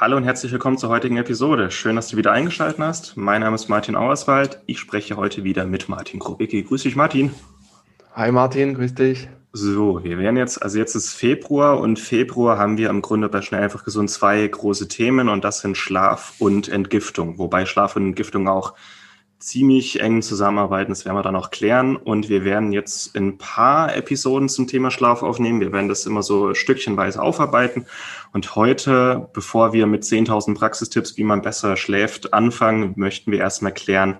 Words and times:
Hallo 0.00 0.16
und 0.16 0.22
herzlich 0.22 0.52
willkommen 0.52 0.78
zur 0.78 0.90
heutigen 0.90 1.16
Episode. 1.16 1.72
Schön, 1.72 1.96
dass 1.96 2.06
du 2.06 2.16
wieder 2.16 2.30
eingeschaltet 2.30 2.78
hast. 2.78 3.16
Mein 3.16 3.40
Name 3.40 3.56
ist 3.56 3.68
Martin 3.68 3.96
Auerswald. 3.96 4.60
Ich 4.66 4.78
spreche 4.78 5.16
heute 5.16 5.42
wieder 5.42 5.64
mit 5.66 5.88
Martin 5.88 6.20
Krobicki. 6.20 6.62
Grüß 6.62 6.84
dich, 6.84 6.94
Martin. 6.94 7.32
Hi 8.14 8.30
Martin, 8.30 8.74
grüß 8.74 8.94
dich. 8.94 9.28
So, 9.52 10.04
wir 10.04 10.18
werden 10.18 10.36
jetzt, 10.36 10.62
also 10.62 10.78
jetzt 10.78 10.94
ist 10.94 11.14
Februar 11.14 11.80
und 11.80 11.98
Februar 11.98 12.58
haben 12.58 12.78
wir 12.78 12.90
im 12.90 13.02
Grunde 13.02 13.28
bei 13.28 13.42
Schnell 13.42 13.60
einfach 13.60 13.82
gesund 13.82 14.08
zwei 14.08 14.46
große 14.46 14.86
Themen 14.86 15.28
und 15.28 15.42
das 15.42 15.62
sind 15.62 15.76
Schlaf 15.76 16.34
und 16.38 16.68
Entgiftung. 16.68 17.36
Wobei 17.38 17.66
Schlaf 17.66 17.96
und 17.96 18.06
Entgiftung 18.06 18.46
auch 18.46 18.74
ziemlich 19.38 20.00
eng 20.00 20.22
zusammenarbeiten. 20.22 20.90
Das 20.90 21.04
werden 21.04 21.16
wir 21.16 21.22
dann 21.22 21.36
auch 21.36 21.50
klären. 21.50 21.96
Und 21.96 22.28
wir 22.28 22.44
werden 22.44 22.72
jetzt 22.72 23.16
ein 23.16 23.38
paar 23.38 23.94
Episoden 23.96 24.48
zum 24.48 24.66
Thema 24.66 24.90
Schlaf 24.90 25.22
aufnehmen. 25.22 25.60
Wir 25.60 25.72
werden 25.72 25.88
das 25.88 26.06
immer 26.06 26.22
so 26.22 26.54
stückchenweise 26.54 27.22
aufarbeiten. 27.22 27.86
Und 28.32 28.54
heute, 28.56 29.28
bevor 29.32 29.72
wir 29.72 29.86
mit 29.86 30.02
10.000 30.04 30.56
Praxistipps, 30.56 31.16
wie 31.16 31.24
man 31.24 31.42
besser 31.42 31.76
schläft, 31.76 32.32
anfangen, 32.34 32.92
möchten 32.96 33.32
wir 33.32 33.40
erstmal 33.40 33.72
klären, 33.72 34.18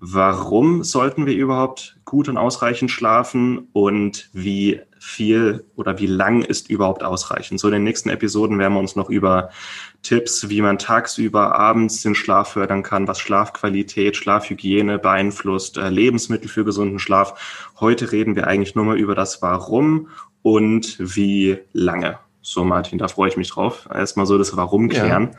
warum 0.00 0.82
sollten 0.82 1.24
wir 1.26 1.34
überhaupt 1.34 1.96
gut 2.04 2.28
und 2.28 2.36
ausreichend 2.36 2.90
schlafen 2.90 3.68
und 3.72 4.28
wie 4.32 4.80
viel 4.98 5.64
oder 5.76 5.98
wie 5.98 6.06
lang 6.06 6.42
ist 6.42 6.70
überhaupt 6.70 7.02
ausreichend. 7.02 7.60
So 7.60 7.68
in 7.68 7.74
den 7.74 7.84
nächsten 7.84 8.08
Episoden 8.08 8.58
werden 8.58 8.74
wir 8.74 8.80
uns 8.80 8.96
noch 8.96 9.10
über 9.10 9.50
Tipps, 10.02 10.48
wie 10.48 10.62
man 10.62 10.78
tagsüber, 10.78 11.54
abends 11.54 12.02
den 12.02 12.14
Schlaf 12.14 12.52
fördern 12.52 12.82
kann, 12.82 13.08
was 13.08 13.20
Schlafqualität, 13.20 14.16
Schlafhygiene 14.16 14.98
beeinflusst, 14.98 15.76
äh, 15.76 15.88
Lebensmittel 15.88 16.48
für 16.48 16.64
gesunden 16.64 16.98
Schlaf. 16.98 17.70
Heute 17.80 18.12
reden 18.12 18.36
wir 18.36 18.46
eigentlich 18.46 18.74
nur 18.74 18.84
mal 18.84 18.98
über 18.98 19.14
das 19.14 19.42
Warum 19.42 20.08
und 20.42 20.96
wie 20.98 21.58
lange. 21.72 22.18
So, 22.46 22.62
Martin, 22.62 22.98
da 22.98 23.08
freue 23.08 23.30
ich 23.30 23.38
mich 23.38 23.48
drauf. 23.50 23.88
Erstmal 23.92 24.26
so 24.26 24.36
das 24.36 24.54
Warum 24.54 24.90
klären. 24.90 25.30
Ja. 25.32 25.38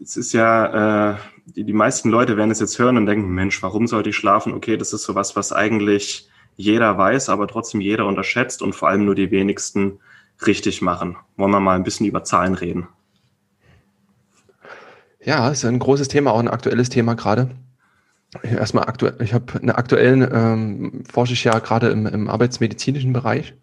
Es 0.00 0.16
ist 0.16 0.32
ja, 0.32 1.10
äh, 1.12 1.16
die, 1.46 1.64
die 1.64 1.72
meisten 1.72 2.08
Leute 2.08 2.36
werden 2.36 2.52
es 2.52 2.60
jetzt 2.60 2.78
hören 2.78 2.96
und 2.96 3.06
denken, 3.06 3.30
Mensch, 3.34 3.60
warum 3.64 3.88
sollte 3.88 4.10
ich 4.10 4.16
schlafen? 4.16 4.54
Okay, 4.54 4.76
das 4.76 4.92
ist 4.92 5.02
sowas, 5.02 5.34
was 5.34 5.52
eigentlich 5.52 6.30
jeder 6.56 6.96
weiß, 6.96 7.30
aber 7.30 7.48
trotzdem 7.48 7.80
jeder 7.80 8.06
unterschätzt 8.06 8.62
und 8.62 8.74
vor 8.74 8.88
allem 8.88 9.04
nur 9.04 9.16
die 9.16 9.32
wenigsten 9.32 9.98
richtig 10.46 10.82
machen. 10.82 11.16
Wollen 11.36 11.50
wir 11.50 11.58
mal 11.58 11.74
ein 11.74 11.82
bisschen 11.82 12.06
über 12.06 12.22
Zahlen 12.22 12.54
reden? 12.54 12.86
Ja, 15.20 15.48
ist 15.48 15.64
ein 15.64 15.80
großes 15.80 16.06
Thema, 16.06 16.30
auch 16.30 16.38
ein 16.38 16.48
aktuelles 16.48 16.90
Thema 16.90 17.14
gerade. 17.14 17.50
Erstmal 18.42 18.84
aktuell, 18.84 19.16
ich 19.20 19.32
habe 19.32 19.58
eine 19.60 19.76
aktuellen 19.76 20.28
ähm, 20.30 21.02
forsche 21.10 21.32
ich 21.32 21.44
ja 21.44 21.58
gerade 21.60 21.88
im, 21.88 22.06
im 22.06 22.28
arbeitsmedizinischen 22.28 23.14
Bereich 23.14 23.54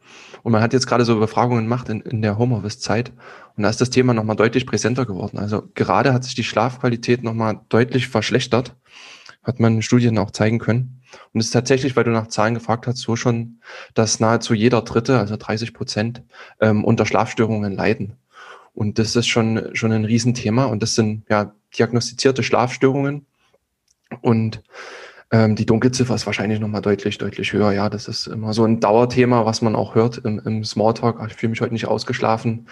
und 0.41 0.52
man 0.52 0.61
hat 0.61 0.73
jetzt 0.73 0.88
gerade 0.88 1.05
so 1.05 1.19
Befragungen 1.19 1.66
gemacht 1.66 1.88
in, 1.89 2.02
in 2.02 2.23
der 2.23 2.39
Homeoffice-Zeit 2.39 3.11
und 3.55 3.63
da 3.63 3.69
ist 3.69 3.80
das 3.80 3.91
Thema 3.91 4.16
nochmal 4.16 4.35
deutlich 4.35 4.66
präsenter 4.66 5.05
geworden. 5.05 5.38
Also 5.38 5.63
gerade 5.75 6.13
hat 6.13 6.23
sich 6.23 6.33
die 6.33 6.44
Schlafqualität 6.44 7.23
nochmal 7.23 7.61
deutlich 7.69 8.07
verschlechtert, 8.07 8.75
hat 9.44 9.59
man 9.59 9.75
in 9.75 9.81
Studien 9.84 10.17
auch 10.17 10.31
zeigen 10.31 10.57
können. 10.57 11.01
Und 11.34 11.40
es 11.40 11.47
ist 11.47 11.51
tatsächlich, 11.51 11.95
weil 11.95 12.03
du 12.03 12.11
nach 12.11 12.28
Zahlen 12.28 12.56
gefragt 12.56 12.88
hast, 12.88 12.97
so 12.97 13.16
schon, 13.16 13.59
dass 13.94 14.19
nahezu 14.19 14.53
jeder 14.53 14.81
Dritte, 14.81 15.19
also 15.19 15.38
30 15.38 15.73
Prozent, 15.73 16.23
ähm, 16.59 16.84
unter 16.84 17.06
Schlafstörungen 17.06 17.73
leiden. 17.73 18.17
Und 18.73 19.00
das 19.00 19.16
ist 19.16 19.28
schon, 19.28 19.69
schon 19.73 19.91
ein 19.91 20.06
Riesenthema. 20.06 20.66
Und 20.66 20.84
das 20.84 20.95
sind 20.95 21.23
ja 21.29 21.53
diagnostizierte 21.78 22.44
Schlafstörungen. 22.44 23.25
Und 24.21 24.61
ähm, 25.31 25.55
die 25.55 25.66
Dunkelziffer 25.66 26.16
ist 26.16 26.25
wahrscheinlich 26.25 26.59
nochmal 26.59 26.81
deutlich, 26.81 27.17
deutlich 27.17 27.51
höher. 27.51 27.71
Ja, 27.71 27.89
das 27.89 28.07
ist 28.07 28.27
immer 28.27 28.53
so 28.53 28.63
ein 28.63 28.79
Dauerthema, 28.79 29.45
was 29.45 29.61
man 29.61 29.75
auch 29.75 29.95
hört 29.95 30.17
im, 30.19 30.39
im 30.45 30.63
Smalltalk. 30.63 31.19
Ich 31.27 31.35
fühle 31.35 31.49
mich 31.49 31.61
heute 31.61 31.73
nicht 31.73 31.88
ausgeschlafen. 31.88 32.67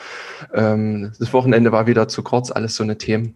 Ähm, 0.54 1.12
das 1.18 1.34
Wochenende 1.34 1.72
war 1.72 1.88
wieder 1.88 2.08
zu 2.08 2.24
kurz, 2.24 2.52
alles 2.52 2.76
so 2.76 2.84
eine 2.84 2.98
Themen. 2.98 3.36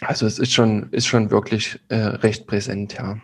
Also 0.00 0.26
es 0.26 0.38
ist 0.38 0.52
schon, 0.52 0.88
ist 0.90 1.06
schon 1.06 1.30
wirklich 1.30 1.78
äh, 1.88 1.96
recht 1.96 2.46
präsent, 2.46 2.94
ja. 2.94 3.18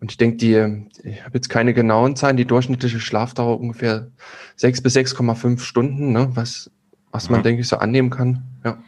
Und 0.00 0.10
ich 0.10 0.18
denke, 0.18 0.36
die, 0.36 1.08
ich 1.08 1.24
habe 1.24 1.34
jetzt 1.34 1.48
keine 1.48 1.72
genauen 1.72 2.16
Zahlen, 2.16 2.36
die 2.36 2.44
durchschnittliche 2.44 2.98
Schlafdauer 2.98 3.60
ungefähr 3.60 4.08
sechs 4.56 4.82
bis 4.82 4.96
6,5 4.96 5.60
Stunden, 5.60 6.12
ne, 6.12 6.28
was, 6.34 6.70
was 7.12 7.30
man, 7.30 7.40
mhm. 7.40 7.44
denke 7.44 7.62
ich, 7.62 7.68
so 7.68 7.76
annehmen 7.76 8.10
kann. 8.10 8.42
Ja. 8.64 8.78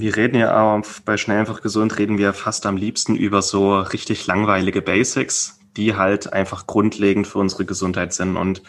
Wir 0.00 0.16
reden 0.16 0.36
ja 0.36 0.58
auch 0.62 0.82
bei 1.04 1.18
Schnell 1.18 1.40
einfach 1.40 1.60
gesund, 1.60 1.98
reden 1.98 2.16
wir 2.16 2.32
fast 2.32 2.64
am 2.64 2.78
liebsten 2.78 3.16
über 3.16 3.42
so 3.42 3.78
richtig 3.78 4.26
langweilige 4.26 4.80
Basics, 4.80 5.60
die 5.76 5.94
halt 5.94 6.32
einfach 6.32 6.66
grundlegend 6.66 7.26
für 7.26 7.38
unsere 7.38 7.66
Gesundheit 7.66 8.14
sind. 8.14 8.38
Und 8.38 8.62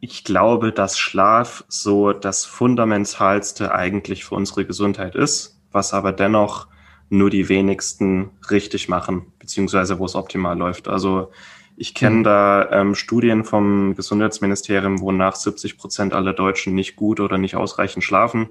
ich 0.00 0.24
glaube, 0.24 0.70
dass 0.70 0.98
Schlaf 0.98 1.64
so 1.68 2.12
das 2.12 2.44
Fundamentalste 2.44 3.74
eigentlich 3.74 4.26
für 4.26 4.34
unsere 4.34 4.66
Gesundheit 4.66 5.14
ist, 5.14 5.62
was 5.72 5.94
aber 5.94 6.12
dennoch 6.12 6.68
nur 7.08 7.30
die 7.30 7.48
wenigsten 7.48 8.30
richtig 8.50 8.90
machen, 8.90 9.32
beziehungsweise 9.38 9.98
wo 9.98 10.04
es 10.04 10.14
optimal 10.14 10.58
läuft. 10.58 10.88
Also 10.88 11.32
ich 11.80 11.94
kenne 11.94 12.16
mhm. 12.16 12.24
da 12.24 12.68
ähm, 12.72 12.94
Studien 12.96 13.44
vom 13.44 13.94
Gesundheitsministerium, 13.94 15.00
wonach 15.00 15.36
70 15.36 15.78
Prozent 15.78 16.12
aller 16.12 16.32
Deutschen 16.32 16.74
nicht 16.74 16.96
gut 16.96 17.20
oder 17.20 17.38
nicht 17.38 17.54
ausreichend 17.54 18.02
schlafen. 18.02 18.48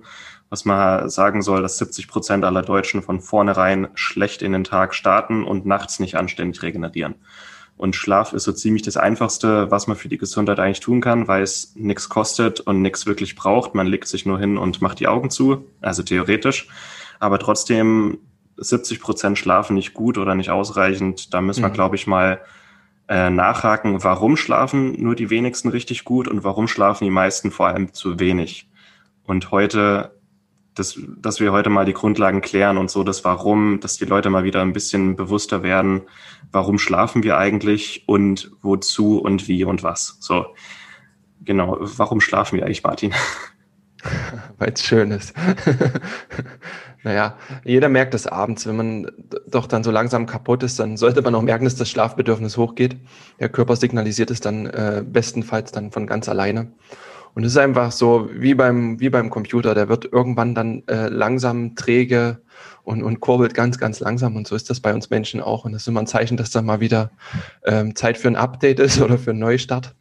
Was 0.49 0.63
man 0.63 1.09
sagen 1.09 1.41
soll, 1.41 1.61
dass 1.61 1.77
70 1.77 2.07
Prozent 2.07 2.45
aller 2.45 2.61
Deutschen 2.61 3.01
von 3.01 3.19
vornherein 3.19 3.89
schlecht 3.95 4.41
in 4.41 4.53
den 4.53 4.63
Tag 4.63 4.95
starten 4.95 5.43
und 5.43 5.65
nachts 5.65 5.99
nicht 5.99 6.15
anständig 6.15 6.63
regenerieren. 6.63 7.15
Und 7.75 7.97
Schlaf 7.97 8.31
ist 8.31 8.45
so 8.45 8.53
ziemlich 8.53 8.83
das 8.83 8.95
Einfachste, 8.95 9.69
was 9.69 9.87
man 9.87 9.97
für 9.97 10.07
die 10.07 10.17
Gesundheit 10.17 10.59
eigentlich 10.59 10.79
tun 10.79 11.01
kann, 11.01 11.27
weil 11.27 11.43
es 11.43 11.73
nichts 11.75 12.07
kostet 12.07 12.61
und 12.61 12.81
nichts 12.81 13.07
wirklich 13.07 13.35
braucht. 13.35 13.75
Man 13.75 13.87
legt 13.87 14.07
sich 14.07 14.25
nur 14.25 14.39
hin 14.39 14.57
und 14.57 14.81
macht 14.81 15.01
die 15.01 15.07
Augen 15.07 15.29
zu, 15.29 15.65
also 15.81 16.01
theoretisch. 16.01 16.69
Aber 17.19 17.39
trotzdem 17.39 18.19
70 18.55 19.01
Prozent 19.01 19.37
schlafen 19.37 19.73
nicht 19.73 19.93
gut 19.93 20.17
oder 20.17 20.33
nicht 20.33 20.49
ausreichend. 20.49 21.33
Da 21.33 21.41
müssen 21.41 21.61
wir, 21.61 21.69
mhm. 21.69 21.73
glaube 21.73 21.97
ich, 21.97 22.07
mal 22.07 22.39
äh, 23.07 23.29
nachhaken, 23.29 24.03
warum 24.03 24.35
schlafen 24.35 25.01
nur 25.01 25.15
die 25.15 25.29
wenigsten 25.29 25.69
richtig 25.69 26.03
gut 26.03 26.27
und 26.27 26.43
warum 26.43 26.67
schlafen 26.67 27.05
die 27.05 27.11
meisten 27.11 27.51
vor 27.51 27.67
allem 27.67 27.93
zu 27.93 28.19
wenig. 28.19 28.69
Und 29.23 29.51
heute, 29.51 30.17
dass, 30.73 30.99
dass 31.17 31.39
wir 31.39 31.51
heute 31.51 31.69
mal 31.69 31.85
die 31.85 31.93
Grundlagen 31.93 32.41
klären 32.41 32.77
und 32.77 32.91
so 32.91 33.03
das 33.03 33.23
Warum, 33.23 33.79
dass 33.79 33.97
die 33.97 34.05
Leute 34.05 34.29
mal 34.29 34.43
wieder 34.43 34.61
ein 34.61 34.73
bisschen 34.73 35.15
bewusster 35.15 35.63
werden, 35.63 36.01
warum 36.51 36.79
schlafen 36.79 37.23
wir 37.23 37.37
eigentlich 37.37 38.03
und 38.07 38.51
wozu 38.61 39.19
und 39.19 39.47
wie 39.47 39.63
und 39.63 39.83
was. 39.83 40.17
So, 40.19 40.47
genau, 41.43 41.77
warum 41.79 42.21
schlafen 42.21 42.57
wir 42.57 42.65
eigentlich, 42.65 42.83
Martin? 42.83 43.13
Weil 44.57 44.73
es 44.73 44.83
schön 44.83 45.11
ist. 45.11 45.33
naja, 47.03 47.37
jeder 47.63 47.89
merkt 47.89 48.13
das 48.13 48.25
abends, 48.25 48.65
wenn 48.65 48.75
man 48.75 49.11
doch 49.47 49.67
dann 49.67 49.83
so 49.83 49.91
langsam 49.91 50.25
kaputt 50.25 50.63
ist, 50.63 50.79
dann 50.79 50.97
sollte 50.97 51.21
man 51.21 51.35
auch 51.35 51.43
merken, 51.43 51.65
dass 51.65 51.75
das 51.75 51.89
Schlafbedürfnis 51.89 52.57
hochgeht. 52.57 52.97
Der 53.39 53.49
Körper 53.49 53.75
signalisiert 53.75 54.31
es 54.31 54.39
dann 54.39 54.65
äh, 54.65 55.03
bestenfalls 55.05 55.71
dann 55.71 55.91
von 55.91 56.07
ganz 56.07 56.27
alleine. 56.27 56.71
Und 57.37 57.43
es 57.43 57.51
ist 57.51 57.59
einfach 57.59 57.91
so 57.91 58.29
wie 58.33 58.55
beim, 58.55 58.99
wie 58.99 59.11
beim 59.11 59.29
Computer, 59.29 59.75
der 59.75 59.89
wird 59.89 60.11
irgendwann 60.11 60.55
dann 60.55 60.81
äh, 60.87 61.07
langsam 61.07 61.75
träge 61.75 62.41
und, 62.83 63.03
und 63.03 63.19
kurbelt 63.19 63.53
ganz, 63.53 63.77
ganz 63.77 63.99
langsam. 63.99 64.35
Und 64.35 64.47
so 64.47 64.55
ist 64.55 64.71
das 64.71 64.79
bei 64.79 64.91
uns 64.91 65.11
Menschen 65.11 65.39
auch. 65.39 65.63
Und 65.63 65.73
das 65.73 65.83
ist 65.83 65.87
immer 65.87 65.99
ein 65.99 66.07
Zeichen, 66.07 66.35
dass 66.35 66.49
da 66.49 66.63
mal 66.63 66.79
wieder 66.79 67.11
ähm, 67.63 67.95
Zeit 67.95 68.17
für 68.17 68.27
ein 68.27 68.35
Update 68.35 68.79
ist 68.79 68.99
oder 69.03 69.19
für 69.19 69.29
einen 69.29 69.39
Neustart. 69.39 69.93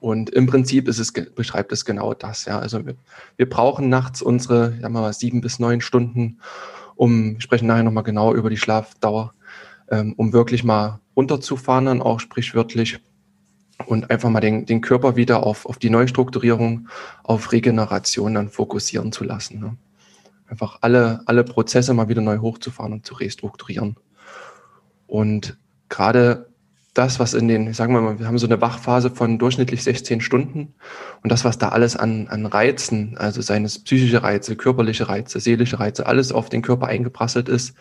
Und 0.00 0.30
im 0.30 0.46
Prinzip 0.46 0.88
ist 0.88 0.98
es, 0.98 1.12
beschreibt 1.12 1.72
es 1.72 1.84
genau 1.84 2.14
das. 2.14 2.44
Ja. 2.44 2.58
Also 2.58 2.84
wir, 2.86 2.94
wir 3.36 3.48
brauchen 3.48 3.88
nachts 3.88 4.22
unsere 4.22 4.78
sagen 4.80 4.92
mal, 4.92 5.12
sieben 5.12 5.40
bis 5.40 5.58
neun 5.58 5.80
Stunden, 5.80 6.38
um, 6.96 7.34
wir 7.34 7.40
sprechen 7.40 7.66
nachher 7.66 7.82
nochmal 7.82 8.04
genau 8.04 8.34
über 8.34 8.50
die 8.50 8.56
Schlafdauer, 8.56 9.34
ähm, 9.90 10.14
um 10.16 10.32
wirklich 10.32 10.64
mal 10.64 11.00
runterzufahren, 11.16 11.86
dann 11.86 12.02
auch 12.02 12.20
sprichwörtlich 12.20 13.00
und 13.86 14.10
einfach 14.10 14.30
mal 14.30 14.40
den, 14.40 14.66
den 14.66 14.80
Körper 14.80 15.16
wieder 15.16 15.44
auf, 15.44 15.66
auf 15.66 15.78
die 15.78 15.90
Neustrukturierung, 15.90 16.88
auf 17.22 17.52
Regeneration 17.52 18.34
dann 18.34 18.48
fokussieren 18.48 19.12
zu 19.12 19.24
lassen. 19.24 19.60
Ne. 19.60 19.76
Einfach 20.46 20.78
alle, 20.82 21.22
alle 21.26 21.44
Prozesse 21.44 21.94
mal 21.94 22.08
wieder 22.08 22.22
neu 22.22 22.38
hochzufahren 22.38 22.92
und 22.92 23.06
zu 23.06 23.14
restrukturieren. 23.14 23.96
Und 25.06 25.56
gerade 25.88 26.48
das, 26.94 27.18
was 27.18 27.34
in 27.34 27.48
den, 27.48 27.74
sagen 27.74 27.92
wir 27.92 28.00
mal, 28.00 28.18
wir 28.20 28.26
haben 28.28 28.38
so 28.38 28.46
eine 28.46 28.60
Wachphase 28.60 29.10
von 29.10 29.38
durchschnittlich 29.38 29.82
16 29.82 30.20
Stunden 30.20 30.74
und 31.22 31.30
das, 31.32 31.44
was 31.44 31.58
da 31.58 31.70
alles 31.70 31.96
an, 31.96 32.28
an 32.28 32.46
Reizen, 32.46 33.18
also 33.18 33.42
seines 33.42 33.82
psychische 33.82 34.22
Reize, 34.22 34.54
körperliche 34.54 35.08
Reize, 35.08 35.40
seelische 35.40 35.80
Reize, 35.80 36.06
alles 36.06 36.30
auf 36.30 36.48
den 36.48 36.62
Körper 36.62 36.86
eingeprasselt 36.86 37.48
ist, 37.48 37.76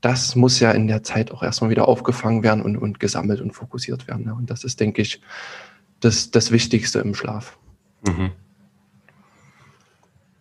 das 0.00 0.34
muss 0.34 0.60
ja 0.60 0.70
in 0.70 0.86
der 0.86 1.02
Zeit 1.02 1.30
auch 1.30 1.42
erstmal 1.42 1.70
wieder 1.70 1.88
aufgefangen 1.88 2.42
werden 2.42 2.62
und, 2.62 2.78
und 2.78 3.00
gesammelt 3.00 3.40
und 3.42 3.52
fokussiert 3.52 4.08
werden. 4.08 4.24
Ne? 4.24 4.34
Und 4.34 4.50
das 4.50 4.64
ist, 4.64 4.80
denke 4.80 5.02
ich, 5.02 5.20
das, 6.00 6.30
das 6.30 6.50
Wichtigste 6.50 7.00
im 7.00 7.14
Schlaf. 7.14 7.58
Mhm. 8.06 8.30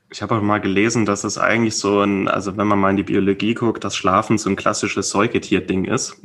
Ich 0.10 0.22
habe 0.22 0.36
auch 0.36 0.42
mal 0.42 0.62
gelesen, 0.62 1.06
dass 1.06 1.26
es 1.26 1.38
eigentlich 1.38 1.76
so 1.76 2.02
ein, 2.02 2.30
also 2.30 2.56
wenn 2.56 2.68
man 2.68 2.80
mal 2.80 2.92
in 2.92 2.98
die 2.98 3.04
Biologie 3.04 3.54
guckt, 3.54 3.84
dass 3.84 3.98
Schlafen 3.98 4.38
so 4.38 4.50
ein 4.50 4.56
klassisches 4.56 5.10
Säugetier-Ding 5.10 5.84
ist. 5.84 6.22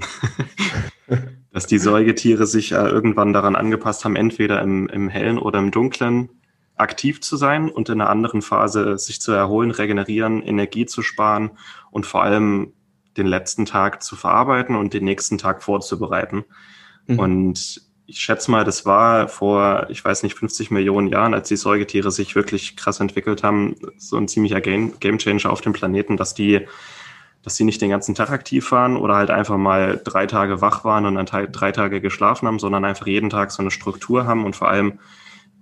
dass 1.52 1.66
die 1.66 1.78
Säugetiere 1.78 2.46
sich 2.46 2.70
ja 2.70 2.86
irgendwann 2.86 3.32
daran 3.32 3.56
angepasst 3.56 4.04
haben, 4.04 4.16
entweder 4.16 4.62
im, 4.62 4.88
im 4.88 5.08
hellen 5.08 5.38
oder 5.38 5.58
im 5.58 5.70
dunklen 5.70 6.30
aktiv 6.76 7.20
zu 7.20 7.36
sein 7.36 7.70
und 7.70 7.88
in 7.88 8.00
einer 8.00 8.10
anderen 8.10 8.42
Phase 8.42 8.98
sich 8.98 9.20
zu 9.20 9.32
erholen, 9.32 9.70
regenerieren, 9.70 10.42
Energie 10.42 10.86
zu 10.86 11.02
sparen 11.02 11.50
und 11.90 12.06
vor 12.06 12.22
allem 12.22 12.72
den 13.16 13.26
letzten 13.26 13.66
Tag 13.66 14.02
zu 14.02 14.16
verarbeiten 14.16 14.74
und 14.74 14.94
den 14.94 15.04
nächsten 15.04 15.36
Tag 15.36 15.62
vorzubereiten. 15.62 16.44
Mhm. 17.06 17.18
Und 17.18 17.82
ich 18.06 18.18
schätze 18.20 18.50
mal, 18.50 18.64
das 18.64 18.84
war 18.86 19.28
vor, 19.28 19.86
ich 19.90 20.04
weiß 20.04 20.22
nicht, 20.22 20.36
50 20.36 20.70
Millionen 20.70 21.08
Jahren, 21.08 21.34
als 21.34 21.48
die 21.48 21.56
Säugetiere 21.56 22.10
sich 22.10 22.34
wirklich 22.34 22.76
krass 22.76 23.00
entwickelt 23.00 23.42
haben, 23.42 23.76
so 23.96 24.16
ein 24.16 24.28
ziemlicher 24.28 24.60
Game, 24.60 24.98
Gamechanger 24.98 25.50
auf 25.50 25.60
dem 25.60 25.72
Planeten, 25.72 26.16
dass 26.16 26.34
die, 26.34 26.66
dass 27.42 27.56
die 27.56 27.64
nicht 27.64 27.80
den 27.80 27.90
ganzen 27.90 28.14
Tag 28.14 28.30
aktiv 28.30 28.70
waren 28.72 28.96
oder 28.96 29.16
halt 29.16 29.30
einfach 29.30 29.56
mal 29.56 30.00
drei 30.02 30.26
Tage 30.26 30.60
wach 30.60 30.84
waren 30.84 31.06
und 31.06 31.14
dann 31.14 31.26
drei 31.52 31.72
Tage 31.72 32.00
geschlafen 32.00 32.46
haben, 32.46 32.58
sondern 32.58 32.84
einfach 32.84 33.06
jeden 33.06 33.30
Tag 33.30 33.50
so 33.50 33.62
eine 33.62 33.70
Struktur 33.70 34.26
haben 34.26 34.44
und 34.44 34.54
vor 34.54 34.68
allem 34.68 34.98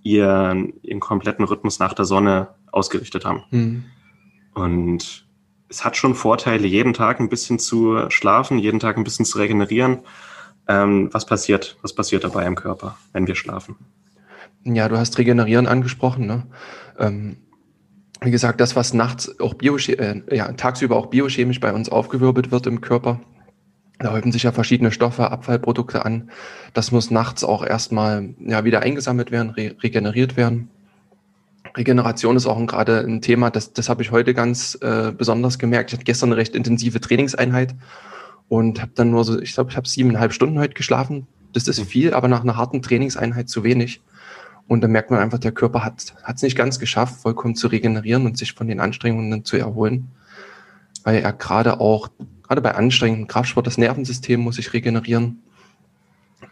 ihren, 0.02 0.74
ihren 0.82 1.00
kompletten 1.00 1.44
Rhythmus 1.44 1.78
nach 1.78 1.94
der 1.94 2.04
Sonne 2.04 2.48
ausgerichtet 2.70 3.24
haben. 3.24 3.44
Mhm. 3.50 3.84
Und 4.54 5.26
es 5.68 5.84
hat 5.84 5.96
schon 5.96 6.14
Vorteile, 6.14 6.66
jeden 6.66 6.94
Tag 6.94 7.20
ein 7.20 7.28
bisschen 7.28 7.58
zu 7.58 8.10
schlafen, 8.10 8.58
jeden 8.58 8.80
Tag 8.80 8.96
ein 8.96 9.04
bisschen 9.04 9.24
zu 9.24 9.38
regenerieren 9.38 10.00
ähm, 10.70 11.08
was 11.12 11.26
passiert, 11.26 11.76
was 11.82 11.94
passiert 11.94 12.22
dabei 12.22 12.46
im 12.46 12.54
Körper, 12.54 12.96
wenn 13.12 13.26
wir 13.26 13.34
schlafen? 13.34 13.76
Ja, 14.62 14.88
du 14.88 14.96
hast 14.96 15.18
Regenerieren 15.18 15.66
angesprochen. 15.66 16.26
Ne? 16.26 16.46
Ähm, 16.98 17.38
wie 18.22 18.30
gesagt, 18.30 18.60
das, 18.60 18.76
was 18.76 18.92
nachts 18.92 19.40
auch 19.40 19.54
äh, 19.60 20.22
ja, 20.30 20.52
tagsüber 20.52 20.96
auch 20.96 21.06
biochemisch 21.06 21.60
bei 21.60 21.72
uns 21.72 21.88
aufgewirbelt 21.88 22.50
wird 22.50 22.66
im 22.66 22.80
Körper, 22.80 23.20
da 24.00 24.12
häufen 24.12 24.32
sich 24.32 24.44
ja 24.44 24.52
verschiedene 24.52 24.92
Stoffe, 24.92 25.30
Abfallprodukte 25.30 26.04
an. 26.06 26.30
Das 26.72 26.90
muss 26.90 27.10
nachts 27.10 27.44
auch 27.44 27.64
erstmal 27.64 28.34
ja, 28.40 28.64
wieder 28.64 28.80
eingesammelt 28.80 29.30
werden, 29.30 29.50
re 29.50 29.76
regeneriert 29.82 30.38
werden. 30.38 30.70
Regeneration 31.76 32.36
ist 32.36 32.46
auch 32.46 32.66
gerade 32.66 33.00
ein 33.00 33.20
Thema, 33.20 33.50
das, 33.50 33.74
das 33.74 33.88
habe 33.88 34.02
ich 34.02 34.10
heute 34.10 34.34
ganz 34.34 34.76
äh, 34.80 35.12
besonders 35.12 35.58
gemerkt. 35.58 35.90
Ich 35.90 35.94
hatte 35.94 36.04
gestern 36.04 36.30
eine 36.30 36.38
recht 36.38 36.56
intensive 36.56 37.00
Trainingseinheit 37.00 37.74
und 38.48 38.80
habe 38.80 38.92
dann 38.94 39.10
nur 39.10 39.22
so, 39.24 39.38
ich 39.38 39.52
glaube, 39.52 39.70
ich 39.70 39.76
habe 39.76 39.86
siebeneinhalb 39.86 40.32
Stunden 40.32 40.58
heute 40.58 40.74
geschlafen. 40.74 41.26
Das 41.52 41.68
ist 41.68 41.78
mhm. 41.78 41.84
viel, 41.84 42.14
aber 42.14 42.28
nach 42.28 42.42
einer 42.42 42.56
harten 42.56 42.80
Trainingseinheit 42.80 43.48
zu 43.48 43.64
wenig. 43.64 44.00
Und 44.70 44.82
dann 44.82 44.92
merkt 44.92 45.10
man 45.10 45.18
einfach, 45.18 45.40
der 45.40 45.50
Körper 45.50 45.82
hat 45.82 46.14
es 46.32 46.42
nicht 46.42 46.56
ganz 46.56 46.78
geschafft, 46.78 47.20
vollkommen 47.20 47.56
zu 47.56 47.66
regenerieren 47.66 48.24
und 48.24 48.38
sich 48.38 48.52
von 48.52 48.68
den 48.68 48.78
Anstrengungen 48.78 49.44
zu 49.44 49.56
erholen. 49.56 50.12
Weil 51.02 51.16
er 51.16 51.32
gerade 51.32 51.80
auch, 51.80 52.08
gerade 52.44 52.60
bei 52.60 52.76
anstrengendem 52.76 53.26
Kraftsport, 53.26 53.66
das 53.66 53.78
Nervensystem 53.78 54.38
muss 54.38 54.54
sich 54.54 54.72
regenerieren. 54.72 55.42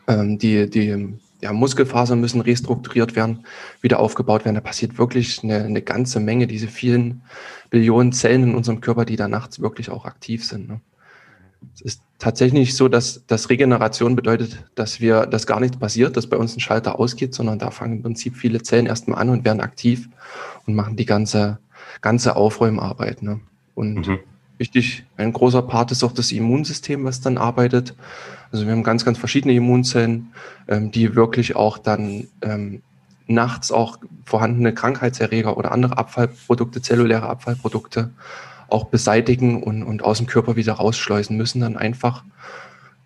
Ähm, 0.09 0.37
die 0.37 0.69
die 0.69 1.15
ja, 1.41 1.53
Muskelfasern 1.53 2.21
müssen 2.21 2.41
restrukturiert 2.41 3.15
werden, 3.15 3.47
wieder 3.83 4.01
aufgebaut 4.01 4.45
werden. 4.45 4.57
Da 4.57 4.63
passiert 4.63 4.99
wirklich 4.99 5.45
eine, 5.45 5.63
eine 5.63 5.83
ganze 5.83 6.19
Menge, 6.19 6.49
diese 6.49 6.67
vielen 6.67 7.23
Billionen 7.71 8.13
Zellen 8.13 8.43
in 8.43 8.55
unserem 8.57 8.81
Körper, 8.81 9.05
die 9.05 9.15
da 9.15 9.29
nachts 9.29 9.61
wirklich 9.61 9.91
auch 9.91 10.07
aktiv 10.07 10.45
sind. 10.45 10.69
Ne? 10.69 10.81
Es 11.75 11.81
ist 11.81 12.03
tatsächlich 12.19 12.77
so, 12.77 12.89
dass, 12.89 13.25
dass 13.27 13.51
Regeneration 13.51 14.17
bedeutet, 14.17 14.65
dass 14.75 15.01
wir, 15.01 15.27
dass 15.27 15.47
gar 15.47 15.61
nichts 15.61 15.77
passiert, 15.77 16.17
dass 16.17 16.27
bei 16.27 16.37
uns 16.37 16.57
ein 16.57 16.61
Schalter 16.61 16.99
ausgeht, 16.99 17.35
sondern 17.35 17.59
da 17.59 17.71
fangen 17.71 17.99
im 17.99 18.03
Prinzip 18.03 18.37
viele 18.37 18.63
Zellen 18.63 18.87
erstmal 18.87 19.21
an 19.21 19.29
und 19.29 19.45
werden 19.45 19.61
aktiv 19.61 20.09
und 20.67 20.75
machen 20.75 20.97
die 20.97 21.07
ganze, 21.07 21.59
ganze 22.01 22.37
Aufräumarbeit. 22.37 23.23
Ne? 23.23 23.41
Und 23.75 24.09
mhm. 24.09 24.19
wichtig, 24.59 25.05
ein 25.17 25.33
großer 25.33 25.63
Part 25.63 25.93
ist 25.93 26.03
auch 26.03 26.13
das 26.13 26.33
Immunsystem, 26.33 27.05
was 27.05 27.21
dann 27.21 27.39
arbeitet. 27.39 27.95
Also 28.51 28.67
wir 28.67 28.73
haben 28.73 28.83
ganz, 28.83 29.05
ganz 29.05 29.19
verschiedene 29.19 29.55
Immunzellen, 29.55 30.33
ähm, 30.67 30.91
die 30.91 31.15
wirklich 31.15 31.55
auch 31.55 31.79
dann 31.79 32.27
ähm, 32.43 32.83
nachts 33.29 33.71
auch 33.71 33.99
vorhandene 34.25 34.73
Krankheitserreger 34.75 35.57
oder 35.57 35.71
andere 35.71 35.99
Abfallprodukte, 35.99 36.83
zelluläre 36.83 37.29
Abfallprodukte 37.29 38.11
auch 38.69 38.85
beseitigen 38.85 39.63
und, 39.63 39.83
und 39.83 40.03
aus 40.03 40.19
dem 40.19 40.27
Körper 40.27 40.57
wieder 40.57 40.75
rausschleusen 40.75 41.37
müssen 41.37 41.61
dann 41.61 41.77
einfach. 41.77 42.25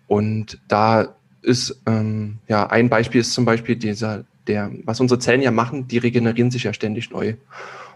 Und 0.07 0.59
da 0.67 1.15
ist, 1.41 1.81
ähm, 1.85 2.39
ja, 2.47 2.67
ein 2.67 2.89
Beispiel 2.89 3.21
ist 3.21 3.33
zum 3.33 3.45
Beispiel 3.45 3.75
dieser, 3.75 4.23
der, 4.47 4.71
was 4.85 4.99
unsere 4.99 5.19
Zellen 5.19 5.41
ja 5.41 5.51
machen, 5.51 5.87
die 5.87 5.97
regenerieren 5.97 6.51
sich 6.51 6.63
ja 6.63 6.73
ständig 6.73 7.11
neu. 7.11 7.35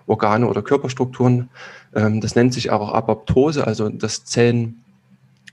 Organe 0.06 0.48
oder 0.48 0.62
Körperstrukturen. 0.62 1.50
Ähm, 1.94 2.22
das 2.22 2.36
nennt 2.36 2.54
sich 2.54 2.72
auch 2.72 2.94
Apoptose, 2.94 3.68
also 3.68 3.90
das 3.90 4.24
Zellen 4.24 4.82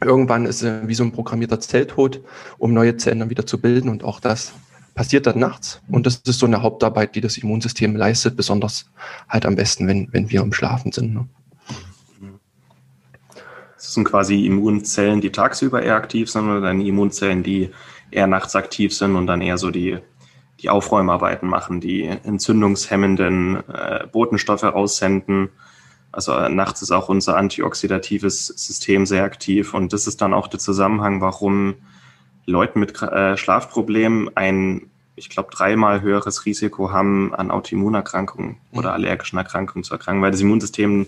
irgendwann 0.00 0.46
ist 0.46 0.62
äh, 0.62 0.86
wie 0.86 0.94
so 0.94 1.04
ein 1.04 1.12
programmierter 1.12 1.60
Zelltod, 1.60 2.20
um 2.58 2.72
neue 2.72 2.96
Zellen 2.96 3.20
dann 3.20 3.30
wieder 3.30 3.46
zu 3.46 3.60
bilden. 3.60 3.88
Und 3.88 4.04
auch 4.04 4.20
das 4.20 4.52
passiert 4.94 5.26
dann 5.26 5.38
nachts. 5.38 5.80
Und 5.88 6.06
das 6.06 6.16
ist 6.26 6.38
so 6.38 6.46
eine 6.46 6.62
Hauptarbeit, 6.62 7.14
die 7.14 7.20
das 7.20 7.36
Immunsystem 7.38 7.96
leistet, 7.96 8.36
besonders 8.36 8.86
halt 9.28 9.46
am 9.46 9.56
besten, 9.56 9.86
wenn, 9.86 10.08
wenn 10.12 10.30
wir 10.30 10.40
im 10.40 10.52
Schlafen 10.52 10.92
sind. 10.92 11.14
Ne? 11.14 11.26
Sind 13.94 14.04
quasi 14.04 14.44
Immunzellen, 14.46 15.20
die 15.20 15.30
tagsüber 15.30 15.82
eher 15.82 15.96
aktiv 15.96 16.30
sind 16.30 16.48
oder 16.48 16.60
dann 16.60 16.80
Immunzellen, 16.80 17.42
die 17.42 17.70
eher 18.10 18.26
nachts 18.26 18.56
aktiv 18.56 18.94
sind 18.94 19.16
und 19.16 19.26
dann 19.26 19.40
eher 19.40 19.58
so 19.58 19.70
die, 19.70 19.98
die 20.60 20.70
Aufräumarbeiten 20.70 21.48
machen, 21.48 21.80
die 21.80 22.04
entzündungshemmenden 22.04 23.68
äh, 23.68 24.06
Botenstoffe 24.10 24.64
raussenden. 24.64 25.50
Also 26.12 26.32
äh, 26.32 26.48
nachts 26.48 26.82
ist 26.82 26.92
auch 26.92 27.08
unser 27.08 27.36
antioxidatives 27.36 28.46
System 28.46 29.06
sehr 29.06 29.24
aktiv 29.24 29.74
und 29.74 29.92
das 29.92 30.06
ist 30.06 30.20
dann 30.20 30.34
auch 30.34 30.48
der 30.48 30.60
Zusammenhang, 30.60 31.20
warum 31.20 31.74
Leute 32.46 32.78
mit 32.78 33.00
äh, 33.02 33.36
Schlafproblemen 33.36 34.36
ein, 34.36 34.90
ich 35.16 35.28
glaube, 35.28 35.50
dreimal 35.52 36.02
höheres 36.02 36.46
Risiko 36.46 36.92
haben, 36.92 37.34
an 37.34 37.50
Autoimmunerkrankungen 37.50 38.56
mhm. 38.70 38.78
oder 38.78 38.92
allergischen 38.92 39.38
Erkrankungen 39.38 39.84
zu 39.84 39.94
erkranken, 39.94 40.22
weil 40.22 40.30
das 40.30 40.40
Immunsystem 40.40 41.06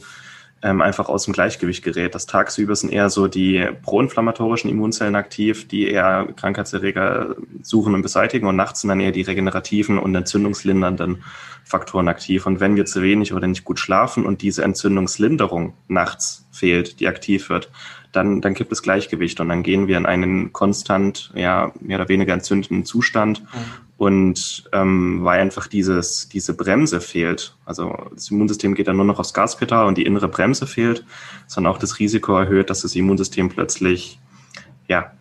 ähm, 0.62 0.80
einfach 0.80 1.08
aus 1.08 1.25
dem 1.25 1.34
Gleichgewicht 1.34 1.84
gerät. 1.84 2.14
Das 2.14 2.26
tagsüber 2.26 2.75
sind 2.75 2.92
eher 2.92 3.10
so 3.10 3.28
die 3.28 3.66
proinflammatorischen 3.82 4.70
Immunzellen 4.70 5.14
aktiv, 5.14 5.68
die 5.68 5.88
eher 5.88 6.28
Krankheitserreger 6.36 7.36
suchen 7.62 7.94
und 7.94 8.02
beseitigen 8.02 8.46
und 8.46 8.56
nachts 8.56 8.80
sind 8.80 8.88
dann 8.88 9.00
eher 9.00 9.12
die 9.12 9.22
regenerativen 9.22 9.98
und 9.98 10.14
entzündungslindernden 10.14 11.22
Faktoren 11.64 12.08
aktiv. 12.08 12.46
Und 12.46 12.60
wenn 12.60 12.76
wir 12.76 12.86
zu 12.86 13.02
wenig 13.02 13.32
oder 13.34 13.46
nicht 13.46 13.64
gut 13.64 13.78
schlafen 13.78 14.25
und 14.25 14.40
diese 14.40 14.62
Entzündungslinderung 14.62 15.75
nachts 15.88 16.46
fehlt, 16.52 17.00
die 17.00 17.08
aktiv 17.08 17.50
wird, 17.50 17.70
dann, 18.12 18.40
dann 18.40 18.54
gibt 18.54 18.72
es 18.72 18.82
Gleichgewicht 18.82 19.40
und 19.40 19.50
dann 19.50 19.62
gehen 19.62 19.88
wir 19.88 19.98
in 19.98 20.06
einen 20.06 20.52
konstant, 20.52 21.32
ja, 21.34 21.72
mehr 21.80 21.98
oder 21.98 22.08
weniger 22.08 22.32
entzündeten 22.32 22.84
Zustand. 22.84 23.42
Mhm. 23.42 23.86
Und 23.98 24.68
ähm, 24.72 25.24
weil 25.24 25.40
einfach 25.40 25.68
dieses, 25.68 26.28
diese 26.28 26.54
Bremse 26.54 27.00
fehlt, 27.00 27.56
also 27.64 27.96
das 28.14 28.30
Immunsystem 28.30 28.74
geht 28.74 28.88
dann 28.88 28.96
nur 28.96 29.06
noch 29.06 29.18
aufs 29.18 29.32
Gaspedal 29.32 29.86
und 29.86 29.96
die 29.96 30.04
innere 30.04 30.28
Bremse 30.28 30.66
fehlt, 30.66 31.04
sondern 31.46 31.72
auch 31.72 31.78
das 31.78 31.98
Risiko 31.98 32.36
erhöht, 32.36 32.68
dass 32.68 32.82
das 32.82 32.94
Immunsystem 32.94 33.48
plötzlich, 33.48 34.18
ja, 34.86 35.12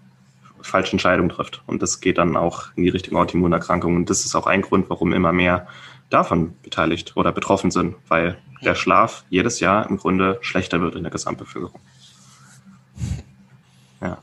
falsche 0.62 0.94
Entscheidungen 0.94 1.30
trifft. 1.30 1.62
Und 1.68 1.82
das 1.82 2.02
geht 2.02 2.18
dann 2.18 2.36
auch 2.36 2.66
in 2.76 2.84
die 2.84 2.90
Richtung 2.90 3.16
Autoimmunerkrankung. 3.18 3.96
Und 3.96 4.10
das 4.10 4.26
ist 4.26 4.36
auch 4.36 4.48
ein 4.48 4.62
Grund, 4.62 4.90
warum 4.90 5.14
immer 5.14 5.32
mehr 5.32 5.68
davon 6.10 6.56
beteiligt 6.62 7.16
oder 7.16 7.32
betroffen 7.32 7.72
sind, 7.72 7.96
weil 8.08 8.38
der 8.64 8.76
Schlaf 8.76 9.24
jedes 9.30 9.60
Jahr 9.60 9.90
im 9.90 9.98
Grunde 9.98 10.38
schlechter 10.42 10.82
wird 10.82 10.96
in 10.96 11.04
der 11.04 11.12
Gesamtbevölkerung. 11.12 11.80
Ja. 14.02 14.18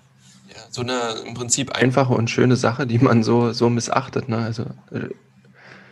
So 0.72 0.80
eine 0.80 1.14
im 1.26 1.34
Prinzip 1.34 1.72
einfache 1.76 2.14
und 2.14 2.30
schöne 2.30 2.56
Sache, 2.56 2.86
die 2.86 2.98
man 2.98 3.22
so, 3.22 3.52
so 3.52 3.68
missachtet. 3.68 4.30
Ne? 4.30 4.38
Also 4.38 4.62
äh, 4.90 5.10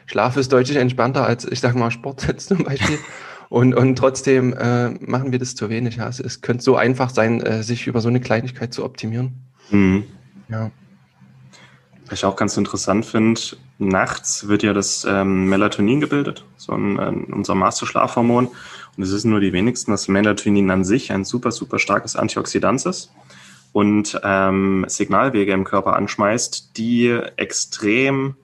Schlaf 0.06 0.38
ist 0.38 0.52
deutlich 0.52 0.78
entspannter 0.78 1.24
als, 1.24 1.44
ich 1.44 1.60
sag 1.60 1.74
mal, 1.74 1.90
Sport 1.90 2.26
jetzt 2.26 2.48
zum 2.48 2.64
Beispiel. 2.64 2.98
Und, 3.50 3.74
und 3.74 3.96
trotzdem 3.96 4.52
äh, 4.52 4.90
machen 4.90 5.32
wir 5.32 5.40
das 5.40 5.56
zu 5.56 5.68
wenig. 5.70 5.96
Ja. 5.96 6.04
Also 6.04 6.22
es 6.22 6.40
könnte 6.40 6.62
so 6.62 6.76
einfach 6.76 7.10
sein, 7.10 7.40
äh, 7.40 7.64
sich 7.64 7.88
über 7.88 8.00
so 8.00 8.08
eine 8.08 8.20
Kleinigkeit 8.20 8.72
zu 8.72 8.84
optimieren. 8.84 9.40
Mhm. 9.70 10.04
Ja. 10.48 10.70
Was 12.08 12.20
ich 12.20 12.24
auch 12.24 12.36
ganz 12.36 12.56
interessant 12.56 13.06
finde, 13.06 13.40
nachts 13.78 14.46
wird 14.46 14.62
ja 14.62 14.72
das 14.72 15.04
ähm, 15.04 15.48
Melatonin 15.48 16.00
gebildet, 16.00 16.44
so 16.56 16.74
ein, 16.74 16.98
äh, 17.00 17.32
unser 17.32 17.56
Masterschlafhormon. 17.56 18.46
Und 18.96 19.02
es 19.02 19.10
ist 19.10 19.24
nur 19.24 19.40
die 19.40 19.52
wenigsten, 19.52 19.90
dass 19.90 20.06
Melatonin 20.06 20.70
an 20.70 20.84
sich 20.84 21.10
ein 21.10 21.24
super, 21.24 21.50
super 21.50 21.80
starkes 21.80 22.14
Antioxidant 22.14 22.86
ist. 22.86 23.10
Und 23.72 24.20
ähm, 24.24 24.84
Signalwege 24.88 25.52
im 25.52 25.64
Körper 25.64 25.96
anschmeißt, 25.96 26.76
die 26.76 27.18
extrem 27.36 28.34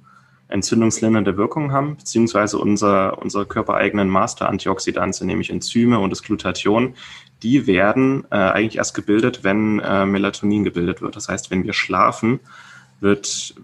entzündungslindernde 0.49 1.37
Wirkung 1.37 1.73
haben, 1.73 1.97
beziehungsweise 1.97 2.59
unser, 2.59 3.21
unsere 3.21 3.47
körpereigenen 3.47 4.09
Master-Antioxidantien, 4.09 5.27
nämlich 5.27 5.51
Enzyme 5.51 5.99
und 5.99 6.11
das 6.11 6.23
Glutathion, 6.23 6.95
die 7.43 7.67
werden 7.67 8.25
äh, 8.31 8.37
eigentlich 8.37 8.77
erst 8.77 8.95
gebildet, 8.95 9.43
wenn 9.43 9.81
äh, 9.81 10.07
Melatonin 10.07 10.65
gebildet 10.65 11.03
wird. 11.03 11.17
Das 11.17 11.29
heißt, 11.29 11.51
wenn 11.51 11.65
wir 11.65 11.73
schlafen, 11.73 12.41
wird, 13.01 13.55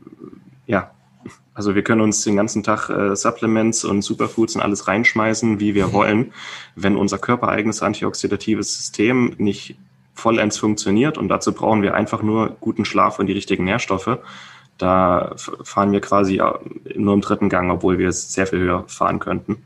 ja, 0.67 0.91
also 1.55 1.75
wir 1.75 1.83
können 1.83 2.01
uns 2.01 2.25
den 2.25 2.37
ganzen 2.37 2.63
Tag 2.63 2.89
äh, 2.89 3.15
Supplements 3.15 3.85
und 3.85 4.03
Superfoods 4.03 4.57
und 4.57 4.63
alles 4.63 4.89
reinschmeißen, 4.89 5.61
wie 5.61 5.75
wir 5.75 5.89
mhm. 5.89 5.93
wollen. 5.93 6.33
Wenn 6.75 6.97
unser 6.97 7.19
körpereigenes 7.19 7.83
antioxidatives 7.83 8.77
System 8.77 9.35
nicht 9.39 9.77
vollends 10.15 10.59
funktioniert 10.59 11.19
und 11.19 11.29
dazu 11.29 11.53
brauchen 11.53 11.83
wir 11.83 11.95
einfach 11.95 12.23
nur 12.23 12.57
guten 12.61 12.85
Schlaf 12.85 13.19
und 13.19 13.27
die 13.27 13.33
richtigen 13.33 13.65
Nährstoffe, 13.65 14.19
da 14.79 15.35
fahren 15.37 15.93
wir 15.93 16.01
quasi 16.01 16.41
nur 16.95 17.15
im 17.15 17.21
dritten 17.21 17.49
Gang, 17.49 17.71
obwohl 17.71 17.99
wir 17.99 18.09
es 18.09 18.33
sehr 18.33 18.47
viel 18.47 18.59
höher 18.59 18.85
fahren 18.89 19.19
könnten. 19.19 19.65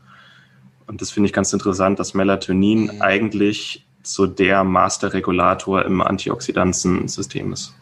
Und 0.85 1.01
das 1.01 1.11
finde 1.11 1.27
ich 1.27 1.33
ganz 1.33 1.51
interessant, 1.51 1.99
dass 1.99 2.13
Melatonin 2.13 2.83
mhm. 2.83 3.01
eigentlich 3.01 3.85
so 4.03 4.25
der 4.25 4.63
Masterregulator 4.63 5.83
im 5.85 6.01
Antioxidantensystem 6.01 7.51
ist. 7.51 7.73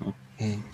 Ja. 0.00 0.46
Mhm. 0.46 0.64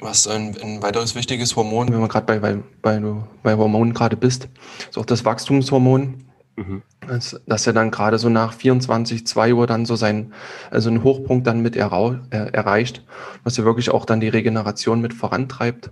Was 0.00 0.28
ein, 0.28 0.56
ein, 0.62 0.82
weiteres 0.82 1.14
wichtiges 1.14 1.56
Hormon, 1.56 1.90
wenn 1.90 2.00
man 2.00 2.10
gerade 2.10 2.26
bei, 2.26 2.38
bei, 2.38 2.58
bei, 2.82 3.00
bei 3.42 3.56
Hormonen 3.56 3.94
gerade 3.94 4.16
bist, 4.16 4.48
ist 4.90 4.98
auch 4.98 5.06
das 5.06 5.24
Wachstumshormon. 5.24 6.24
Mhm. 6.56 6.82
Dass, 7.06 7.40
dass 7.46 7.66
er 7.66 7.72
dann 7.72 7.90
gerade 7.90 8.18
so 8.18 8.28
nach 8.28 8.52
24, 8.52 9.26
2 9.26 9.54
Uhr 9.54 9.66
dann 9.66 9.86
so 9.86 9.96
sein, 9.96 10.32
also 10.70 10.88
einen 10.88 11.02
Hochpunkt 11.02 11.46
dann 11.46 11.60
mit 11.60 11.76
errau, 11.76 12.16
äh, 12.30 12.50
erreicht, 12.52 13.02
was 13.42 13.58
er 13.58 13.64
wirklich 13.64 13.90
auch 13.90 14.04
dann 14.04 14.20
die 14.20 14.28
Regeneration 14.28 15.00
mit 15.00 15.14
vorantreibt. 15.14 15.90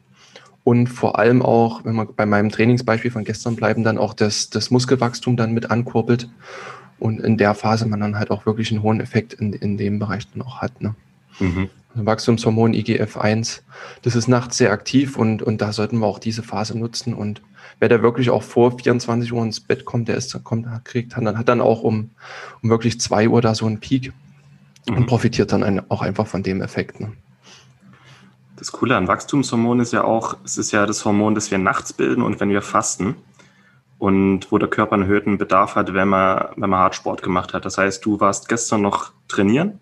Und 0.64 0.86
vor 0.86 1.18
allem 1.18 1.42
auch, 1.42 1.84
wenn 1.84 1.96
wir 1.96 2.06
bei 2.06 2.26
meinem 2.26 2.50
Trainingsbeispiel 2.50 3.10
von 3.10 3.24
gestern 3.24 3.56
bleiben, 3.56 3.82
dann 3.82 3.98
auch 3.98 4.14
das, 4.14 4.50
das 4.50 4.70
Muskelwachstum 4.70 5.36
dann 5.36 5.52
mit 5.52 5.70
ankurbelt. 5.70 6.28
Und 7.00 7.20
in 7.20 7.36
der 7.36 7.54
Phase 7.54 7.86
man 7.88 7.98
dann 7.98 8.16
halt 8.16 8.30
auch 8.30 8.46
wirklich 8.46 8.70
einen 8.70 8.82
hohen 8.82 9.00
Effekt 9.00 9.32
in, 9.32 9.52
in 9.52 9.76
dem 9.76 9.98
Bereich 9.98 10.28
dann 10.30 10.42
auch 10.42 10.62
hat. 10.62 10.80
Ne? 10.80 10.94
Mhm. 11.40 11.68
Wachstumshormon 11.94 12.72
IGF-1, 12.74 13.60
das 14.02 14.16
ist 14.16 14.28
nachts 14.28 14.56
sehr 14.56 14.72
aktiv 14.72 15.16
und, 15.16 15.42
und 15.42 15.60
da 15.60 15.72
sollten 15.72 15.98
wir 15.98 16.06
auch 16.06 16.18
diese 16.18 16.42
Phase 16.42 16.78
nutzen. 16.78 17.14
Und 17.14 17.42
wer 17.80 17.88
da 17.88 18.02
wirklich 18.02 18.30
auch 18.30 18.42
vor 18.42 18.78
24 18.78 19.32
Uhr 19.32 19.42
ins 19.42 19.60
Bett 19.60 19.84
kommt, 19.84 20.08
der 20.08 20.16
ist, 20.16 20.38
kommt, 20.44 20.66
kriegt 20.84 21.16
dann, 21.16 21.38
hat 21.38 21.48
dann 21.48 21.60
auch 21.60 21.82
um, 21.82 22.10
um 22.62 22.70
wirklich 22.70 23.00
zwei 23.00 23.28
Uhr 23.28 23.42
da 23.42 23.54
so 23.54 23.66
einen 23.66 23.80
Peak 23.80 24.12
mhm. 24.88 24.96
und 24.96 25.06
profitiert 25.06 25.52
dann 25.52 25.62
ein, 25.62 25.90
auch 25.90 26.02
einfach 26.02 26.26
von 26.26 26.42
dem 26.42 26.62
Effekt. 26.62 27.00
Ne? 27.00 27.12
Das 28.56 28.72
Coole 28.72 28.96
an 28.96 29.08
Wachstumshormon 29.08 29.80
ist 29.80 29.92
ja 29.92 30.04
auch, 30.04 30.36
es 30.44 30.56
ist 30.56 30.72
ja 30.72 30.86
das 30.86 31.04
Hormon, 31.04 31.34
das 31.34 31.50
wir 31.50 31.58
nachts 31.58 31.92
bilden 31.92 32.22
und 32.22 32.40
wenn 32.40 32.50
wir 32.50 32.62
fasten 32.62 33.16
und 33.98 34.50
wo 34.50 34.58
der 34.58 34.68
Körper 34.68 34.94
einen 34.94 35.02
erhöhten 35.02 35.36
Bedarf 35.36 35.74
hat, 35.74 35.92
wenn 35.92 36.08
man, 36.08 36.48
wenn 36.56 36.70
man 36.70 36.80
Hartsport 36.80 37.22
gemacht 37.22 37.54
hat. 37.54 37.64
Das 37.64 37.76
heißt, 37.78 38.04
du 38.04 38.20
warst 38.20 38.48
gestern 38.48 38.82
noch 38.82 39.12
trainieren 39.28 39.78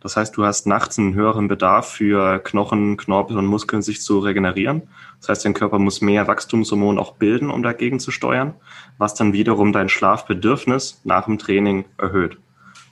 das 0.00 0.16
heißt, 0.16 0.36
du 0.36 0.44
hast 0.44 0.66
nachts 0.66 0.98
einen 0.98 1.14
höheren 1.14 1.48
Bedarf 1.48 1.90
für 1.90 2.38
Knochen, 2.38 2.96
Knorpel 2.96 3.36
und 3.36 3.46
Muskeln 3.46 3.82
sich 3.82 4.00
zu 4.00 4.20
regenerieren. 4.20 4.82
Das 5.20 5.30
heißt, 5.30 5.44
dein 5.44 5.54
Körper 5.54 5.78
muss 5.78 6.00
mehr 6.00 6.28
Wachstumshormon 6.28 6.98
auch 6.98 7.14
bilden, 7.14 7.50
um 7.50 7.62
dagegen 7.62 7.98
zu 7.98 8.10
steuern, 8.10 8.54
was 8.98 9.14
dann 9.14 9.32
wiederum 9.32 9.72
dein 9.72 9.88
Schlafbedürfnis 9.88 11.00
nach 11.04 11.24
dem 11.24 11.38
Training 11.38 11.84
erhöht. 11.98 12.38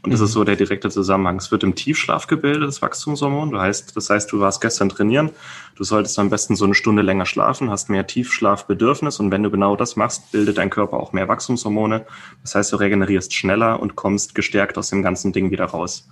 Und 0.02 0.12
das 0.12 0.20
ist 0.20 0.32
so 0.32 0.44
der 0.44 0.54
direkte 0.54 0.88
Zusammenhang. 0.88 1.36
Es 1.36 1.50
wird 1.50 1.64
im 1.64 1.74
Tiefschlaf 1.74 2.28
gebildet, 2.28 2.68
das 2.68 2.80
Wachstumshormon. 2.80 3.50
Du 3.50 3.60
heißt, 3.60 3.96
das 3.96 4.08
heißt, 4.08 4.30
du 4.30 4.38
warst 4.38 4.60
gestern 4.60 4.88
trainieren. 4.88 5.30
Du 5.74 5.82
solltest 5.82 6.16
am 6.20 6.30
besten 6.30 6.54
so 6.54 6.64
eine 6.64 6.74
Stunde 6.74 7.02
länger 7.02 7.26
schlafen, 7.26 7.70
hast 7.70 7.90
mehr 7.90 8.06
Tiefschlafbedürfnis. 8.06 9.18
Und 9.18 9.32
wenn 9.32 9.42
du 9.42 9.50
genau 9.50 9.74
das 9.74 9.96
machst, 9.96 10.30
bildet 10.30 10.58
dein 10.58 10.70
Körper 10.70 10.98
auch 10.98 11.12
mehr 11.12 11.26
Wachstumshormone. 11.26 12.06
Das 12.42 12.54
heißt, 12.54 12.72
du 12.72 12.76
regenerierst 12.76 13.34
schneller 13.34 13.80
und 13.80 13.96
kommst 13.96 14.36
gestärkt 14.36 14.78
aus 14.78 14.90
dem 14.90 15.02
ganzen 15.02 15.32
Ding 15.32 15.50
wieder 15.50 15.64
raus. 15.64 16.08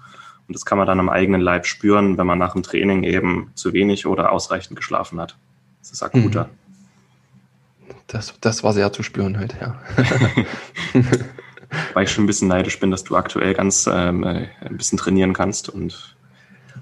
Und 0.46 0.54
das 0.54 0.64
kann 0.64 0.78
man 0.78 0.86
dann 0.86 1.00
am 1.00 1.08
eigenen 1.08 1.40
Leib 1.40 1.66
spüren, 1.66 2.18
wenn 2.18 2.26
man 2.26 2.38
nach 2.38 2.52
dem 2.52 2.62
Training 2.62 3.02
eben 3.04 3.50
zu 3.54 3.72
wenig 3.72 4.06
oder 4.06 4.30
ausreichend 4.30 4.76
geschlafen 4.76 5.20
hat. 5.20 5.36
Das 5.80 5.90
ist 5.90 6.02
akuter. 6.02 6.44
Mhm. 6.44 7.94
Das, 8.06 8.34
das 8.40 8.62
war 8.62 8.72
sehr 8.72 8.92
zu 8.92 9.02
spüren 9.02 9.38
halt, 9.38 9.54
ja. 9.60 9.80
Weil 11.94 12.04
ich 12.04 12.12
schon 12.12 12.24
ein 12.24 12.26
bisschen 12.26 12.48
neidisch 12.48 12.78
bin, 12.78 12.90
dass 12.90 13.04
du 13.04 13.16
aktuell 13.16 13.54
ganz 13.54 13.88
ähm, 13.90 14.22
äh, 14.22 14.48
ein 14.60 14.76
bisschen 14.76 14.98
trainieren 14.98 15.32
kannst 15.32 15.70
und 15.70 16.14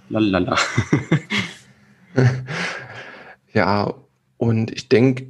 lalala. 0.08 0.58
ja, 3.52 3.94
und 4.36 4.70
ich 4.72 4.88
denke, 4.88 5.28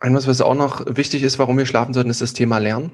etwas, 0.00 0.26
was 0.26 0.40
auch 0.40 0.54
noch 0.54 0.84
wichtig 0.86 1.22
ist, 1.24 1.38
warum 1.38 1.58
wir 1.58 1.66
schlafen 1.66 1.92
sollten, 1.94 2.10
ist 2.10 2.20
das 2.20 2.32
Thema 2.32 2.58
Lernen 2.58 2.92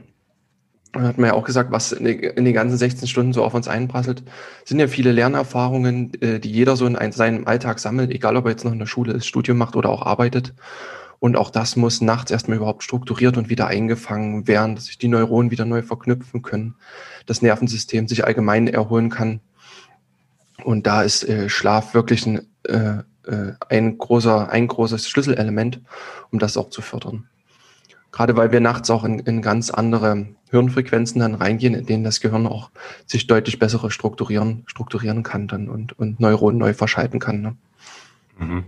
hat 0.94 1.18
man 1.18 1.28
ja 1.28 1.34
auch 1.34 1.44
gesagt, 1.44 1.70
was 1.70 1.92
in, 1.92 2.04
den 2.04 2.54
ganzen 2.54 2.76
16 2.76 3.06
Stunden 3.06 3.32
so 3.32 3.44
auf 3.44 3.54
uns 3.54 3.68
einprasselt, 3.68 4.22
sind 4.64 4.80
ja 4.80 4.88
viele 4.88 5.12
Lernerfahrungen, 5.12 6.12
äh, 6.20 6.40
die 6.40 6.50
jeder 6.50 6.76
so 6.76 6.86
in 6.86 7.12
seinem 7.12 7.46
Alltag 7.46 7.78
sammelt, 7.78 8.10
egal 8.10 8.36
ob 8.36 8.46
er 8.46 8.50
jetzt 8.50 8.64
noch 8.64 8.72
in 8.72 8.78
der 8.78 8.86
Schule 8.86 9.12
ist, 9.12 9.26
Studium 9.26 9.58
macht 9.58 9.76
oder 9.76 9.90
auch 9.90 10.02
arbeitet. 10.02 10.52
Und 11.20 11.36
auch 11.36 11.50
das 11.50 11.76
muss 11.76 12.00
nachts 12.00 12.30
erstmal 12.30 12.56
überhaupt 12.56 12.82
strukturiert 12.82 13.36
und 13.36 13.50
wieder 13.50 13.66
eingefangen 13.66 14.48
werden, 14.48 14.74
dass 14.74 14.86
sich 14.86 14.98
die 14.98 15.08
Neuronen 15.08 15.50
wieder 15.50 15.66
neu 15.66 15.82
verknüpfen 15.82 16.42
können, 16.42 16.74
das 17.26 17.42
Nervensystem 17.42 18.08
sich 18.08 18.24
allgemein 18.24 18.66
erholen 18.66 19.10
kann. 19.10 19.40
Und 20.64 20.86
da 20.86 21.02
ist 21.02 21.28
äh, 21.28 21.48
Schlaf 21.48 21.94
wirklich 21.94 22.26
ein, 22.26 22.46
äh, 22.64 23.02
äh 23.26 23.52
ein, 23.68 23.98
großer, 23.98 24.50
ein 24.50 24.66
großes 24.66 25.08
Schlüsselelement, 25.08 25.80
um 26.32 26.38
das 26.38 26.56
auch 26.56 26.70
zu 26.70 26.80
fördern. 26.80 27.28
Gerade 28.12 28.36
weil 28.36 28.52
wir 28.52 28.60
nachts 28.60 28.90
auch 28.90 29.04
in, 29.04 29.20
in 29.20 29.40
ganz 29.40 29.70
andere 29.70 30.26
Hirnfrequenzen 30.50 31.20
dann 31.20 31.34
reingehen, 31.34 31.74
in 31.74 31.86
denen 31.86 32.04
das 32.04 32.20
Gehirn 32.20 32.46
auch 32.46 32.70
sich 33.06 33.26
deutlich 33.26 33.58
bessere 33.58 33.90
strukturieren, 33.90 34.64
strukturieren 34.66 35.22
kann 35.22 35.46
dann 35.46 35.68
und, 35.68 35.98
und 35.98 36.18
Neuronen 36.18 36.58
neu 36.58 36.74
verschalten 36.74 37.20
kann. 37.20 37.40
Ne? 37.40 37.56
Mhm. 38.38 38.64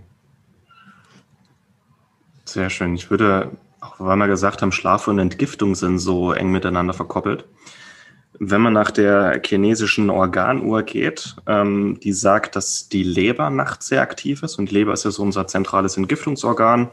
Sehr 2.45 2.69
schön. 2.69 2.95
Ich 2.95 3.09
würde, 3.09 3.51
auch 3.81 3.95
weil 3.99 4.17
wir 4.17 4.27
gesagt 4.27 4.61
haben, 4.61 4.71
Schlaf 4.71 5.07
und 5.07 5.19
Entgiftung 5.19 5.75
sind 5.75 5.99
so 5.99 6.31
eng 6.31 6.51
miteinander 6.51 6.93
verkoppelt. 6.93 7.45
Wenn 8.39 8.61
man 8.61 8.73
nach 8.73 8.91
der 8.91 9.41
chinesischen 9.45 10.09
Organuhr 10.09 10.83
geht, 10.83 11.35
ähm, 11.47 11.99
die 12.01 12.13
sagt, 12.13 12.55
dass 12.55 12.89
die 12.89 13.03
Leber 13.03 13.49
nachts 13.49 13.87
sehr 13.87 14.01
aktiv 14.01 14.41
ist 14.43 14.57
und 14.57 14.69
die 14.69 14.75
Leber 14.75 14.93
ist 14.93 15.05
ja 15.05 15.11
so 15.11 15.21
unser 15.21 15.47
zentrales 15.47 15.97
Entgiftungsorgan. 15.97 16.89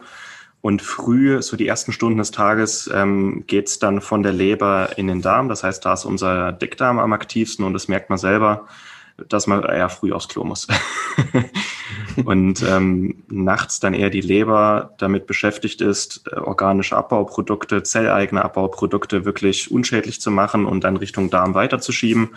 Und 0.63 0.83
früh, 0.83 1.41
so 1.41 1.57
die 1.57 1.67
ersten 1.67 1.93
Stunden 1.93 2.19
des 2.19 2.33
Tages, 2.33 2.91
ähm, 2.93 3.45
geht 3.47 3.83
dann 3.83 4.01
von 4.01 4.23
der 4.23 4.33
Leber 4.33 4.91
in 4.99 5.07
den 5.07 5.23
Darm. 5.23 5.49
Das 5.49 5.65
heißt, 5.65 5.85
da 5.85 5.95
ist 5.95 6.05
unser 6.05 6.53
Dickdarm 6.53 6.99
am 6.99 7.13
aktivsten 7.13 7.65
und 7.65 7.73
das 7.73 7.89
merkt 7.89 8.11
man 8.11 8.19
selber, 8.19 8.67
dass 9.29 9.47
man 9.47 9.63
eher 9.63 9.89
früh 9.89 10.13
aufs 10.13 10.29
Klo 10.29 10.45
muss. 10.45 10.67
und 12.25 12.63
ähm, 12.63 13.23
nachts 13.29 13.81
dann 13.81 13.95
eher 13.95 14.11
die 14.11 14.21
Leber 14.21 14.95
damit 14.99 15.27
beschäftigt 15.27 15.81
ist, 15.81 16.23
äh, 16.31 16.37
organische 16.37 16.97
Abbauprodukte, 16.97 17.83
zelleigene 17.83 18.45
Abbauprodukte 18.45 19.25
wirklich 19.25 19.71
unschädlich 19.71 20.21
zu 20.21 20.31
machen 20.31 20.67
und 20.67 20.85
dann 20.85 20.97
Richtung 20.97 21.31
Darm 21.31 21.55
weiterzuschieben 21.55 22.31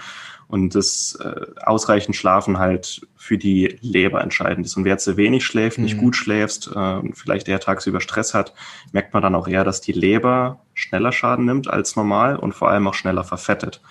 und 0.47 0.75
das 0.75 1.17
äh, 1.19 1.45
ausreichend 1.65 2.15
Schlafen 2.15 2.59
halt 2.59 3.07
für 3.15 3.37
die 3.37 3.77
Leber 3.81 4.21
entscheidend 4.21 4.65
ist. 4.65 4.77
Und 4.77 4.85
wer 4.85 4.97
zu 4.97 5.17
wenig 5.17 5.45
schläft, 5.45 5.77
mhm. 5.77 5.85
nicht 5.85 5.97
gut 5.97 6.15
schläfst, 6.15 6.69
äh, 6.75 7.01
vielleicht 7.13 7.47
eher 7.47 7.59
tagsüber 7.59 8.01
Stress 8.01 8.33
hat, 8.33 8.53
merkt 8.91 9.13
man 9.13 9.23
dann 9.23 9.35
auch 9.35 9.47
eher, 9.47 9.63
dass 9.63 9.81
die 9.81 9.93
Leber 9.93 10.59
schneller 10.73 11.11
Schaden 11.11 11.45
nimmt 11.45 11.69
als 11.69 11.95
normal 11.95 12.35
und 12.35 12.53
vor 12.53 12.69
allem 12.69 12.87
auch 12.87 12.93
schneller 12.93 13.23
verfettet. 13.23 13.81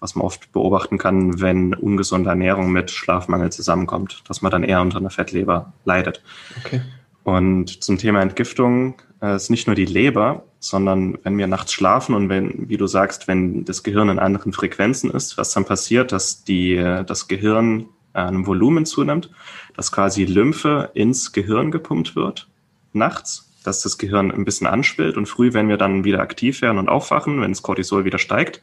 Was 0.00 0.14
man 0.14 0.24
oft 0.24 0.52
beobachten 0.52 0.98
kann, 0.98 1.40
wenn 1.40 1.74
ungesunde 1.74 2.30
Ernährung 2.30 2.70
mit 2.70 2.90
Schlafmangel 2.90 3.50
zusammenkommt, 3.50 4.22
dass 4.28 4.42
man 4.42 4.52
dann 4.52 4.64
eher 4.64 4.82
unter 4.82 4.98
einer 4.98 5.10
Fettleber 5.10 5.72
leidet. 5.84 6.22
Okay. 6.64 6.82
Und 7.22 7.82
zum 7.82 7.96
Thema 7.96 8.20
Entgiftung 8.20 8.96
äh, 9.22 9.36
ist 9.36 9.50
nicht 9.50 9.66
nur 9.66 9.76
die 9.76 9.86
Leber, 9.86 10.44
sondern 10.60 11.18
wenn 11.22 11.38
wir 11.38 11.46
nachts 11.46 11.72
schlafen 11.72 12.14
und 12.14 12.28
wenn, 12.28 12.68
wie 12.68 12.76
du 12.76 12.86
sagst, 12.86 13.28
wenn 13.28 13.64
das 13.64 13.82
Gehirn 13.82 14.10
in 14.10 14.18
anderen 14.18 14.52
Frequenzen 14.52 15.10
ist, 15.10 15.38
was 15.38 15.52
dann 15.52 15.64
passiert, 15.64 16.12
dass 16.12 16.44
die, 16.44 16.76
das 16.76 17.28
Gehirn 17.28 17.86
einem 18.12 18.46
Volumen 18.46 18.86
zunimmt, 18.86 19.30
dass 19.76 19.90
quasi 19.90 20.24
Lymphe 20.24 20.90
ins 20.94 21.32
Gehirn 21.32 21.70
gepumpt 21.70 22.14
wird 22.14 22.48
nachts, 22.94 23.50
dass 23.64 23.80
das 23.80 23.98
Gehirn 23.98 24.30
ein 24.30 24.44
bisschen 24.44 24.66
anschwillt 24.66 25.16
und 25.16 25.26
früh, 25.26 25.52
wenn 25.52 25.68
wir 25.68 25.76
dann 25.76 26.04
wieder 26.04 26.20
aktiv 26.20 26.62
werden 26.62 26.78
und 26.78 26.88
aufwachen, 26.88 27.40
wenn 27.40 27.50
das 27.50 27.62
Cortisol 27.62 28.04
wieder 28.04 28.18
steigt, 28.18 28.60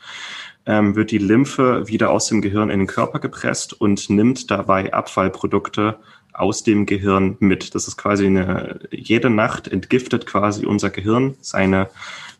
ähm, 0.66 0.96
wird 0.96 1.12
die 1.12 1.18
Lymphe 1.18 1.88
wieder 1.88 2.12
aus 2.12 2.28
dem 2.28 2.42
Gehirn 2.42 2.70
in 2.70 2.80
den 2.80 2.88
Körper 2.88 3.20
gepresst 3.20 3.80
und 3.80 4.10
nimmt 4.10 4.52
dabei 4.52 4.94
Abfallprodukte 4.94 5.98
aus 6.34 6.64
dem 6.64 6.86
Gehirn 6.86 7.38
mit. 7.40 7.76
Das 7.76 7.88
ist 7.88 7.98
quasi 7.98 8.26
eine, 8.26 8.80
jede 8.92 9.30
Nacht 9.30 9.68
entgiftet 9.68 10.26
quasi 10.26 10.66
unser 10.66 10.90
Gehirn 10.90 11.36
seine 11.42 11.90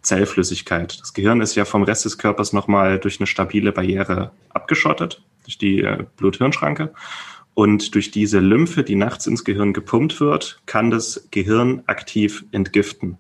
Zellflüssigkeit. 0.02 1.00
Das 1.00 1.14
Gehirn 1.14 1.42
ist 1.42 1.56
ja 1.56 1.66
vom 1.66 1.84
Rest 1.84 2.06
des 2.06 2.18
Körpers 2.18 2.54
nochmal 2.54 3.00
durch 3.00 3.20
eine 3.20 3.28
stabile 3.28 3.72
Barriere 3.72 4.32
abgeschottet. 4.50 5.22
durch 5.44 5.58
die 5.58 5.82
äh, 5.82 6.06
Blut-Hirn-Schranke. 6.18 6.94
Und 7.54 7.96
durch 7.96 8.12
diese 8.12 8.40
Lymphe, 8.40 8.84
die 8.84 8.96
nachts 8.96 9.28
ins 9.28 9.44
Gehirn 9.44 9.74
gepumpt 9.74 10.22
wird, 10.22 10.62
kann 10.66 10.90
das 10.90 11.28
Gehirn 11.32 11.84
aktiv 11.88 12.46
entgiften. 12.52 13.18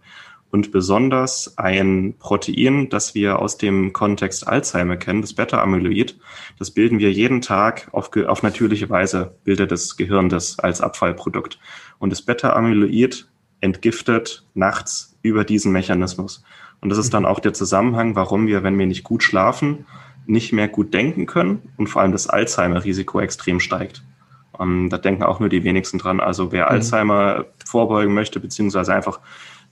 Und 0.51 0.73
besonders 0.73 1.57
ein 1.57 2.15
Protein, 2.19 2.89
das 2.89 3.15
wir 3.15 3.39
aus 3.39 3.57
dem 3.57 3.93
Kontext 3.93 4.45
Alzheimer 4.45 4.97
kennen, 4.97 5.21
das 5.21 5.33
Beta-Amyloid, 5.33 6.19
das 6.59 6.71
bilden 6.71 6.99
wir 6.99 7.11
jeden 7.11 7.39
Tag 7.41 7.87
auf, 7.93 8.11
auf 8.27 8.43
natürliche 8.43 8.89
Weise, 8.89 9.33
bildet 9.45 9.71
das 9.71 9.95
Gehirn 9.95 10.27
das 10.27 10.59
als 10.59 10.81
Abfallprodukt. 10.81 11.57
Und 11.99 12.09
das 12.11 12.21
Beta-Amyloid 12.21 13.27
entgiftet 13.61 14.45
nachts 14.53 15.17
über 15.21 15.45
diesen 15.45 15.71
Mechanismus. 15.71 16.43
Und 16.81 16.89
das 16.89 16.97
ist 16.97 17.13
dann 17.13 17.25
auch 17.25 17.39
der 17.39 17.53
Zusammenhang, 17.53 18.15
warum 18.15 18.47
wir, 18.47 18.63
wenn 18.63 18.77
wir 18.77 18.87
nicht 18.87 19.03
gut 19.03 19.23
schlafen, 19.23 19.85
nicht 20.25 20.51
mehr 20.51 20.67
gut 20.67 20.93
denken 20.93 21.27
können 21.27 21.73
und 21.77 21.87
vor 21.87 22.01
allem 22.01 22.11
das 22.11 22.27
Alzheimer-Risiko 22.27 23.21
extrem 23.21 23.59
steigt. 23.59 24.03
Um, 24.51 24.83
ähm, 24.83 24.89
da 24.89 24.97
denken 24.97 25.23
auch 25.23 25.39
nur 25.39 25.49
die 25.49 25.63
wenigsten 25.63 25.97
dran. 25.97 26.19
Also 26.19 26.51
wer 26.51 26.65
mhm. 26.65 26.71
Alzheimer 26.71 27.45
vorbeugen 27.65 28.13
möchte, 28.13 28.39
beziehungsweise 28.39 28.93
einfach 28.93 29.19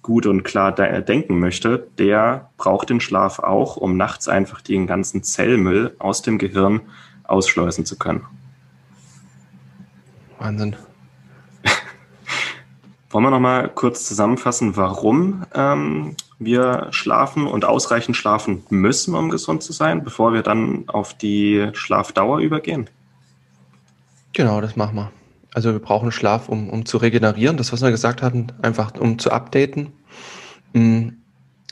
gut 0.01 0.25
und 0.25 0.43
klar 0.43 0.73
de 0.73 1.01
denken 1.01 1.39
möchte, 1.39 1.87
der 1.97 2.49
braucht 2.57 2.89
den 2.89 3.01
Schlaf 3.01 3.39
auch, 3.39 3.77
um 3.77 3.97
nachts 3.97 4.27
einfach 4.27 4.61
den 4.61 4.87
ganzen 4.87 5.23
Zellmüll 5.23 5.95
aus 5.99 6.21
dem 6.21 6.37
Gehirn 6.37 6.81
ausschleusen 7.25 7.85
zu 7.85 7.97
können. 7.97 8.25
Wahnsinn. 10.39 10.75
Wollen 13.09 13.23
wir 13.25 13.31
nochmal 13.31 13.69
kurz 13.69 14.05
zusammenfassen, 14.05 14.77
warum 14.77 15.45
ähm, 15.53 16.15
wir 16.39 16.87
schlafen 16.91 17.45
und 17.45 17.65
ausreichend 17.65 18.15
schlafen 18.15 18.63
müssen, 18.69 19.13
um 19.15 19.29
gesund 19.29 19.63
zu 19.63 19.73
sein, 19.73 20.03
bevor 20.03 20.33
wir 20.33 20.41
dann 20.41 20.87
auf 20.87 21.13
die 21.13 21.69
Schlafdauer 21.73 22.39
übergehen? 22.39 22.89
Genau, 24.33 24.61
das 24.61 24.75
machen 24.75 24.95
wir. 24.95 25.11
Also 25.53 25.71
wir 25.71 25.79
brauchen 25.79 26.11
Schlaf, 26.11 26.49
um, 26.49 26.69
um 26.69 26.85
zu 26.85 26.97
regenerieren. 26.97 27.57
Das, 27.57 27.73
was 27.73 27.81
wir 27.81 27.91
gesagt 27.91 28.21
hatten, 28.21 28.47
einfach 28.61 28.93
um 28.99 29.17
zu 29.19 29.31
updaten. 29.31 29.93
Mhm. 30.73 31.15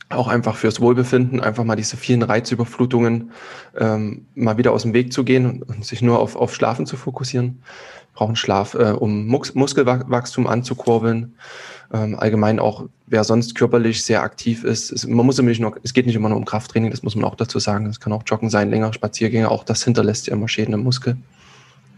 Auch 0.09 0.29
einfach 0.29 0.55
fürs 0.55 0.79
Wohlbefinden, 0.79 1.41
einfach 1.41 1.65
mal 1.65 1.75
diese 1.75 1.97
vielen 1.97 2.21
Reizüberflutungen 2.21 3.31
ähm, 3.77 4.25
mal 4.35 4.57
wieder 4.57 4.71
aus 4.71 4.83
dem 4.83 4.93
Weg 4.93 5.11
zu 5.11 5.25
gehen 5.25 5.45
und, 5.45 5.63
und 5.63 5.85
sich 5.85 6.01
nur 6.01 6.19
auf, 6.19 6.37
auf 6.37 6.55
Schlafen 6.55 6.85
zu 6.85 6.95
fokussieren. 6.95 7.61
Wir 8.13 8.19
brauchen 8.19 8.37
Schlaf, 8.37 8.73
äh, 8.73 8.93
um 8.93 9.27
Mus 9.27 9.53
Muskelwachstum 9.53 10.47
anzukurbeln. 10.47 11.35
Ähm, 11.93 12.15
allgemein 12.17 12.59
auch, 12.59 12.85
wer 13.05 13.25
sonst 13.25 13.55
körperlich 13.55 14.03
sehr 14.03 14.23
aktiv 14.23 14.63
ist. 14.63 14.91
Es, 14.91 15.05
man 15.05 15.25
muss 15.25 15.37
nämlich 15.37 15.59
noch, 15.59 15.75
es 15.83 15.93
geht 15.93 16.05
nicht 16.05 16.15
immer 16.15 16.29
nur 16.29 16.37
um 16.37 16.45
Krafttraining, 16.45 16.89
das 16.89 17.03
muss 17.03 17.15
man 17.15 17.25
auch 17.25 17.35
dazu 17.35 17.59
sagen. 17.59 17.85
Es 17.87 17.99
kann 17.99 18.13
auch 18.13 18.23
Joggen 18.25 18.49
sein, 18.49 18.69
längere 18.69 18.93
Spaziergänge. 18.93 19.51
Auch 19.51 19.65
das 19.65 19.83
hinterlässt 19.83 20.27
ja 20.27 20.33
immer 20.33 20.47
Schäden 20.47 20.73
im 20.73 20.83
Muskel, 20.83 21.17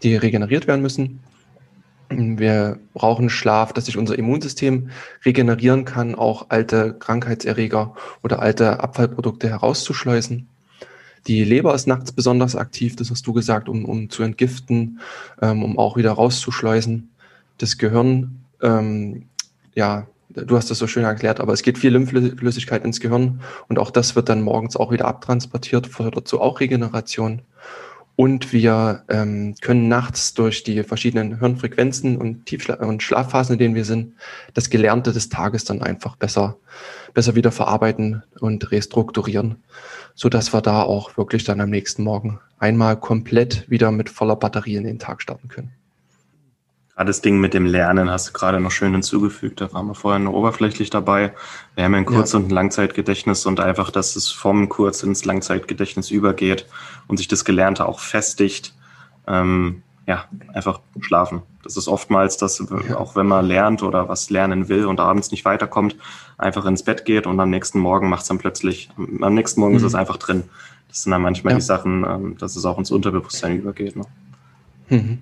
die 0.01 0.15
regeneriert 0.15 0.65
werden 0.65 0.81
müssen. 0.81 1.19
Wir 2.09 2.79
brauchen 2.93 3.29
Schlaf, 3.29 3.71
dass 3.71 3.85
sich 3.85 3.97
unser 3.97 4.17
Immunsystem 4.17 4.89
regenerieren 5.25 5.85
kann, 5.85 6.15
auch 6.15 6.47
alte 6.49 6.95
Krankheitserreger 6.97 7.93
oder 8.23 8.41
alte 8.41 8.79
Abfallprodukte 8.79 9.47
herauszuschleusen. 9.47 10.47
Die 11.27 11.43
Leber 11.43 11.75
ist 11.75 11.85
nachts 11.85 12.11
besonders 12.11 12.55
aktiv, 12.55 12.95
das 12.95 13.11
hast 13.11 13.27
du 13.27 13.33
gesagt, 13.33 13.69
um, 13.69 13.85
um 13.85 14.09
zu 14.09 14.23
entgiften, 14.23 14.99
ähm, 15.41 15.63
um 15.63 15.77
auch 15.77 15.97
wieder 15.97 16.11
rauszuschleusen. 16.11 17.11
Das 17.59 17.77
Gehirn, 17.77 18.43
ähm, 18.61 19.25
ja, 19.75 20.07
du 20.29 20.57
hast 20.57 20.71
das 20.71 20.79
so 20.79 20.87
schön 20.87 21.03
erklärt, 21.03 21.39
aber 21.39 21.53
es 21.53 21.61
geht 21.61 21.77
viel 21.77 21.91
Lymphflüssigkeit 21.91 22.83
ins 22.83 22.99
Gehirn 22.99 23.41
und 23.67 23.77
auch 23.77 23.91
das 23.91 24.15
wird 24.15 24.29
dann 24.29 24.41
morgens 24.41 24.75
auch 24.75 24.91
wieder 24.91 25.05
abtransportiert, 25.05 25.85
fördert 25.87 26.27
so 26.27 26.41
auch 26.41 26.59
Regeneration. 26.59 27.41
Und 28.19 28.51
wir 28.51 29.05
ähm, 29.07 29.55
können 29.61 29.87
nachts 29.87 30.33
durch 30.33 30.63
die 30.63 30.83
verschiedenen 30.83 31.39
Hirnfrequenzen 31.39 32.17
und 32.17 32.47
Tiefschla 32.47 32.75
und 32.85 33.01
Schlafphasen, 33.01 33.53
in 33.53 33.59
denen 33.59 33.75
wir 33.75 33.85
sind, 33.85 34.15
das 34.53 34.69
Gelernte 34.69 35.13
des 35.13 35.29
Tages 35.29 35.63
dann 35.63 35.81
einfach 35.81 36.17
besser, 36.17 36.57
besser 37.13 37.35
wieder 37.35 37.53
verarbeiten 37.53 38.23
und 38.41 38.71
restrukturieren, 38.71 39.63
so 40.15 40.27
dass 40.27 40.53
wir 40.53 40.59
da 40.59 40.81
auch 40.81 41.15
wirklich 41.15 41.45
dann 41.45 41.61
am 41.61 41.69
nächsten 41.69 42.03
Morgen 42.03 42.41
einmal 42.57 42.99
komplett 42.99 43.69
wieder 43.69 43.89
mit 43.89 44.09
voller 44.09 44.35
Batterie 44.35 44.75
in 44.75 44.83
den 44.83 44.99
Tag 44.99 45.21
starten 45.21 45.47
können. 45.47 45.71
Gerade 46.99 47.11
das 47.11 47.21
Ding 47.21 47.39
mit 47.39 47.53
dem 47.53 47.65
Lernen 47.65 48.11
hast 48.11 48.27
du 48.27 48.33
gerade 48.33 48.59
noch 48.59 48.71
schön 48.71 48.91
hinzugefügt. 48.91 49.61
Da 49.61 49.71
waren 49.71 49.87
wir 49.87 49.95
vorher 49.95 50.19
nur 50.19 50.33
oberflächlich 50.33 50.89
dabei. 50.89 51.31
Wir 51.75 51.85
haben 51.85 51.93
ein 51.93 52.03
Kurz- 52.03 52.33
ja. 52.33 52.39
und 52.39 52.47
ein 52.47 52.49
Langzeitgedächtnis 52.49 53.45
und 53.45 53.61
einfach, 53.61 53.89
dass 53.89 54.17
es 54.17 54.27
vom 54.27 54.67
Kurz- 54.67 55.01
ins 55.01 55.23
Langzeitgedächtnis 55.23 56.11
übergeht 56.11 56.65
und 57.07 57.15
sich 57.15 57.29
das 57.29 57.45
Gelernte 57.45 57.87
auch 57.87 58.01
festigt. 58.01 58.73
Ähm, 59.27 59.81
ja, 60.07 60.25
einfach 60.53 60.81
schlafen. 60.99 61.41
Das 61.63 61.77
ist 61.77 61.87
oftmals, 61.87 62.35
dass 62.35 62.61
ja. 62.89 62.97
auch 62.97 63.15
wenn 63.15 63.27
man 63.27 63.45
lernt 63.45 63.81
oder 63.81 64.09
was 64.09 64.29
lernen 64.29 64.67
will 64.67 64.85
und 64.85 64.99
abends 64.99 65.31
nicht 65.31 65.45
weiterkommt, 65.45 65.95
einfach 66.37 66.65
ins 66.65 66.83
Bett 66.83 67.05
geht 67.05 67.27
und 67.27 67.39
am 67.39 67.49
nächsten 67.49 67.79
Morgen 67.79 68.09
macht 68.09 68.23
es 68.23 68.27
dann 68.27 68.39
plötzlich, 68.39 68.89
am 69.21 69.35
nächsten 69.35 69.61
Morgen 69.61 69.75
mhm. 69.75 69.77
ist 69.77 69.83
es 69.83 69.95
einfach 69.95 70.17
drin. 70.17 70.43
Das 70.89 71.03
sind 71.03 71.13
dann 71.13 71.21
manchmal 71.21 71.53
ja. 71.53 71.59
die 71.59 71.63
Sachen, 71.63 72.03
ähm, 72.03 72.37
dass 72.37 72.57
es 72.57 72.65
auch 72.65 72.77
ins 72.77 72.91
Unterbewusstsein 72.91 73.57
übergeht. 73.57 73.95
Ne? 73.95 74.03
Mhm. 74.89 75.19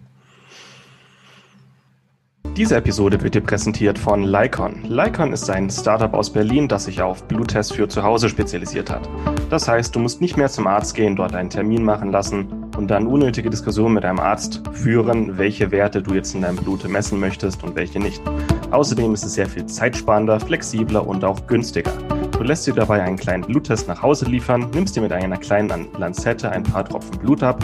Diese 2.57 2.75
Episode 2.75 3.21
wird 3.21 3.35
dir 3.35 3.41
präsentiert 3.41 3.99
von 3.99 4.23
Lycon. 4.23 4.81
Lycon 4.89 5.31
ist 5.31 5.47
ein 5.47 5.69
Startup 5.69 6.11
aus 6.15 6.33
Berlin, 6.33 6.67
das 6.67 6.85
sich 6.85 7.03
auf 7.03 7.23
Bluttests 7.25 7.71
für 7.71 7.87
zu 7.87 8.01
Hause 8.01 8.29
spezialisiert 8.29 8.89
hat. 8.89 9.07
Das 9.51 9.67
heißt, 9.67 9.95
du 9.95 9.99
musst 9.99 10.21
nicht 10.21 10.37
mehr 10.37 10.49
zum 10.49 10.65
Arzt 10.65 10.95
gehen, 10.95 11.15
dort 11.15 11.35
einen 11.35 11.51
Termin 11.51 11.83
machen 11.83 12.11
lassen 12.11 12.47
und 12.75 12.87
dann 12.87 13.05
unnötige 13.05 13.51
Diskussionen 13.51 13.93
mit 13.93 14.05
deinem 14.05 14.19
Arzt 14.19 14.63
führen, 14.73 15.37
welche 15.37 15.69
Werte 15.69 16.01
du 16.01 16.15
jetzt 16.15 16.33
in 16.33 16.41
deinem 16.41 16.55
Blut 16.55 16.87
messen 16.89 17.19
möchtest 17.19 17.63
und 17.63 17.75
welche 17.75 17.99
nicht. 17.99 18.23
Außerdem 18.71 19.13
ist 19.13 19.23
es 19.23 19.35
sehr 19.35 19.47
viel 19.47 19.67
zeitsparender, 19.67 20.39
flexibler 20.39 21.05
und 21.05 21.23
auch 21.23 21.45
günstiger. 21.45 21.91
Du 22.31 22.41
lässt 22.41 22.65
dir 22.65 22.73
dabei 22.73 23.03
einen 23.03 23.17
kleinen 23.17 23.43
Bluttest 23.43 23.87
nach 23.87 24.01
Hause 24.01 24.25
liefern, 24.25 24.67
nimmst 24.73 24.95
dir 24.95 25.01
mit 25.01 25.11
einer 25.11 25.37
kleinen 25.37 25.89
Lanzette 25.99 26.49
ein 26.49 26.63
paar 26.63 26.85
Tropfen 26.85 27.19
Blut 27.19 27.43
ab, 27.43 27.63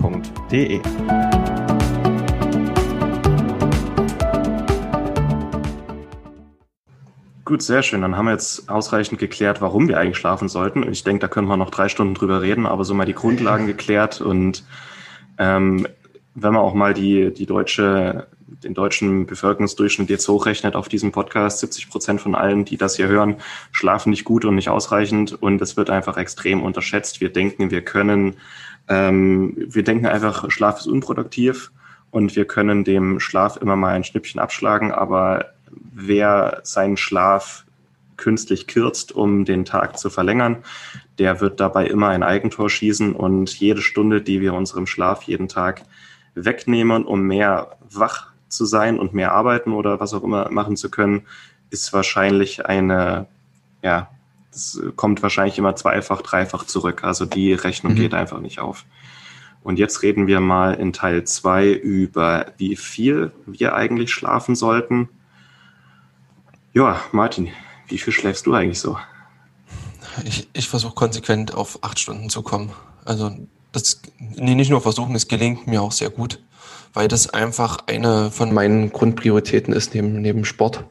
www.ftf.de. 0.00 0.80
Gut, 7.44 7.62
sehr 7.62 7.82
schön. 7.84 8.02
Dann 8.02 8.16
haben 8.16 8.24
wir 8.24 8.32
jetzt 8.32 8.68
ausreichend 8.68 9.20
geklärt, 9.20 9.60
warum 9.60 9.86
wir 9.88 10.00
eigentlich 10.00 10.16
schlafen 10.16 10.48
sollten. 10.48 10.90
Ich 10.90 11.04
denke, 11.04 11.20
da 11.20 11.28
können 11.28 11.46
wir 11.46 11.56
noch 11.56 11.70
drei 11.70 11.88
Stunden 11.88 12.14
drüber 12.14 12.42
reden, 12.42 12.66
aber 12.66 12.84
so 12.84 12.92
mal 12.92 13.06
die 13.06 13.14
Grundlagen 13.14 13.66
geklärt 13.66 14.20
und 14.20 14.64
ähm, 15.38 15.86
wenn 16.34 16.52
man 16.52 16.62
auch 16.62 16.74
mal 16.74 16.92
die, 16.92 17.32
die 17.32 17.46
deutsche, 17.46 18.26
den 18.46 18.74
deutschen 18.74 19.26
Bevölkerungsdurchschnitt 19.26 20.10
jetzt 20.10 20.28
hochrechnet 20.28 20.74
auf 20.74 20.88
diesem 20.88 21.12
Podcast, 21.12 21.60
70 21.60 21.88
Prozent 21.88 22.20
von 22.20 22.34
allen, 22.34 22.64
die 22.64 22.76
das 22.76 22.96
hier 22.96 23.06
hören, 23.08 23.36
schlafen 23.70 24.10
nicht 24.10 24.24
gut 24.24 24.44
und 24.44 24.56
nicht 24.56 24.68
ausreichend 24.68 25.40
und 25.40 25.62
es 25.62 25.76
wird 25.76 25.88
einfach 25.88 26.16
extrem 26.16 26.62
unterschätzt. 26.62 27.20
Wir 27.20 27.32
denken, 27.32 27.70
wir 27.70 27.82
können 27.82 28.36
ähm, 28.88 29.54
wir 29.56 29.82
denken 29.82 30.06
einfach, 30.06 30.50
Schlaf 30.50 30.80
ist 30.80 30.86
unproduktiv 30.86 31.72
und 32.10 32.36
wir 32.36 32.46
können 32.46 32.84
dem 32.84 33.20
Schlaf 33.20 33.56
immer 33.56 33.76
mal 33.76 33.94
ein 33.94 34.04
Schnippchen 34.04 34.40
abschlagen, 34.40 34.92
aber 34.92 35.52
wer 35.70 36.60
seinen 36.62 36.96
Schlaf 36.96 37.64
künstlich 38.16 38.66
kürzt, 38.66 39.12
um 39.12 39.44
den 39.44 39.64
Tag 39.64 39.98
zu 39.98 40.08
verlängern, 40.08 40.58
der 41.18 41.40
wird 41.40 41.60
dabei 41.60 41.86
immer 41.86 42.08
ein 42.08 42.22
Eigentor 42.22 42.70
schießen 42.70 43.14
und 43.14 43.58
jede 43.58 43.82
Stunde, 43.82 44.22
die 44.22 44.40
wir 44.40 44.54
unserem 44.54 44.86
Schlaf 44.86 45.22
jeden 45.24 45.48
Tag 45.48 45.82
wegnehmen, 46.34 47.04
um 47.04 47.22
mehr 47.22 47.76
wach 47.90 48.28
zu 48.48 48.64
sein 48.64 48.98
und 48.98 49.12
mehr 49.12 49.32
arbeiten 49.32 49.72
oder 49.72 50.00
was 50.00 50.14
auch 50.14 50.22
immer 50.22 50.50
machen 50.50 50.76
zu 50.76 50.90
können, 50.90 51.26
ist 51.70 51.92
wahrscheinlich 51.92 52.66
eine, 52.66 53.26
ja, 53.82 54.08
das 54.56 54.80
kommt 54.96 55.22
wahrscheinlich 55.22 55.58
immer 55.58 55.76
zweifach, 55.76 56.22
dreifach 56.22 56.64
zurück. 56.64 57.04
Also 57.04 57.26
die 57.26 57.52
Rechnung 57.52 57.92
mhm. 57.92 57.96
geht 57.96 58.14
einfach 58.14 58.40
nicht 58.40 58.58
auf. 58.58 58.86
Und 59.62 59.78
jetzt 59.78 60.02
reden 60.02 60.26
wir 60.26 60.40
mal 60.40 60.74
in 60.74 60.94
Teil 60.94 61.24
zwei 61.24 61.68
über, 61.70 62.46
wie 62.56 62.74
viel 62.76 63.32
wir 63.44 63.74
eigentlich 63.74 64.12
schlafen 64.12 64.54
sollten. 64.54 65.10
Ja, 66.72 67.00
Martin, 67.12 67.50
wie 67.88 67.98
viel 67.98 68.14
schläfst 68.14 68.46
du 68.46 68.54
eigentlich 68.54 68.80
so? 68.80 68.96
Ich, 70.24 70.48
ich 70.54 70.68
versuche 70.68 70.94
konsequent 70.94 71.52
auf 71.52 71.84
acht 71.84 71.98
Stunden 71.98 72.30
zu 72.30 72.40
kommen. 72.40 72.72
Also 73.04 73.36
das, 73.72 74.00
nee, 74.18 74.54
nicht 74.54 74.70
nur 74.70 74.80
versuchen, 74.80 75.14
es 75.14 75.28
gelingt 75.28 75.66
mir 75.66 75.82
auch 75.82 75.92
sehr 75.92 76.08
gut, 76.08 76.42
weil 76.94 77.08
das 77.08 77.28
einfach 77.28 77.78
eine 77.88 78.30
von 78.30 78.54
meinen 78.54 78.90
Grundprioritäten 78.90 79.74
ist 79.74 79.94
neben, 79.94 80.22
neben 80.22 80.46
Sport 80.46 80.84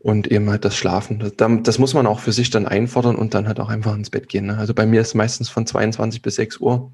und 0.00 0.30
eben 0.30 0.48
halt 0.50 0.64
das 0.64 0.76
Schlafen. 0.76 1.18
Das, 1.18 1.32
das 1.62 1.78
muss 1.78 1.94
man 1.94 2.06
auch 2.06 2.20
für 2.20 2.32
sich 2.32 2.50
dann 2.50 2.66
einfordern 2.66 3.16
und 3.16 3.34
dann 3.34 3.46
halt 3.46 3.60
auch 3.60 3.68
einfach 3.68 3.94
ins 3.94 4.10
Bett 4.10 4.28
gehen. 4.28 4.46
Ne? 4.46 4.56
Also 4.56 4.74
bei 4.74 4.86
mir 4.86 5.00
ist 5.00 5.14
meistens 5.14 5.48
von 5.50 5.66
22 5.66 6.22
bis 6.22 6.36
6 6.36 6.58
Uhr. 6.58 6.90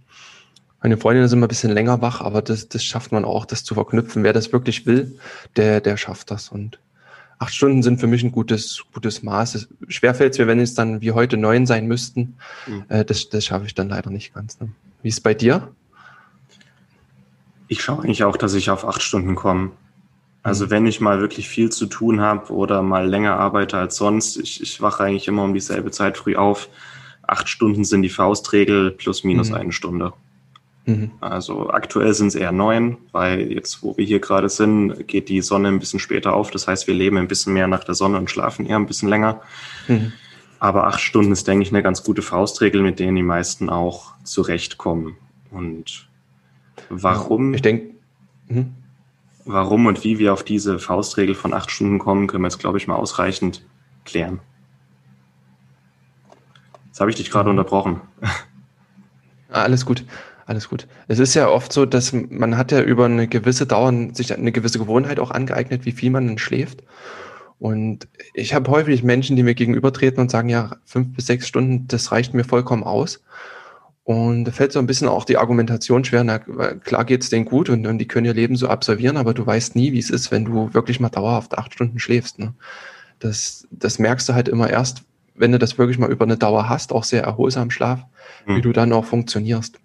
Meine 0.82 0.96
Freundin 0.98 1.24
ist 1.24 1.32
immer 1.32 1.46
ein 1.46 1.48
bisschen 1.48 1.72
länger 1.72 2.02
wach, 2.02 2.20
aber 2.20 2.42
das, 2.42 2.68
das 2.68 2.84
schafft 2.84 3.12
man 3.12 3.24
auch, 3.24 3.46
das 3.46 3.64
zu 3.64 3.74
verknüpfen. 3.74 4.24
Wer 4.24 4.32
das 4.32 4.52
wirklich 4.52 4.86
will, 4.86 5.18
der, 5.54 5.80
der 5.80 5.96
schafft 5.96 6.30
das. 6.32 6.48
Und 6.48 6.80
acht 7.38 7.54
Stunden 7.54 7.82
sind 7.82 8.00
für 8.00 8.08
mich 8.08 8.24
ein 8.24 8.32
gutes, 8.32 8.84
gutes 8.92 9.22
Maß. 9.22 9.68
Schwer 9.88 10.14
fällt 10.14 10.32
es 10.32 10.38
mir, 10.38 10.48
wenn 10.48 10.58
es 10.58 10.74
dann 10.74 11.00
wie 11.00 11.12
heute 11.12 11.36
neun 11.36 11.66
sein 11.66 11.86
müssten. 11.86 12.36
Mhm. 12.66 12.84
Äh, 12.88 13.04
das, 13.04 13.28
das 13.28 13.44
schaffe 13.44 13.66
ich 13.66 13.74
dann 13.74 13.88
leider 13.88 14.10
nicht 14.10 14.34
ganz. 14.34 14.58
Ne? 14.60 14.68
Wie 15.02 15.08
ist 15.08 15.18
es 15.18 15.20
bei 15.20 15.34
dir? 15.34 15.72
Ich 17.68 17.82
schaue 17.82 18.02
eigentlich 18.02 18.24
auch, 18.24 18.36
dass 18.36 18.54
ich 18.54 18.70
auf 18.70 18.84
acht 18.84 19.02
Stunden 19.02 19.36
komme. 19.36 19.72
Also 20.46 20.66
mhm. 20.66 20.70
wenn 20.70 20.86
ich 20.86 21.00
mal 21.00 21.18
wirklich 21.18 21.48
viel 21.48 21.70
zu 21.70 21.86
tun 21.86 22.20
habe 22.20 22.52
oder 22.52 22.80
mal 22.80 23.08
länger 23.08 23.36
arbeite 23.36 23.78
als 23.78 23.96
sonst, 23.96 24.36
ich, 24.36 24.62
ich 24.62 24.80
wache 24.80 25.02
eigentlich 25.02 25.26
immer 25.26 25.42
um 25.42 25.54
dieselbe 25.54 25.90
Zeit 25.90 26.16
früh 26.16 26.36
auf. 26.36 26.68
Acht 27.26 27.48
Stunden 27.48 27.84
sind 27.84 28.02
die 28.02 28.08
Faustregel 28.08 28.92
plus 28.92 29.24
minus 29.24 29.48
mhm. 29.48 29.56
eine 29.56 29.72
Stunde. 29.72 30.12
Mhm. 30.84 31.10
Also 31.20 31.70
aktuell 31.70 32.14
sind 32.14 32.28
es 32.28 32.36
eher 32.36 32.52
neun, 32.52 32.96
weil 33.10 33.50
jetzt, 33.50 33.82
wo 33.82 33.96
wir 33.96 34.04
hier 34.04 34.20
gerade 34.20 34.48
sind, 34.48 35.08
geht 35.08 35.28
die 35.28 35.40
Sonne 35.40 35.66
ein 35.66 35.80
bisschen 35.80 35.98
später 35.98 36.32
auf. 36.34 36.52
Das 36.52 36.68
heißt, 36.68 36.86
wir 36.86 36.94
leben 36.94 37.16
ein 37.16 37.26
bisschen 37.26 37.52
mehr 37.52 37.66
nach 37.66 37.82
der 37.82 37.96
Sonne 37.96 38.16
und 38.16 38.30
schlafen 38.30 38.66
eher 38.66 38.76
ein 38.76 38.86
bisschen 38.86 39.08
länger. 39.08 39.40
Mhm. 39.88 40.12
Aber 40.60 40.86
acht 40.86 41.00
Stunden 41.00 41.32
ist, 41.32 41.48
denke 41.48 41.64
ich, 41.64 41.72
eine 41.72 41.82
ganz 41.82 42.04
gute 42.04 42.22
Faustregel, 42.22 42.82
mit 42.82 43.00
denen 43.00 43.16
die 43.16 43.24
meisten 43.24 43.68
auch 43.68 44.14
zurechtkommen. 44.22 45.16
Und 45.50 46.06
warum? 46.88 47.52
Ich 47.52 47.62
denke. 47.62 47.96
Mhm. 48.46 48.75
Warum 49.48 49.86
und 49.86 50.02
wie 50.02 50.18
wir 50.18 50.32
auf 50.32 50.42
diese 50.42 50.80
Faustregel 50.80 51.36
von 51.36 51.54
acht 51.54 51.70
Stunden 51.70 52.00
kommen, 52.00 52.26
können 52.26 52.42
wir 52.42 52.48
jetzt, 52.48 52.58
glaube 52.58 52.78
ich, 52.78 52.88
mal 52.88 52.96
ausreichend 52.96 53.64
klären. 54.04 54.40
Jetzt 56.86 56.98
habe 56.98 57.10
ich 57.10 57.16
dich 57.16 57.30
gerade 57.30 57.48
mhm. 57.48 57.58
unterbrochen. 57.58 58.00
Alles 59.48 59.86
gut. 59.86 60.04
Alles 60.46 60.68
gut. 60.68 60.86
Es 61.08 61.18
ist 61.18 61.34
ja 61.34 61.48
oft 61.48 61.72
so, 61.72 61.86
dass 61.86 62.12
man 62.12 62.56
hat 62.56 62.72
ja 62.72 62.80
über 62.80 63.04
eine 63.04 63.28
gewisse 63.28 63.66
Dauer 63.66 63.92
sich 64.12 64.32
eine 64.32 64.52
gewisse 64.52 64.78
Gewohnheit 64.78 65.18
auch 65.18 65.30
angeeignet, 65.30 65.84
wie 65.84 65.92
viel 65.92 66.10
man 66.10 66.26
dann 66.26 66.38
schläft. 66.38 66.82
Und 67.58 68.08
ich 68.34 68.54
habe 68.54 68.70
häufig 68.70 69.02
Menschen, 69.02 69.36
die 69.36 69.42
mir 69.42 69.54
gegenübertreten 69.54 70.20
und 70.20 70.30
sagen, 70.30 70.48
ja, 70.48 70.76
fünf 70.84 71.14
bis 71.14 71.26
sechs 71.26 71.48
Stunden, 71.48 71.88
das 71.88 72.12
reicht 72.12 72.34
mir 72.34 72.44
vollkommen 72.44 72.84
aus. 72.84 73.22
Und 74.06 74.44
da 74.44 74.52
fällt 74.52 74.70
so 74.70 74.78
ein 74.78 74.86
bisschen 74.86 75.08
auch 75.08 75.24
die 75.24 75.36
Argumentation 75.36 76.04
schwer. 76.04 76.22
Na, 76.22 76.38
klar 76.38 77.04
geht's 77.04 77.28
denen 77.28 77.44
gut 77.44 77.68
und, 77.68 77.88
und 77.88 77.98
die 77.98 78.06
können 78.06 78.24
ihr 78.24 78.34
Leben 78.34 78.54
so 78.54 78.68
absolvieren, 78.68 79.16
aber 79.16 79.34
du 79.34 79.44
weißt 79.44 79.74
nie, 79.74 79.90
wie 79.90 79.98
es 79.98 80.10
ist, 80.10 80.30
wenn 80.30 80.44
du 80.44 80.72
wirklich 80.72 81.00
mal 81.00 81.08
dauerhaft 81.08 81.58
acht 81.58 81.74
Stunden 81.74 81.98
schläfst. 81.98 82.38
Ne? 82.38 82.54
Das, 83.18 83.66
das 83.72 83.98
merkst 83.98 84.28
du 84.28 84.34
halt 84.34 84.46
immer 84.46 84.70
erst, 84.70 85.02
wenn 85.34 85.50
du 85.50 85.58
das 85.58 85.76
wirklich 85.76 85.98
mal 85.98 86.12
über 86.12 86.24
eine 86.24 86.36
Dauer 86.36 86.68
hast, 86.68 86.92
auch 86.92 87.02
sehr 87.02 87.24
erholsam 87.24 87.72
Schlaf, 87.72 88.04
mhm. 88.46 88.56
wie 88.56 88.60
du 88.60 88.72
dann 88.72 88.92
auch 88.92 89.04
funktionierst. 89.04 89.80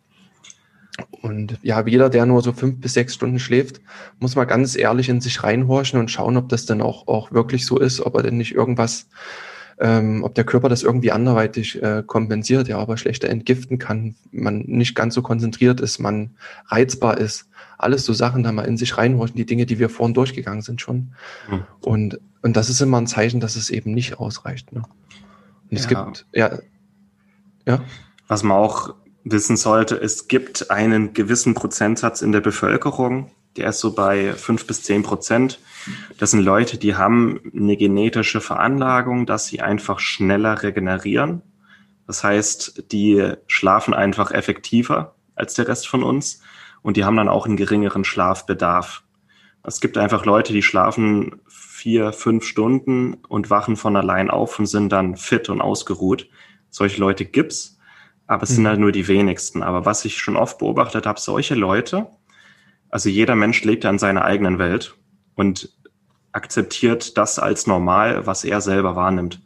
Und 1.24 1.58
ja, 1.64 1.84
jeder, 1.88 2.12
der 2.12 2.28
nur 2.28 2.44
so 2.44 2.54
fünf 2.54 2.80
bis 2.80 2.94
sechs 2.94 3.16
Stunden 3.16 3.40
schläft, 3.40 3.82
muss 4.20 4.36
mal 4.36 4.46
ganz 4.46 4.76
ehrlich 4.76 5.10
in 5.10 5.20
sich 5.20 5.42
reinhorchen 5.42 6.00
und 6.00 6.12
schauen, 6.12 6.38
ob 6.38 6.48
das 6.50 6.68
dann 6.68 6.84
auch, 6.84 7.08
auch 7.08 7.32
wirklich 7.32 7.66
so 7.66 7.80
ist, 7.80 8.02
ob 8.02 8.14
er 8.18 8.22
denn 8.22 8.38
nicht 8.38 8.54
irgendwas, 8.54 9.08
ähm, 9.82 10.24
ob 10.24 10.36
der 10.36 10.44
Körper 10.44 10.70
das 10.70 10.84
irgendwie 10.84 11.12
anderweitig 11.12 11.82
äh, 11.82 12.04
kompensiert, 12.06 12.68
ja, 12.68 12.78
aber 12.78 12.98
schlechter 12.98 13.30
entgiften 13.30 13.80
kann, 13.80 14.16
man 14.32 14.60
nicht 14.60 14.94
ganz 14.94 15.16
so 15.16 15.24
konzentriert 15.24 15.82
ist, 15.82 15.98
man 15.98 16.36
reizbar 16.68 17.18
ist. 17.18 17.50
Alles 17.80 18.06
so 18.06 18.14
Sachen, 18.14 18.44
da 18.44 18.52
mal 18.52 18.68
in 18.68 18.78
sich 18.78 19.00
reinhorchen, 19.00 19.36
die 19.36 19.46
Dinge, 19.48 19.66
die 19.66 19.80
wir 19.80 19.90
vorhin 19.90 20.14
durchgegangen 20.14 20.62
sind 20.62 20.82
schon. 20.82 21.14
Mhm. 21.50 21.64
Und, 21.82 22.20
und 22.44 22.56
das 22.56 22.70
ist 22.70 22.80
immer 22.80 23.02
ein 23.02 23.08
Zeichen, 23.08 23.40
dass 23.40 23.56
es 23.56 23.72
eben 23.72 23.92
nicht 23.92 24.20
ausreicht. 24.20 24.72
Ne? 24.72 24.84
Und 25.72 25.78
es 25.78 25.90
ja. 25.90 26.04
gibt, 26.04 26.28
ja, 26.32 26.60
ja. 27.66 27.84
Was 28.28 28.44
man 28.44 28.58
auch 28.58 28.94
wissen 29.24 29.58
sollte, 29.58 29.96
es 29.96 30.28
gibt 30.28 30.70
einen 30.70 31.14
gewissen 31.14 31.56
Prozentsatz 31.56 32.22
in 32.22 32.32
der 32.32 32.42
Bevölkerung, 32.42 33.32
der 33.58 33.70
ist 33.70 33.80
so 33.80 33.94
bei 33.94 34.34
fünf 34.34 34.66
bis 34.66 34.84
zehn 34.84 35.04
Prozent. 35.04 35.60
Das 36.18 36.32
sind 36.32 36.42
Leute, 36.42 36.78
die 36.78 36.96
haben 36.96 37.40
eine 37.56 37.76
genetische 37.76 38.42
Veranlagung, 38.42 39.26
dass 39.26 39.48
sie 39.48 39.62
einfach 39.62 40.00
schneller 40.00 40.64
regenerieren. 40.64 41.42
Das 42.08 42.24
heißt, 42.24 42.92
die 42.92 43.34
schlafen 43.48 43.94
einfach 43.94 44.32
effektiver 44.32 45.16
als 45.36 45.54
der 45.54 45.68
Rest 45.68 45.88
von 45.88 46.04
uns 46.04 46.42
und 46.82 46.98
die 46.98 47.04
haben 47.04 47.18
dann 47.18 47.30
auch 47.30 47.46
einen 47.46 47.58
geringeren 47.58 48.04
Schlafbedarf. 48.04 49.04
Es 49.64 49.80
gibt 49.80 49.98
einfach 49.98 50.26
Leute, 50.26 50.54
die 50.54 50.64
schlafen 50.64 51.42
vier, 51.48 52.14
fünf 52.14 52.46
Stunden 52.46 53.16
und 53.28 53.50
wachen 53.50 53.76
von 53.76 53.96
allein 53.96 54.30
auf 54.30 54.58
und 54.60 54.66
sind 54.66 54.92
dann 54.92 55.18
fit 55.18 55.50
und 55.50 55.62
ausgeruht. 55.62 56.30
Solche 56.70 57.00
Leute 57.00 57.26
gibt's 57.26 57.78
aber 58.32 58.44
es 58.44 58.52
mhm. 58.52 58.56
sind 58.56 58.68
halt 58.68 58.80
nur 58.80 58.94
die 58.94 59.10
wenigsten. 59.10 59.62
Aber 59.62 59.86
was 59.86 60.06
ich 60.06 60.18
schon 60.18 60.38
oft 60.38 60.60
beobachtet 60.60 61.06
habe, 61.06 61.20
solche 61.20 61.54
Leute, 61.54 62.08
also 62.92 63.10
jeder 63.10 63.36
Mensch 63.36 63.64
lebt 63.64 63.84
ja 63.86 63.90
in 63.90 64.00
seiner 64.00 64.26
eigenen 64.26 64.60
Welt 64.60 64.96
und 65.36 65.70
akzeptiert 66.34 67.18
das 67.18 67.40
als 67.40 67.66
normal, 67.66 68.26
was 68.26 68.44
er 68.44 68.62
selber 68.62 68.96
wahrnimmt. 68.96 69.42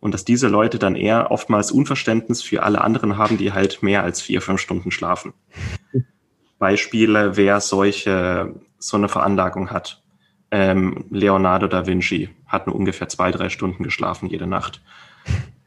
Und 0.00 0.14
dass 0.14 0.24
diese 0.24 0.48
Leute 0.48 0.78
dann 0.78 0.96
eher 0.96 1.30
oftmals 1.30 1.72
Unverständnis 1.72 2.42
für 2.42 2.62
alle 2.62 2.80
anderen 2.80 3.16
haben, 3.16 3.36
die 3.36 3.52
halt 3.52 3.82
mehr 3.82 4.02
als 4.02 4.20
vier, 4.20 4.40
fünf 4.40 4.60
Stunden 4.60 4.90
schlafen. 4.90 5.34
Beispiele, 6.58 7.36
wer 7.36 7.60
solche, 7.60 8.54
so 8.78 8.96
eine 8.96 9.08
Veranlagung 9.08 9.70
hat. 9.70 10.02
Ähm, 10.50 11.04
Leonardo 11.10 11.68
da 11.68 11.86
Vinci 11.86 12.30
hat 12.46 12.66
nur 12.66 12.76
ungefähr 12.76 13.08
zwei, 13.08 13.30
drei 13.30 13.50
Stunden 13.50 13.82
geschlafen 13.82 14.28
jede 14.28 14.46
Nacht. 14.46 14.82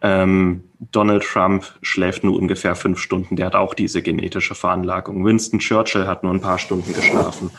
Ähm, 0.03 0.65
Donald 0.91 1.23
Trump 1.23 1.65
schläft 1.81 2.25
nur 2.25 2.37
ungefähr 2.37 2.75
fünf 2.75 2.99
Stunden. 2.99 3.37
Der 3.37 3.45
hat 3.45 3.55
auch 3.55 3.73
diese 3.73 4.01
genetische 4.01 4.53
Veranlagung. 4.53 5.23
Winston 5.23 5.59
Churchill 5.59 6.07
hat 6.07 6.23
nur 6.23 6.33
ein 6.33 6.41
paar 6.41 6.59
Stunden 6.59 6.93
geschlafen. 6.93 7.51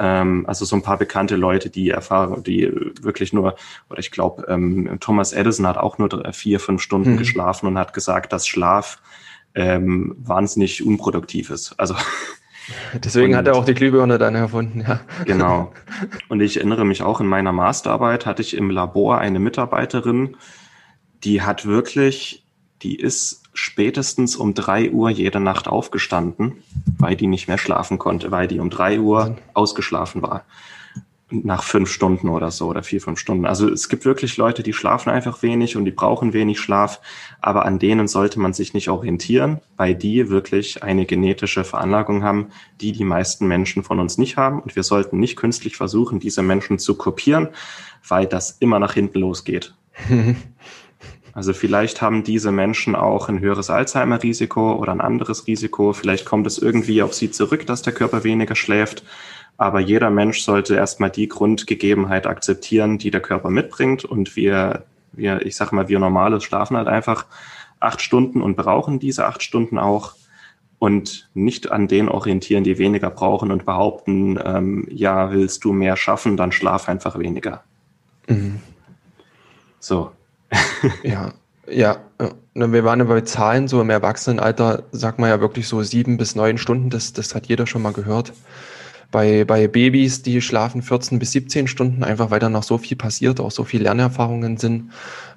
Ähm, 0.00 0.44
also 0.48 0.64
so 0.64 0.74
ein 0.74 0.82
paar 0.82 0.98
bekannte 0.98 1.36
Leute, 1.36 1.70
die 1.70 1.90
erfahren, 1.90 2.42
die 2.42 2.68
wirklich 3.00 3.32
nur, 3.32 3.54
oder 3.88 4.00
ich 4.00 4.10
glaube, 4.10 4.44
ähm, 4.48 4.96
Thomas 4.98 5.32
Edison 5.32 5.68
hat 5.68 5.76
auch 5.76 5.98
nur 5.98 6.08
drei, 6.08 6.32
vier, 6.32 6.58
fünf 6.58 6.82
Stunden 6.82 7.12
mhm. 7.12 7.18
geschlafen 7.18 7.68
und 7.68 7.78
hat 7.78 7.94
gesagt, 7.94 8.32
dass 8.32 8.48
Schlaf 8.48 9.00
ähm, 9.54 10.16
wahnsinnig 10.18 10.84
unproduktiv 10.84 11.50
ist. 11.50 11.78
Also 11.78 11.94
Deswegen 12.94 13.32
und, 13.32 13.36
hat 13.36 13.46
er 13.46 13.54
auch 13.54 13.64
die 13.64 13.74
Glühbirne 13.74 14.18
dann 14.18 14.34
erfunden, 14.34 14.80
ja. 14.80 15.00
Genau. 15.26 15.72
Und 16.28 16.40
ich 16.40 16.56
erinnere 16.56 16.84
mich 16.84 17.02
auch 17.02 17.20
in 17.20 17.26
meiner 17.26 17.52
Masterarbeit 17.52 18.26
hatte 18.26 18.42
ich 18.42 18.56
im 18.56 18.70
Labor 18.70 19.18
eine 19.18 19.38
Mitarbeiterin, 19.38 20.36
die 21.24 21.42
hat 21.42 21.66
wirklich, 21.66 22.44
die 22.82 22.96
ist 22.96 23.42
spätestens 23.54 24.36
um 24.36 24.54
drei 24.54 24.90
Uhr 24.90 25.10
jede 25.10 25.40
Nacht 25.40 25.68
aufgestanden, 25.68 26.62
weil 26.98 27.16
die 27.16 27.28
nicht 27.28 27.48
mehr 27.48 27.58
schlafen 27.58 27.98
konnte, 27.98 28.30
weil 28.30 28.48
die 28.48 28.58
um 28.58 28.68
drei 28.68 29.00
Uhr 29.00 29.36
ausgeschlafen 29.54 30.22
war. 30.22 30.44
Nach 31.30 31.62
fünf 31.62 31.90
Stunden 31.90 32.28
oder 32.28 32.50
so 32.50 32.66
oder 32.66 32.82
vier, 32.82 33.00
fünf 33.00 33.18
Stunden. 33.18 33.46
Also 33.46 33.68
es 33.68 33.88
gibt 33.88 34.04
wirklich 34.04 34.36
Leute, 34.36 34.62
die 34.62 34.74
schlafen 34.74 35.10
einfach 35.10 35.42
wenig 35.42 35.76
und 35.76 35.84
die 35.84 35.90
brauchen 35.90 36.32
wenig 36.32 36.60
Schlaf, 36.60 37.00
aber 37.40 37.64
an 37.64 37.78
denen 37.78 38.08
sollte 38.08 38.38
man 38.38 38.52
sich 38.52 38.74
nicht 38.74 38.88
orientieren, 38.88 39.60
weil 39.76 39.94
die 39.94 40.28
wirklich 40.28 40.82
eine 40.82 41.06
genetische 41.06 41.64
Veranlagung 41.64 42.22
haben, 42.22 42.48
die 42.80 42.92
die 42.92 43.04
meisten 43.04 43.48
Menschen 43.48 43.82
von 43.82 44.00
uns 44.00 44.18
nicht 44.18 44.36
haben. 44.36 44.60
Und 44.60 44.76
wir 44.76 44.82
sollten 44.82 45.18
nicht 45.18 45.36
künstlich 45.36 45.76
versuchen, 45.76 46.20
diese 46.20 46.42
Menschen 46.42 46.78
zu 46.78 46.96
kopieren, 46.96 47.48
weil 48.06 48.26
das 48.26 48.58
immer 48.60 48.78
nach 48.78 48.92
hinten 48.92 49.20
losgeht. 49.20 49.74
Also 51.34 51.52
vielleicht 51.52 52.00
haben 52.00 52.22
diese 52.22 52.52
Menschen 52.52 52.94
auch 52.94 53.28
ein 53.28 53.40
höheres 53.40 53.68
Alzheimer-Risiko 53.68 54.74
oder 54.74 54.92
ein 54.92 55.00
anderes 55.00 55.48
Risiko. 55.48 55.92
Vielleicht 55.92 56.24
kommt 56.24 56.46
es 56.46 56.58
irgendwie 56.58 57.02
auf 57.02 57.12
sie 57.12 57.30
zurück, 57.32 57.66
dass 57.66 57.82
der 57.82 57.92
Körper 57.92 58.22
weniger 58.22 58.54
schläft, 58.54 59.02
Aber 59.56 59.78
jeder 59.80 60.10
Mensch 60.10 60.42
sollte 60.42 60.74
erstmal 60.74 61.10
die 61.10 61.28
Grundgegebenheit 61.28 62.26
akzeptieren, 62.26 62.98
die 62.98 63.10
der 63.10 63.20
Körper 63.20 63.50
mitbringt. 63.50 64.04
Und 64.04 64.36
wir, 64.36 64.84
wir, 65.12 65.46
ich 65.46 65.56
sag 65.56 65.72
mal, 65.72 65.88
wir 65.88 65.98
normales 65.98 66.42
schlafen 66.44 66.76
halt 66.76 66.88
einfach 66.88 67.26
acht 67.78 68.00
Stunden 68.02 68.42
und 68.42 68.56
brauchen 68.56 68.98
diese 68.98 69.26
acht 69.26 69.42
Stunden 69.42 69.78
auch 69.78 70.14
und 70.78 71.30
nicht 71.34 71.70
an 71.70 71.86
denen 71.88 72.08
orientieren, 72.08 72.64
die 72.64 72.78
weniger 72.78 73.10
brauchen 73.10 73.50
und 73.52 73.64
behaupten, 73.64 74.38
ähm, 74.44 74.86
ja, 74.90 75.32
willst 75.32 75.64
du 75.64 75.72
mehr 75.72 75.96
schaffen, 75.96 76.36
dann 76.36 76.52
schlaf 76.52 76.88
einfach 76.88 77.18
weniger. 77.18 77.62
Mhm. 78.28 78.60
So. 79.78 80.10
ja, 81.02 81.32
ja. 81.68 81.98
Wir 82.54 82.84
waren 82.84 83.00
ja 83.00 83.04
bei 83.06 83.22
Zahlen, 83.22 83.66
so 83.66 83.80
im 83.80 83.90
Erwachsenenalter 83.90 84.84
sagt 84.92 85.18
man 85.18 85.28
ja 85.28 85.40
wirklich 85.40 85.66
so 85.66 85.82
sieben 85.82 86.16
bis 86.16 86.36
neun 86.36 86.56
Stunden, 86.56 86.90
das, 86.90 87.12
das 87.12 87.34
hat 87.34 87.46
jeder 87.46 87.66
schon 87.66 87.82
mal 87.82 87.92
gehört 87.92 88.32
bei, 89.14 89.44
bei 89.44 89.68
Babys, 89.68 90.22
die 90.22 90.42
schlafen 90.42 90.82
14 90.82 91.20
bis 91.20 91.30
17 91.30 91.68
Stunden, 91.68 92.02
einfach 92.02 92.32
weil 92.32 92.40
da 92.40 92.48
noch 92.48 92.64
so 92.64 92.78
viel 92.78 92.96
passiert, 92.96 93.38
auch 93.38 93.52
so 93.52 93.62
viel 93.62 93.80
Lernerfahrungen 93.80 94.56
sind. 94.56 94.90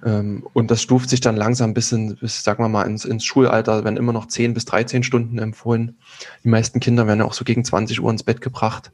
Ähm, 0.04 0.48
und 0.54 0.72
das 0.72 0.82
stuft 0.82 1.12
sich 1.12 1.22
dann 1.22 1.38
langsam 1.38 1.76
bis, 1.76 1.92
in, 1.92 2.16
bis 2.16 2.42
sagen 2.42 2.64
wir 2.64 2.70
mal, 2.70 2.88
ins, 2.88 3.06
ins 3.06 3.24
Schulalter, 3.24 3.84
werden 3.84 3.98
immer 3.98 4.14
noch 4.14 4.30
10 4.30 4.56
bis 4.56 4.66
13 4.66 5.04
Stunden 5.04 5.38
empfohlen. 5.38 5.96
Die 6.44 6.50
meisten 6.50 6.80
Kinder 6.80 7.06
werden 7.06 7.22
auch 7.22 7.34
so 7.34 7.46
gegen 7.46 7.64
20 7.64 8.02
Uhr 8.02 8.10
ins 8.10 8.24
Bett 8.24 8.42
gebracht, 8.42 8.92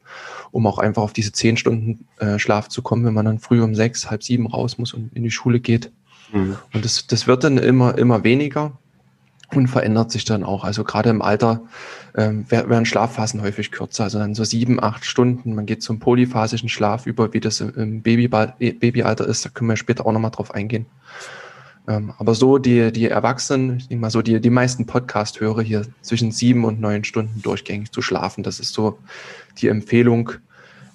um 0.51 0.67
auch 0.67 0.79
einfach 0.79 1.03
auf 1.03 1.13
diese 1.13 1.31
10 1.31 1.55
Stunden 1.55 2.05
äh, 2.19 2.37
Schlaf 2.37 2.67
zu 2.67 2.81
kommen, 2.81 3.05
wenn 3.05 3.13
man 3.13 3.23
dann 3.23 3.39
früh 3.39 3.63
um 3.63 3.75
sechs, 3.75 4.11
halb 4.11 4.21
sieben 4.21 4.47
raus 4.47 4.77
muss 4.77 4.93
und 4.93 5.13
in 5.13 5.23
die 5.23 5.31
Schule 5.31 5.61
geht. 5.61 5.93
Mhm. 6.33 6.57
Und 6.73 6.83
das, 6.83 7.07
das 7.07 7.27
wird 7.27 7.43
dann 7.43 7.57
immer, 7.57 7.97
immer 7.97 8.23
weniger 8.23 8.73
und 9.51 9.67
verändert 9.67 10.11
sich 10.11 10.25
dann 10.25 10.43
auch. 10.43 10.63
Also 10.63 10.83
gerade 10.83 11.09
im 11.09 11.21
Alter 11.21 11.61
ähm, 12.15 12.49
werden 12.49 12.85
Schlafphasen 12.85 13.41
häufig 13.41 13.71
kürzer, 13.71 14.03
also 14.03 14.19
dann 14.19 14.35
so 14.35 14.43
sieben, 14.43 14.81
acht 14.81 15.05
Stunden. 15.05 15.55
Man 15.55 15.65
geht 15.65 15.83
zum 15.83 15.99
polyphasischen 15.99 16.69
Schlaf 16.69 17.05
über, 17.05 17.33
wie 17.33 17.39
das 17.39 17.61
im 17.61 18.01
Babyalter 18.01 19.27
ist. 19.27 19.45
Da 19.45 19.49
können 19.49 19.69
wir 19.69 19.77
später 19.77 20.05
auch 20.05 20.11
nochmal 20.11 20.31
drauf 20.31 20.53
eingehen. 20.53 20.87
Ähm, 21.87 22.13
aber 22.17 22.33
so 22.33 22.57
die, 22.57 22.91
die 22.91 23.09
Erwachsenen, 23.09 23.77
ich 23.77 23.87
denke 23.89 24.01
mal 24.01 24.09
so 24.09 24.21
die, 24.21 24.39
die 24.39 24.49
meisten 24.49 24.85
Podcast-Hörer 24.85 25.61
hier 25.61 25.85
zwischen 26.01 26.31
sieben 26.31 26.63
und 26.63 26.79
neun 26.79 27.03
Stunden 27.03 27.41
durchgängig 27.41 27.91
zu 27.91 28.01
schlafen. 28.01 28.43
Das 28.43 28.59
ist 28.59 28.73
so 28.73 28.97
die 29.59 29.67
Empfehlung. 29.67 30.31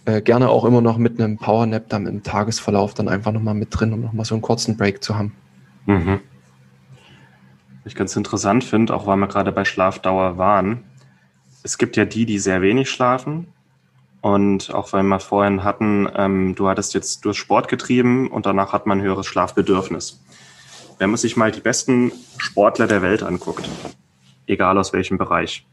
Äh, 0.08 0.22
gerne 0.22 0.48
auch 0.48 0.64
immer 0.64 0.80
noch 0.80 0.96
mit 0.96 1.20
einem 1.20 1.36
Powernap 1.36 1.88
dann 1.88 2.06
im 2.06 2.22
Tagesverlauf 2.22 2.94
dann 2.94 3.08
einfach 3.08 3.32
nochmal 3.32 3.54
mit 3.54 3.68
drin, 3.70 3.92
um 3.92 4.00
nochmal 4.00 4.24
so 4.24 4.34
einen 4.34 4.42
kurzen 4.42 4.76
Break 4.76 5.02
zu 5.04 5.16
haben. 5.16 5.34
Mhm 5.86 6.20
ich 7.88 7.96
ganz 7.96 8.14
interessant 8.16 8.62
finde, 8.62 8.94
auch 8.94 9.06
weil 9.06 9.16
wir 9.16 9.26
gerade 9.26 9.50
bei 9.50 9.64
Schlafdauer 9.64 10.38
waren. 10.38 10.84
Es 11.64 11.78
gibt 11.78 11.96
ja 11.96 12.04
die, 12.04 12.26
die 12.26 12.38
sehr 12.38 12.62
wenig 12.62 12.88
schlafen. 12.90 13.48
Und 14.20 14.74
auch 14.74 14.92
weil 14.92 15.04
wir 15.04 15.20
vorhin 15.20 15.64
hatten, 15.64 16.08
ähm, 16.14 16.54
du 16.54 16.68
hattest 16.68 16.92
jetzt 16.94 17.24
durch 17.24 17.38
Sport 17.38 17.68
getrieben 17.68 18.28
und 18.28 18.46
danach 18.46 18.72
hat 18.72 18.86
man 18.86 18.98
ein 18.98 19.04
höheres 19.04 19.26
Schlafbedürfnis. 19.26 20.20
Wenn 20.98 21.10
man 21.10 21.18
sich 21.18 21.36
mal 21.36 21.52
die 21.52 21.60
besten 21.60 22.12
Sportler 22.36 22.88
der 22.88 23.00
Welt 23.00 23.22
anguckt, 23.22 23.68
egal 24.46 24.76
aus 24.76 24.92
welchem 24.92 25.18
Bereich, 25.18 25.64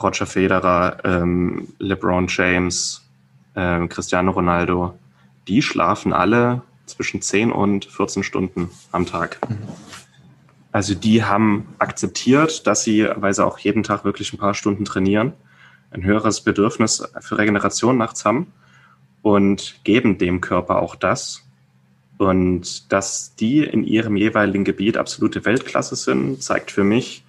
Roger 0.00 0.26
Federer, 0.26 0.98
ähm, 1.04 1.68
LeBron 1.80 2.28
James, 2.28 3.02
ähm, 3.56 3.88
Cristiano 3.88 4.30
Ronaldo, 4.30 4.98
die 5.48 5.62
schlafen 5.62 6.12
alle 6.12 6.62
zwischen 6.86 7.22
10 7.22 7.52
und 7.52 7.84
14 7.84 8.22
Stunden 8.22 8.70
am 8.92 9.06
Tag. 9.06 9.38
Mhm. 9.48 9.58
Also 10.72 10.94
die 10.94 11.24
haben 11.24 11.68
akzeptiert, 11.78 12.66
dass 12.66 12.84
sie, 12.84 13.08
weil 13.16 13.34
sie 13.34 13.44
auch 13.44 13.58
jeden 13.58 13.82
Tag 13.82 14.04
wirklich 14.04 14.32
ein 14.32 14.38
paar 14.38 14.54
Stunden 14.54 14.84
trainieren, 14.84 15.32
ein 15.90 16.04
höheres 16.04 16.42
Bedürfnis 16.42 17.02
für 17.20 17.38
Regeneration 17.38 17.98
nachts 17.98 18.24
haben 18.24 18.52
und 19.22 19.80
geben 19.82 20.18
dem 20.18 20.40
Körper 20.40 20.80
auch 20.80 20.94
das. 20.94 21.42
Und 22.18 22.92
dass 22.92 23.34
die 23.34 23.64
in 23.64 23.82
ihrem 23.82 24.16
jeweiligen 24.16 24.64
Gebiet 24.64 24.96
absolute 24.96 25.44
Weltklasse 25.44 25.96
sind, 25.96 26.42
zeigt 26.42 26.70
für 26.70 26.84
mich, 26.84 27.24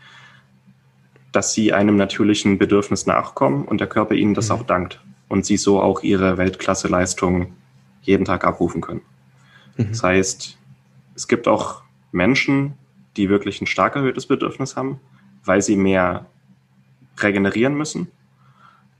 dass 1.31 1.53
sie 1.53 1.73
einem 1.73 1.95
natürlichen 1.95 2.57
Bedürfnis 2.57 3.07
nachkommen 3.07 3.65
und 3.65 3.79
der 3.79 3.88
Körper 3.88 4.15
ihnen 4.15 4.34
das 4.34 4.49
mhm. 4.49 4.55
auch 4.55 4.63
dankt 4.63 4.99
und 5.32 5.46
sie 5.46 5.56
so 5.56 5.82
auch 5.82 6.04
ihre 6.04 6.38
Weltklasse-Leistung 6.38 7.54
jeden 8.02 8.26
Tag 8.26 8.44
abrufen 8.44 8.82
können. 8.82 9.02
Mhm. 9.78 9.88
Das 9.88 10.04
heißt, 10.04 10.58
es 11.15 11.28
gibt 11.30 11.48
auch 11.48 11.84
Menschen, 12.12 12.74
die 13.15 13.30
wirklich 13.30 13.62
ein 13.62 13.67
stark 13.67 13.96
erhöhtes 13.96 14.26
Bedürfnis 14.26 14.76
haben, 14.76 15.00
weil 15.46 15.62
sie 15.62 15.78
mehr 15.78 16.26
regenerieren 17.17 17.76
müssen. 17.76 18.12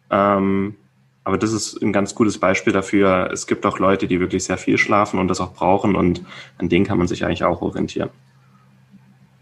Ähm, 0.10 0.76
aber 1.26 1.38
das 1.38 1.52
ist 1.52 1.82
ein 1.82 1.92
ganz 1.92 2.16
gutes 2.16 2.38
Beispiel 2.38 2.72
dafür. 2.72 3.30
Es 3.32 3.46
gibt 3.46 3.66
auch 3.66 3.78
Leute, 3.78 4.08
die 4.08 4.22
wirklich 4.22 4.46
sehr 4.46 4.58
viel 4.58 4.78
schlafen 4.78 5.20
und 5.20 5.28
das 5.28 5.42
auch 5.42 5.54
brauchen 5.54 5.96
und 5.96 6.24
an 6.58 6.70
denen 6.70 6.86
kann 6.86 6.98
man 6.98 7.08
sich 7.08 7.26
eigentlich 7.26 7.44
auch 7.44 7.62
orientieren. 7.62 8.10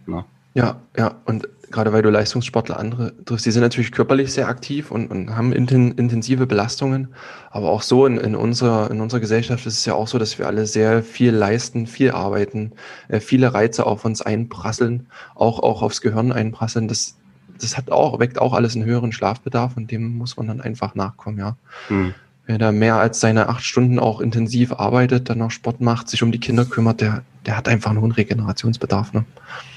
Ja, 0.08 0.26
ja, 0.56 0.82
ja. 0.98 1.16
und 1.26 1.48
gerade 1.72 1.94
weil 1.94 2.02
du 2.02 2.10
Leistungssportler 2.10 2.80
andere 2.80 3.14
triffst, 3.26 3.46
die 3.46 3.52
sind 3.52 3.62
natürlich 3.62 3.92
körperlich 3.92 4.34
sehr 4.34 4.48
aktiv 4.48 4.92
und, 4.92 5.12
und 5.12 5.36
haben 5.36 5.54
inten, 5.54 5.92
intensive 5.94 6.48
Belastungen. 6.48 7.10
Aber 7.52 7.70
auch 7.70 7.82
so 7.82 8.06
in, 8.06 8.18
in, 8.18 8.36
unserer, 8.36 8.92
in 8.92 9.02
unserer 9.02 9.20
Gesellschaft 9.20 9.66
ist 9.66 9.78
es 9.78 9.86
ja 9.86 9.94
auch 9.94 10.08
so, 10.08 10.18
dass 10.18 10.40
wir 10.40 10.48
alle 10.48 10.66
sehr 10.66 11.04
viel 11.04 11.32
leisten, 11.32 11.88
viel 11.88 12.12
arbeiten, 12.12 12.72
äh, 13.08 13.20
viele 13.20 13.54
Reize 13.54 13.86
auf 13.86 14.06
uns 14.06 14.22
einprasseln, 14.22 15.08
auch, 15.36 15.60
auch 15.60 15.82
aufs 15.82 16.02
Gehirn 16.02 16.32
einprasseln. 16.32 16.88
Das, 16.88 17.18
das 17.60 17.78
hat 17.78 17.92
auch, 17.92 18.20
weckt 18.20 18.40
auch 18.40 18.54
alles 18.54 18.76
einen 18.76 18.86
höheren 18.86 19.12
Schlafbedarf 19.12 19.78
und 19.78 19.92
dem 19.92 20.18
muss 20.18 20.38
man 20.38 20.48
dann 20.48 20.62
einfach 20.62 20.96
nachkommen, 20.96 21.38
ja. 21.38 21.56
Mhm. 21.90 22.14
Wer 22.46 22.58
da 22.58 22.72
mehr 22.72 22.96
als 22.96 23.20
seine 23.20 23.48
acht 23.48 23.64
Stunden 23.64 24.00
auch 24.00 24.22
intensiv 24.22 24.74
arbeitet, 24.74 25.30
dann 25.30 25.38
noch 25.38 25.52
Sport 25.52 25.82
macht, 25.82 26.10
sich 26.10 26.24
um 26.24 26.32
die 26.32 26.40
Kinder 26.40 26.66
kümmert, 26.66 27.00
der, 27.00 27.22
der 27.46 27.56
hat 27.56 27.68
einfach 27.68 27.92
einen 27.92 28.02
hohen 28.02 28.12
Regenerationsbedarf. 28.12 29.14
Ne? 29.14 29.24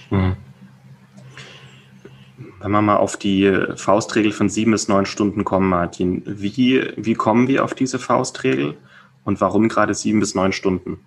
Mhm. 0.09 0.37
Wenn 2.62 2.70
wir 2.70 2.81
mal 2.81 2.96
auf 2.96 3.16
die 3.16 3.53
Faustregel 3.75 4.31
von 4.31 4.48
sieben 4.48 4.70
bis 4.70 4.87
neun 4.87 5.05
Stunden 5.05 5.44
kommen, 5.44 5.68
Martin, 5.68 6.22
wie, 6.25 6.92
wie 6.96 7.14
kommen 7.14 7.48
wir 7.48 7.64
auf 7.64 7.75
diese 7.75 7.98
Faustregel 7.98 8.77
und 9.25 9.40
warum 9.40 9.68
gerade 9.68 9.94
sieben 9.94 10.20
bis 10.20 10.37
neun 10.37 10.53
Stunden? 10.53 11.01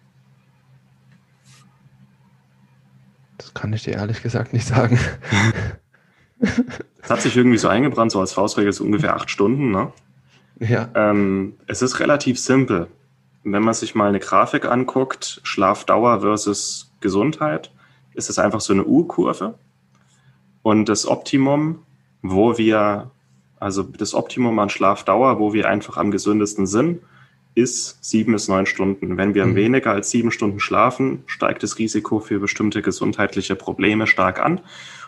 Das 3.38 3.54
kann 3.54 3.72
ich 3.72 3.84
dir 3.84 3.94
ehrlich 3.94 4.22
gesagt 4.22 4.52
nicht 4.52 4.68
sagen. 4.68 5.00
Es 7.02 7.10
hat 7.10 7.22
sich 7.22 7.38
irgendwie 7.38 7.58
so 7.58 7.70
eingebrannt, 7.70 8.12
so 8.12 8.20
als 8.20 8.34
Faustregel 8.34 8.74
so 8.74 8.84
ungefähr 8.84 9.16
acht 9.16 9.30
Stunden, 9.30 9.72
ne? 9.72 9.94
Ja. 10.60 10.90
Ähm, 10.94 11.54
es 11.68 11.82
ist 11.82 12.00
relativ 12.00 12.38
simpel. 12.38 12.88
Wenn 13.44 13.64
man 13.64 13.74
sich 13.74 13.96
mal 13.96 14.10
eine 14.10 14.20
Grafik 14.20 14.66
anguckt, 14.66 15.40
Schlafdauer 15.44 16.20
versus 16.20 16.92
Gesundheit, 17.00 17.72
ist 18.14 18.30
es 18.30 18.40
einfach 18.40 18.60
so 18.60 18.74
eine 18.74 18.84
U-Kurve. 18.84 19.56
Und 20.66 20.90
das 20.90 21.08
Optimum, 21.08 21.84
wo 22.24 22.58
wir, 22.58 23.12
also 23.60 23.84
das 23.84 24.16
Optimum 24.16 24.58
an 24.58 24.70
Schlafdauer, 24.72 25.38
wo 25.38 25.54
wir 25.54 25.70
einfach 25.70 25.96
am 25.96 26.10
gesündesten 26.10 26.66
sind, 26.66 27.02
ist 27.54 28.04
sieben 28.04 28.32
bis 28.32 28.48
neun 28.48 28.66
Stunden. 28.66 29.16
Wenn 29.16 29.36
wir 29.36 29.46
mhm. 29.46 29.54
weniger 29.54 29.92
als 29.92 30.10
sieben 30.10 30.32
Stunden 30.32 30.60
schlafen, 30.60 31.22
steigt 31.28 31.62
das 31.62 31.78
Risiko 31.78 32.20
für 32.20 32.40
bestimmte 32.40 32.82
gesundheitliche 32.82 33.56
Probleme 33.56 34.08
stark 34.08 34.44
an. 34.44 34.60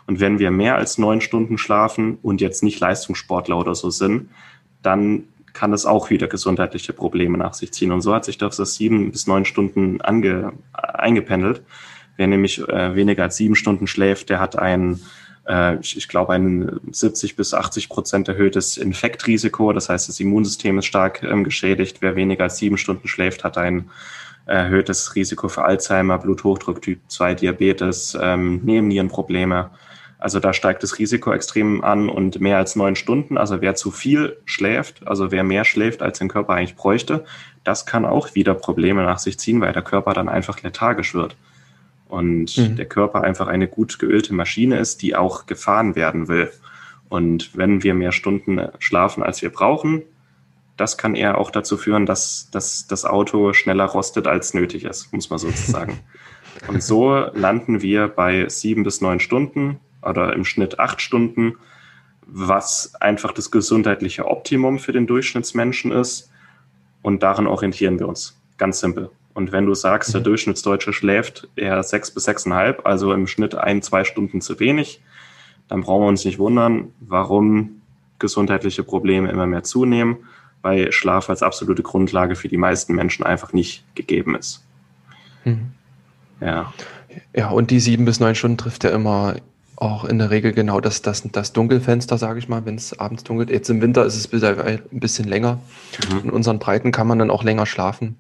Und 0.05 0.19
wenn 0.19 0.37
wir 0.37 0.51
mehr 0.51 0.75
als 0.75 0.99
neun 0.99 1.21
Stunden 1.21 1.57
schlafen 1.57 2.19
und 2.21 2.39
jetzt 2.39 2.61
nicht 2.61 2.79
Leistungssportler 2.79 3.57
oder 3.57 3.73
so 3.73 3.89
sind, 3.89 4.29
dann 4.83 5.23
kann 5.53 5.71
das 5.71 5.87
auch 5.87 6.11
wieder 6.11 6.27
gesundheitliche 6.27 6.93
Probleme 6.93 7.35
nach 7.35 7.55
sich 7.55 7.73
ziehen. 7.73 7.91
Und 7.91 8.01
so 8.01 8.13
hat 8.13 8.25
sich 8.25 8.37
das 8.37 8.57
sieben 8.75 9.09
bis 9.09 9.25
neun 9.25 9.43
Stunden 9.43 10.01
ange, 10.01 10.53
eingependelt. 10.71 11.63
Wer 12.15 12.27
nämlich 12.27 12.59
äh, 12.59 12.93
weniger 12.93 13.23
als 13.23 13.37
sieben 13.37 13.55
Stunden 13.55 13.87
schläft, 13.87 14.29
der 14.29 14.39
hat 14.39 14.55
ein 14.55 14.93
äh, 14.93 14.97
ich, 15.81 15.97
ich 15.97 16.07
glaube, 16.07 16.33
ein 16.33 16.79
70 16.91 17.35
bis 17.35 17.53
80 17.53 17.89
Prozent 17.89 18.27
erhöhtes 18.27 18.77
Infektrisiko. 18.77 19.71
Das 19.71 19.89
heißt, 19.89 20.09
das 20.09 20.19
Immunsystem 20.19 20.77
ist 20.77 20.85
stark 20.85 21.23
ähm, 21.23 21.43
geschädigt. 21.43 21.97
Wer 22.01 22.15
weniger 22.15 22.45
als 22.45 22.57
sieben 22.57 22.77
Stunden 22.77 23.07
schläft, 23.07 23.43
hat 23.43 23.57
ein 23.57 23.89
erhöhtes 24.45 25.15
Risiko 25.15 25.49
für 25.49 25.63
Alzheimer, 25.63 26.17
Bluthochdruck, 26.17 26.81
Typ 26.81 26.99
2 27.07 27.35
Diabetes, 27.35 28.17
ähm, 28.19 28.61
Nebennierenprobleme. 28.63 29.69
Also 30.19 30.39
da 30.39 30.51
steigt 30.51 30.81
das 30.83 30.97
Risiko 30.97 31.31
extrem 31.31 31.83
an 31.83 32.09
und 32.09 32.41
mehr 32.41 32.57
als 32.57 32.75
neun 32.75 32.95
Stunden, 32.95 33.37
also 33.37 33.61
wer 33.61 33.75
zu 33.75 33.91
viel 33.91 34.37
schläft, 34.45 35.05
also 35.07 35.31
wer 35.31 35.43
mehr 35.43 35.63
schläft, 35.63 36.01
als 36.01 36.17
den 36.17 36.27
Körper 36.27 36.53
eigentlich 36.53 36.75
bräuchte, 36.75 37.23
das 37.63 37.85
kann 37.85 38.03
auch 38.03 38.33
wieder 38.33 38.55
Probleme 38.55 39.03
nach 39.03 39.19
sich 39.19 39.37
ziehen, 39.37 39.61
weil 39.61 39.73
der 39.73 39.83
Körper 39.83 40.13
dann 40.13 40.27
einfach 40.27 40.63
lethargisch 40.63 41.13
wird 41.13 41.35
und 42.09 42.57
mhm. 42.57 42.75
der 42.75 42.85
Körper 42.85 43.21
einfach 43.21 43.47
eine 43.47 43.67
gut 43.67 43.99
geölte 43.99 44.33
Maschine 44.33 44.79
ist, 44.79 45.01
die 45.01 45.15
auch 45.15 45.45
gefahren 45.45 45.95
werden 45.95 46.27
will. 46.27 46.51
Und 47.09 47.55
wenn 47.55 47.83
wir 47.83 47.93
mehr 47.93 48.11
Stunden 48.11 48.61
schlafen, 48.79 49.23
als 49.23 49.41
wir 49.41 49.49
brauchen, 49.49 50.03
das 50.75 50.97
kann 50.97 51.15
eher 51.15 51.37
auch 51.37 51.51
dazu 51.51 51.77
führen, 51.77 52.05
dass, 52.05 52.49
dass 52.51 52.87
das 52.87 53.05
Auto 53.05 53.53
schneller 53.53 53.85
rostet, 53.85 54.27
als 54.27 54.53
nötig 54.53 54.83
ist, 54.83 55.11
muss 55.11 55.29
man 55.29 55.39
sozusagen. 55.39 55.99
Und 56.67 56.81
so 56.81 57.13
landen 57.33 57.81
wir 57.81 58.07
bei 58.07 58.47
sieben 58.49 58.83
bis 58.83 59.01
neun 59.01 59.19
Stunden 59.19 59.79
oder 60.01 60.33
im 60.33 60.45
Schnitt 60.45 60.79
acht 60.79 61.01
Stunden, 61.01 61.55
was 62.25 62.95
einfach 62.99 63.31
das 63.31 63.51
gesundheitliche 63.51 64.25
Optimum 64.25 64.79
für 64.79 64.91
den 64.91 65.07
Durchschnittsmenschen 65.07 65.91
ist. 65.91 66.31
Und 67.01 67.23
daran 67.23 67.47
orientieren 67.47 67.99
wir 67.99 68.07
uns. 68.07 68.39
Ganz 68.57 68.79
simpel. 68.79 69.11
Und 69.37 69.51
wenn 69.51 69.67
du 69.67 69.75
sagst, 69.75 70.15
der 70.15 70.21
mhm. 70.21 70.25
Durchschnittsdeutsche 70.25 70.93
schläft 70.93 71.47
eher 71.55 71.83
sechs 71.83 72.09
bis 72.09 72.23
sechseinhalb, 72.23 72.87
also 72.87 73.13
im 73.13 73.27
Schnitt 73.27 73.53
ein, 73.53 73.83
zwei 73.83 74.03
Stunden 74.03 74.41
zu 74.41 74.59
wenig, 74.59 74.99
dann 75.67 75.81
brauchen 75.81 76.01
wir 76.01 76.07
uns 76.07 76.25
nicht 76.25 76.39
wundern, 76.39 76.87
warum 77.01 77.83
gesundheitliche 78.17 78.81
Probleme 78.81 79.29
immer 79.29 79.45
mehr 79.45 79.61
zunehmen, 79.61 80.17
weil 80.63 80.91
Schlaf 80.91 81.29
als 81.29 81.43
absolute 81.43 81.83
Grundlage 81.83 82.35
für 82.35 82.47
die 82.47 82.57
meisten 82.57 82.95
Menschen 82.95 83.23
einfach 83.23 83.53
nicht 83.53 83.83
gegeben 83.93 84.33
ist. 84.33 84.65
Mhm. 85.45 85.67
Ja. 86.41 86.73
Ja, 87.35 87.49
und 87.49 87.69
die 87.69 87.79
sieben 87.79 88.05
bis 88.05 88.19
neun 88.19 88.33
Stunden 88.33 88.57
trifft 88.57 88.85
ja 88.85 88.89
immer 88.89 89.35
auch 89.75 90.03
in 90.03 90.17
der 90.17 90.31
Regel 90.31 90.51
genau 90.51 90.81
das, 90.81 91.03
das, 91.03 91.21
das 91.31 91.53
Dunkelfenster, 91.53 92.17
sage 92.17 92.39
ich 92.39 92.49
mal, 92.49 92.65
wenn 92.65 92.73
es 92.73 92.97
abends 92.97 93.23
dunkelt. 93.23 93.51
Jetzt 93.51 93.69
im 93.69 93.81
Winter 93.83 94.03
ist 94.03 94.15
es 94.15 94.33
ein 94.33 94.79
bisschen 94.89 95.27
länger. 95.27 95.59
Mhm. 96.09 96.19
In 96.23 96.29
unseren 96.31 96.57
Breiten 96.57 96.91
kann 96.91 97.05
man 97.05 97.19
dann 97.19 97.29
auch 97.29 97.43
länger 97.43 97.67
schlafen. 97.67 98.17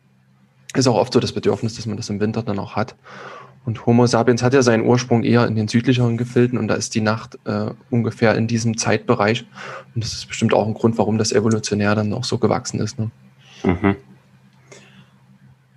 Ist 0.73 0.87
auch 0.87 0.95
oft 0.95 1.13
so 1.13 1.19
das 1.19 1.31
Bedürfnis, 1.31 1.75
dass 1.75 1.85
man 1.85 1.97
das 1.97 2.09
im 2.09 2.19
Winter 2.19 2.43
dann 2.43 2.59
auch 2.59 2.75
hat. 2.75 2.95
Und 3.65 3.85
Homo 3.85 4.07
sapiens 4.07 4.43
hat 4.43 4.53
ja 4.53 4.61
seinen 4.61 4.85
Ursprung 4.85 5.23
eher 5.23 5.45
in 5.45 5.55
den 5.55 5.67
südlicheren 5.67 6.15
Gefilden 6.15 6.57
und 6.57 6.69
da 6.69 6.75
ist 6.75 6.95
die 6.95 7.01
Nacht 7.01 7.37
äh, 7.43 7.71
ungefähr 7.89 8.35
in 8.35 8.47
diesem 8.47 8.77
Zeitbereich. 8.77 9.45
Und 9.93 10.03
das 10.03 10.13
ist 10.13 10.27
bestimmt 10.27 10.53
auch 10.53 10.65
ein 10.65 10.73
Grund, 10.73 10.97
warum 10.97 11.17
das 11.17 11.33
evolutionär 11.33 11.93
dann 11.93 12.13
auch 12.13 12.23
so 12.23 12.37
gewachsen 12.37 12.79
ist. 12.79 12.97
Ne? 12.97 13.11
Mhm. 13.63 13.97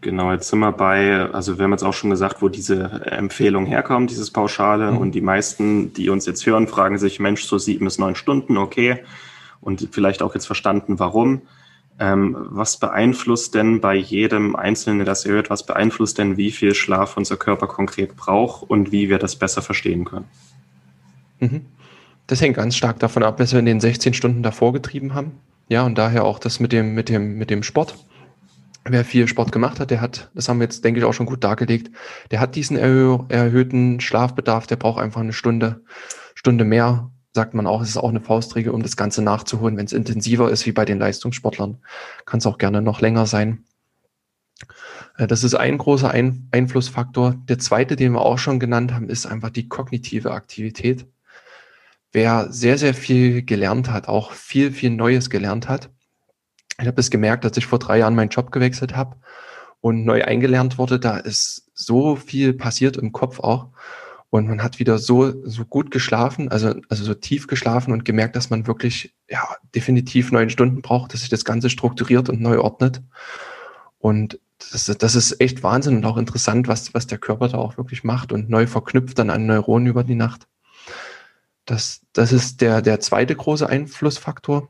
Genau, 0.02 0.32
jetzt 0.32 0.48
sind 0.48 0.60
wir 0.60 0.72
bei, 0.72 1.28
also 1.32 1.58
wir 1.58 1.64
haben 1.64 1.72
jetzt 1.72 1.82
auch 1.82 1.92
schon 1.92 2.10
gesagt, 2.10 2.40
wo 2.40 2.48
diese 2.48 2.84
Empfehlung 3.06 3.66
herkommt, 3.66 4.10
dieses 4.10 4.30
Pauschale. 4.30 4.92
Mhm. 4.92 4.98
Und 4.98 5.12
die 5.12 5.20
meisten, 5.20 5.92
die 5.92 6.08
uns 6.08 6.26
jetzt 6.26 6.46
hören, 6.46 6.68
fragen 6.68 6.96
sich, 6.96 7.20
Mensch, 7.20 7.44
so 7.44 7.58
sieben 7.58 7.86
bis 7.86 7.98
neun 7.98 8.14
Stunden, 8.14 8.56
okay. 8.56 9.02
Und 9.60 9.88
vielleicht 9.90 10.22
auch 10.22 10.34
jetzt 10.34 10.46
verstanden, 10.46 11.00
warum. 11.00 11.42
Ähm, 12.00 12.34
was 12.50 12.78
beeinflusst 12.78 13.54
denn 13.54 13.80
bei 13.80 13.94
jedem 13.94 14.56
Einzelnen, 14.56 14.98
der 14.98 15.06
das 15.06 15.26
hört, 15.26 15.50
was 15.50 15.64
beeinflusst 15.64 16.18
denn, 16.18 16.36
wie 16.36 16.50
viel 16.50 16.74
Schlaf 16.74 17.16
unser 17.16 17.36
Körper 17.36 17.66
konkret 17.66 18.16
braucht 18.16 18.68
und 18.68 18.90
wie 18.90 19.08
wir 19.08 19.18
das 19.18 19.36
besser 19.36 19.62
verstehen 19.62 20.06
können? 20.06 20.24
Mhm. 21.38 21.66
Das 22.26 22.40
hängt 22.40 22.56
ganz 22.56 22.74
stark 22.74 22.98
davon 22.98 23.22
ab, 23.22 23.38
was 23.38 23.52
wir 23.52 23.60
in 23.60 23.66
den 23.66 23.80
16 23.80 24.14
Stunden 24.14 24.42
davor 24.42 24.72
getrieben 24.72 25.14
haben. 25.14 25.32
Ja, 25.68 25.84
und 25.84 25.98
daher 25.98 26.24
auch 26.24 26.38
das 26.38 26.58
mit 26.58 26.72
dem, 26.72 26.94
mit 26.94 27.08
dem, 27.08 27.36
mit 27.36 27.50
dem 27.50 27.62
Sport 27.62 27.94
wer 28.84 29.04
viel 29.04 29.28
Sport 29.28 29.52
gemacht 29.52 29.80
hat, 29.80 29.90
der 29.90 30.00
hat, 30.00 30.30
das 30.34 30.48
haben 30.48 30.58
wir 30.58 30.64
jetzt, 30.64 30.84
denke 30.84 31.00
ich, 31.00 31.06
auch 31.06 31.12
schon 31.12 31.26
gut 31.26 31.44
dargelegt, 31.44 31.90
der 32.30 32.40
hat 32.40 32.54
diesen 32.56 32.76
erhö 32.76 33.18
erhöhten 33.28 34.00
Schlafbedarf, 34.00 34.66
der 34.66 34.76
braucht 34.76 35.00
einfach 35.00 35.20
eine 35.20 35.32
Stunde, 35.32 35.82
Stunde 36.34 36.64
mehr, 36.64 37.10
sagt 37.32 37.54
man 37.54 37.66
auch, 37.66 37.82
es 37.82 37.90
ist 37.90 37.96
auch 37.96 38.08
eine 38.08 38.20
Faustregel, 38.20 38.72
um 38.72 38.82
das 38.82 38.96
Ganze 38.96 39.22
nachzuholen. 39.22 39.76
Wenn 39.76 39.86
es 39.86 39.92
intensiver 39.92 40.50
ist 40.50 40.66
wie 40.66 40.72
bei 40.72 40.84
den 40.84 40.98
Leistungssportlern, 40.98 41.78
kann 42.24 42.38
es 42.38 42.46
auch 42.46 42.58
gerne 42.58 42.82
noch 42.82 43.00
länger 43.00 43.26
sein. 43.26 43.64
Äh, 45.16 45.26
das 45.26 45.44
ist 45.44 45.54
ein 45.54 45.78
großer 45.78 46.10
ein 46.10 46.48
Einflussfaktor. 46.50 47.36
Der 47.48 47.58
zweite, 47.58 47.96
den 47.96 48.12
wir 48.12 48.22
auch 48.22 48.38
schon 48.38 48.60
genannt 48.60 48.92
haben, 48.92 49.08
ist 49.08 49.26
einfach 49.26 49.50
die 49.50 49.68
kognitive 49.68 50.32
Aktivität. 50.32 51.06
Wer 52.12 52.50
sehr, 52.50 52.76
sehr 52.78 52.94
viel 52.94 53.42
gelernt 53.42 53.90
hat, 53.90 54.08
auch 54.08 54.32
viel, 54.32 54.72
viel 54.72 54.90
Neues 54.90 55.30
gelernt 55.30 55.68
hat, 55.68 55.90
ich 56.80 56.86
habe 56.86 57.00
es 57.00 57.10
gemerkt, 57.10 57.44
dass 57.44 57.56
ich 57.56 57.66
vor 57.66 57.78
drei 57.78 57.98
Jahren 57.98 58.14
meinen 58.14 58.30
Job 58.30 58.52
gewechselt 58.52 58.96
habe 58.96 59.16
und 59.80 60.04
neu 60.04 60.24
eingelernt 60.24 60.78
wurde. 60.78 60.98
Da 60.98 61.18
ist 61.18 61.70
so 61.74 62.16
viel 62.16 62.54
passiert 62.54 62.96
im 62.96 63.12
Kopf 63.12 63.40
auch. 63.40 63.68
Und 64.30 64.46
man 64.46 64.62
hat 64.62 64.78
wieder 64.78 64.98
so, 64.98 65.44
so 65.44 65.64
gut 65.64 65.90
geschlafen, 65.90 66.48
also, 66.48 66.74
also 66.88 67.04
so 67.04 67.14
tief 67.14 67.48
geschlafen 67.48 67.92
und 67.92 68.04
gemerkt, 68.04 68.36
dass 68.36 68.48
man 68.48 68.66
wirklich, 68.68 69.14
ja, 69.28 69.42
definitiv 69.74 70.30
neun 70.30 70.50
Stunden 70.50 70.82
braucht, 70.82 71.12
dass 71.12 71.20
sich 71.20 71.28
das 71.28 71.44
Ganze 71.44 71.68
strukturiert 71.68 72.28
und 72.28 72.40
neu 72.40 72.60
ordnet. 72.60 73.02
Und 73.98 74.38
das, 74.72 74.84
das 74.84 75.14
ist 75.14 75.40
echt 75.40 75.62
Wahnsinn 75.62 75.96
und 75.96 76.04
auch 76.04 76.16
interessant, 76.16 76.68
was, 76.68 76.94
was 76.94 77.08
der 77.08 77.18
Körper 77.18 77.48
da 77.48 77.58
auch 77.58 77.76
wirklich 77.76 78.04
macht 78.04 78.32
und 78.32 78.48
neu 78.48 78.66
verknüpft 78.66 79.18
dann 79.18 79.30
an 79.30 79.46
Neuronen 79.46 79.88
über 79.88 80.04
die 80.04 80.14
Nacht. 80.14 80.46
Das, 81.64 82.00
das 82.12 82.32
ist 82.32 82.60
der, 82.60 82.82
der 82.82 83.00
zweite 83.00 83.34
große 83.34 83.68
Einflussfaktor 83.68 84.68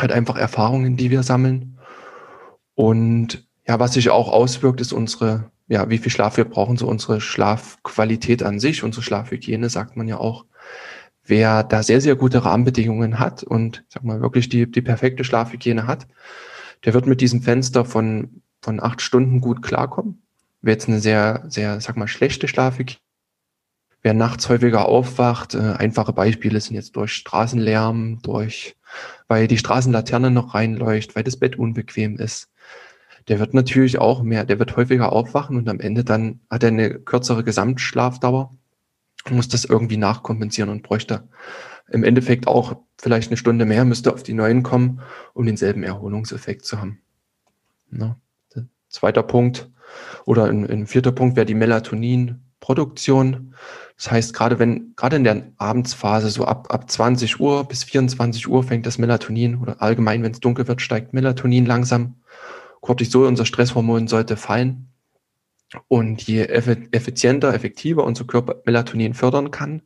halt 0.00 0.12
einfach 0.12 0.36
Erfahrungen, 0.36 0.96
die 0.96 1.10
wir 1.10 1.22
sammeln. 1.22 1.78
Und 2.74 3.46
ja, 3.66 3.80
was 3.80 3.94
sich 3.94 4.10
auch 4.10 4.30
auswirkt, 4.30 4.80
ist 4.80 4.92
unsere, 4.92 5.50
ja, 5.68 5.88
wie 5.90 5.98
viel 5.98 6.10
Schlaf 6.10 6.36
wir 6.36 6.44
brauchen, 6.44 6.76
so 6.76 6.88
unsere 6.88 7.20
Schlafqualität 7.20 8.42
an 8.42 8.58
sich, 8.58 8.82
unsere 8.82 9.02
Schlafhygiene, 9.02 9.68
sagt 9.68 9.96
man 9.96 10.08
ja 10.08 10.18
auch. 10.18 10.46
Wer 11.24 11.62
da 11.62 11.82
sehr, 11.82 12.00
sehr 12.00 12.16
gute 12.16 12.44
Rahmenbedingungen 12.44 13.18
hat 13.18 13.42
und, 13.42 13.84
sag 13.88 14.02
mal, 14.02 14.22
wirklich 14.22 14.48
die, 14.48 14.70
die 14.70 14.82
perfekte 14.82 15.24
Schlafhygiene 15.24 15.86
hat, 15.86 16.06
der 16.84 16.94
wird 16.94 17.06
mit 17.06 17.20
diesem 17.20 17.42
Fenster 17.42 17.84
von, 17.84 18.42
von 18.62 18.80
acht 18.80 19.02
Stunden 19.02 19.40
gut 19.40 19.62
klarkommen. 19.62 20.22
Wer 20.62 20.72
jetzt 20.72 20.88
eine 20.88 21.00
sehr, 21.00 21.44
sehr, 21.48 21.80
sag 21.80 21.96
mal, 21.96 22.08
schlechte 22.08 22.48
Schlafhygiene 22.48 23.00
wer 24.02 24.14
nachts 24.14 24.48
häufiger 24.48 24.86
aufwacht, 24.86 25.54
äh, 25.54 25.58
einfache 25.58 26.12
Beispiele 26.12 26.60
sind 26.60 26.76
jetzt 26.76 26.96
durch 26.96 27.12
Straßenlärm, 27.12 28.20
durch, 28.22 28.76
weil 29.26 29.48
die 29.48 29.58
Straßenlaterne 29.58 30.30
noch 30.30 30.54
reinleuchtet, 30.54 31.16
weil 31.16 31.24
das 31.24 31.36
Bett 31.36 31.56
unbequem 31.56 32.16
ist. 32.16 32.48
Der 33.28 33.38
wird 33.38 33.54
natürlich 33.54 33.98
auch 33.98 34.22
mehr, 34.22 34.44
der 34.44 34.58
wird 34.58 34.76
häufiger 34.76 35.12
aufwachen 35.12 35.56
und 35.56 35.68
am 35.68 35.80
Ende 35.80 36.04
dann 36.04 36.40
hat 36.50 36.62
er 36.62 36.70
eine 36.70 36.98
kürzere 36.98 37.44
Gesamtschlafdauer, 37.44 38.56
muss 39.30 39.48
das 39.48 39.64
irgendwie 39.64 39.98
nachkompensieren 39.98 40.70
und 40.70 40.82
bräuchte 40.82 41.28
im 41.90 42.04
Endeffekt 42.04 42.46
auch 42.46 42.76
vielleicht 42.98 43.30
eine 43.30 43.36
Stunde 43.36 43.64
mehr, 43.64 43.84
müsste 43.84 44.12
auf 44.12 44.22
die 44.22 44.34
neuen 44.34 44.62
kommen, 44.62 45.00
um 45.34 45.46
denselben 45.46 45.82
Erholungseffekt 45.82 46.64
zu 46.64 46.80
haben. 46.80 47.00
Ja. 47.90 48.16
Zweiter 48.88 49.22
Punkt 49.22 49.70
oder 50.24 50.46
ein 50.46 50.86
vierter 50.86 51.12
Punkt 51.12 51.36
wäre 51.36 51.44
die 51.44 51.54
Melatoninproduktion. 51.54 53.54
Das 53.96 54.10
heißt, 54.10 54.32
gerade 54.32 54.58
wenn, 54.58 54.94
gerade 54.96 55.16
in 55.16 55.24
der 55.24 55.52
Abendsphase, 55.58 56.30
so 56.30 56.46
ab, 56.46 56.72
ab 56.72 56.90
20 56.90 57.40
Uhr 57.40 57.68
bis 57.68 57.84
24 57.84 58.48
Uhr 58.48 58.62
fängt 58.62 58.86
das 58.86 58.96
Melatonin 58.96 59.58
oder 59.58 59.82
allgemein, 59.82 60.22
wenn 60.22 60.32
es 60.32 60.40
dunkel 60.40 60.68
wird, 60.68 60.80
steigt 60.80 61.12
Melatonin 61.12 61.66
langsam. 61.66 62.14
Cortisol, 62.80 63.26
unser 63.26 63.46
Stresshormon, 63.46 64.08
sollte 64.08 64.36
fallen. 64.36 64.92
Und 65.86 66.22
je 66.22 66.44
effizienter, 66.44 67.52
effektiver 67.52 68.04
unser 68.04 68.24
Körper 68.24 68.62
Melatonin 68.64 69.14
fördern 69.14 69.50
kann, 69.50 69.82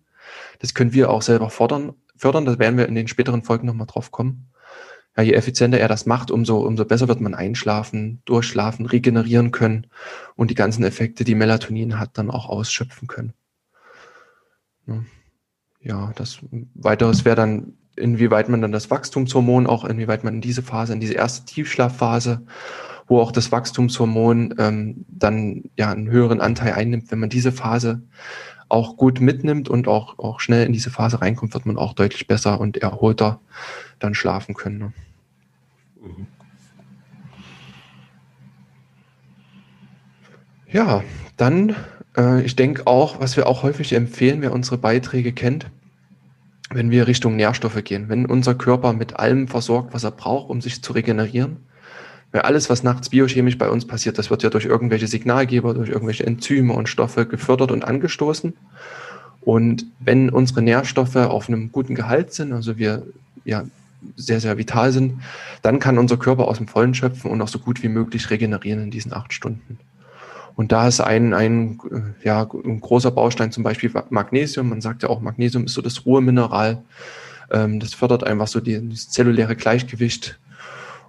das 0.60 0.74
können 0.74 0.92
wir 0.92 1.10
auch 1.10 1.22
selber 1.22 1.50
fordern, 1.50 1.94
fördern. 2.16 2.44
Da 2.44 2.58
werden 2.58 2.76
wir 2.76 2.86
in 2.86 2.94
den 2.94 3.08
späteren 3.08 3.42
Folgen 3.42 3.66
nochmal 3.66 3.88
drauf 3.88 4.12
kommen. 4.12 4.52
Ja, 5.16 5.22
je 5.22 5.32
effizienter 5.32 5.78
er 5.78 5.88
das 5.88 6.06
macht, 6.06 6.30
umso, 6.30 6.60
umso 6.60 6.84
besser 6.84 7.08
wird 7.08 7.20
man 7.20 7.34
einschlafen, 7.34 8.22
durchschlafen, 8.24 8.86
regenerieren 8.86 9.50
können 9.50 9.88
und 10.36 10.50
die 10.50 10.54
ganzen 10.54 10.84
Effekte, 10.84 11.24
die 11.24 11.34
Melatonin 11.34 11.98
hat, 11.98 12.16
dann 12.16 12.30
auch 12.30 12.48
ausschöpfen 12.48 13.08
können. 13.08 13.34
Ne? 14.86 15.04
Ja, 15.80 16.12
das 16.14 16.38
weiteres 16.74 17.24
wäre 17.24 17.36
dann, 17.36 17.76
inwieweit 17.96 18.48
man 18.48 18.60
dann 18.60 18.72
das 18.72 18.90
Wachstumshormon 18.90 19.66
auch, 19.66 19.84
inwieweit 19.84 20.24
man 20.24 20.34
in 20.34 20.40
diese 20.40 20.62
Phase, 20.62 20.92
in 20.92 21.00
diese 21.00 21.14
erste 21.14 21.44
Tiefschlafphase, 21.44 22.42
wo 23.06 23.20
auch 23.20 23.32
das 23.32 23.52
Wachstumshormon 23.52 24.54
ähm, 24.58 25.04
dann 25.08 25.64
ja 25.76 25.90
einen 25.90 26.08
höheren 26.08 26.40
Anteil 26.40 26.72
einnimmt, 26.72 27.10
wenn 27.10 27.18
man 27.18 27.30
diese 27.30 27.52
Phase 27.52 28.02
auch 28.68 28.96
gut 28.96 29.20
mitnimmt 29.20 29.68
und 29.68 29.86
auch, 29.86 30.18
auch 30.18 30.40
schnell 30.40 30.64
in 30.64 30.72
diese 30.72 30.90
Phase 30.90 31.20
reinkommt, 31.20 31.52
wird 31.52 31.66
man 31.66 31.76
auch 31.76 31.92
deutlich 31.92 32.26
besser 32.26 32.58
und 32.58 32.78
erholter 32.78 33.40
dann 33.98 34.14
schlafen 34.14 34.54
können. 34.54 34.78
Ne? 34.78 34.92
Mhm. 36.00 36.26
Ja, 40.72 41.04
dann 41.36 41.76
äh, 42.16 42.42
ich 42.42 42.56
denke 42.56 42.86
auch, 42.86 43.20
was 43.20 43.36
wir 43.36 43.46
auch 43.46 43.62
häufig 43.62 43.92
empfehlen, 43.92 44.40
wer 44.40 44.52
unsere 44.52 44.78
Beiträge 44.78 45.32
kennt, 45.32 45.70
wenn 46.74 46.90
wir 46.90 47.06
Richtung 47.06 47.36
Nährstoffe 47.36 47.82
gehen, 47.84 48.08
wenn 48.08 48.26
unser 48.26 48.54
Körper 48.54 48.92
mit 48.92 49.16
allem 49.16 49.48
versorgt, 49.48 49.94
was 49.94 50.04
er 50.04 50.10
braucht, 50.10 50.50
um 50.50 50.60
sich 50.60 50.82
zu 50.82 50.92
regenerieren. 50.92 51.58
Weil 52.30 52.42
alles, 52.42 52.70
was 52.70 52.82
nachts 52.82 53.10
biochemisch 53.10 53.58
bei 53.58 53.68
uns 53.68 53.86
passiert, 53.86 54.18
das 54.18 54.30
wird 54.30 54.42
ja 54.42 54.50
durch 54.50 54.64
irgendwelche 54.64 55.06
Signalgeber, 55.06 55.74
durch 55.74 55.90
irgendwelche 55.90 56.26
Enzyme 56.26 56.72
und 56.72 56.88
Stoffe 56.88 57.26
gefördert 57.26 57.70
und 57.70 57.84
angestoßen. 57.84 58.54
Und 59.42 59.86
wenn 60.00 60.30
unsere 60.30 60.62
Nährstoffe 60.62 61.16
auf 61.16 61.48
einem 61.48 61.72
guten 61.72 61.94
Gehalt 61.94 62.32
sind, 62.32 62.52
also 62.52 62.78
wir 62.78 63.02
ja 63.44 63.64
sehr, 64.16 64.40
sehr 64.40 64.56
vital 64.56 64.92
sind, 64.92 65.20
dann 65.62 65.78
kann 65.78 65.98
unser 65.98 66.16
Körper 66.16 66.48
aus 66.48 66.58
dem 66.58 66.68
Vollen 66.68 66.94
schöpfen 66.94 67.30
und 67.30 67.42
auch 67.42 67.48
so 67.48 67.58
gut 67.58 67.82
wie 67.82 67.88
möglich 67.88 68.30
regenerieren 68.30 68.82
in 68.82 68.90
diesen 68.90 69.12
acht 69.12 69.32
Stunden. 69.32 69.78
Und 70.54 70.72
da 70.72 70.88
ist 70.88 71.00
ein, 71.00 71.34
ein, 71.34 71.78
äh, 71.90 72.26
ja, 72.26 72.42
ein 72.42 72.80
großer 72.80 73.10
Baustein 73.10 73.52
zum 73.52 73.62
Beispiel 73.62 73.90
Magnesium. 74.10 74.68
Man 74.68 74.80
sagt 74.80 75.02
ja 75.02 75.08
auch, 75.08 75.20
Magnesium 75.20 75.64
ist 75.64 75.74
so 75.74 75.82
das 75.82 76.04
Ruhemineral. 76.04 76.82
Ähm, 77.50 77.80
das 77.80 77.94
fördert 77.94 78.24
einfach 78.24 78.48
so 78.48 78.60
die, 78.60 78.88
das 78.90 79.10
zelluläre 79.10 79.56
Gleichgewicht 79.56 80.38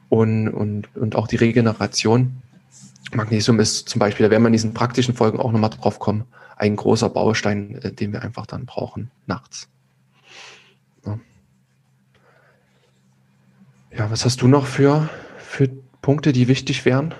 und, 0.09 0.49
und, 0.49 0.95
und 0.95 1.15
auch 1.15 1.27
die 1.27 1.35
Regeneration. 1.35 2.41
Magnesium 3.13 3.59
ist 3.59 3.89
zum 3.89 3.99
Beispiel, 3.99 4.25
da 4.25 4.31
werden 4.31 4.43
wir 4.43 4.47
in 4.47 4.53
diesen 4.53 4.73
praktischen 4.73 5.13
Folgen 5.13 5.39
auch 5.39 5.51
nochmal 5.51 5.69
drauf 5.69 5.99
kommen, 5.99 6.25
ein 6.55 6.75
großer 6.75 7.09
Baustein, 7.09 7.75
äh, 7.81 7.91
den 7.91 8.13
wir 8.13 8.21
einfach 8.21 8.45
dann 8.45 8.65
brauchen 8.65 9.11
nachts. 9.27 9.67
Ja. 11.05 11.19
Ja, 13.95 14.11
was 14.11 14.25
hast 14.25 14.41
du 14.41 14.47
noch 14.47 14.65
für, 14.65 15.09
für 15.37 15.69
Punkte, 16.01 16.31
die 16.31 16.47
wichtig 16.47 16.85
wären, 16.85 17.13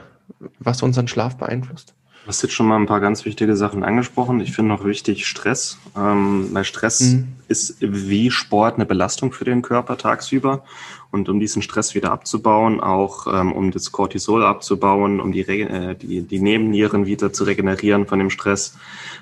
was 0.59 0.81
unseren 0.81 1.07
Schlaf 1.07 1.37
beeinflusst? 1.37 1.93
Du 2.23 2.29
hast 2.29 2.41
jetzt 2.41 2.53
schon 2.53 2.67
mal 2.67 2.77
ein 2.77 2.85
paar 2.85 3.01
ganz 3.01 3.25
wichtige 3.25 3.57
Sachen 3.57 3.83
angesprochen. 3.83 4.39
Ich 4.39 4.53
finde 4.53 4.73
noch 4.73 4.85
wichtig 4.85 5.27
Stress. 5.27 5.77
Ähm, 5.93 6.47
weil 6.53 6.63
Stress 6.63 7.01
mhm. 7.01 7.33
ist 7.49 7.75
wie 7.81 8.31
Sport 8.31 8.75
eine 8.75 8.85
Belastung 8.85 9.33
für 9.33 9.43
den 9.43 9.61
Körper 9.61 9.97
tagsüber. 9.97 10.63
Und 11.11 11.27
um 11.27 11.41
diesen 11.41 11.61
Stress 11.61 11.95
wieder 11.95 12.13
abzubauen, 12.13 12.79
auch 12.79 13.27
ähm, 13.27 13.51
um 13.51 13.71
das 13.71 13.91
Cortisol 13.91 14.45
abzubauen, 14.45 15.19
um 15.19 15.33
die, 15.33 15.41
äh, 15.41 15.95
die, 15.95 16.21
die 16.21 16.39
Nebennieren 16.39 17.05
wieder 17.05 17.33
zu 17.33 17.43
regenerieren 17.43 18.07
von 18.07 18.19
dem 18.19 18.29
Stress, 18.29 18.77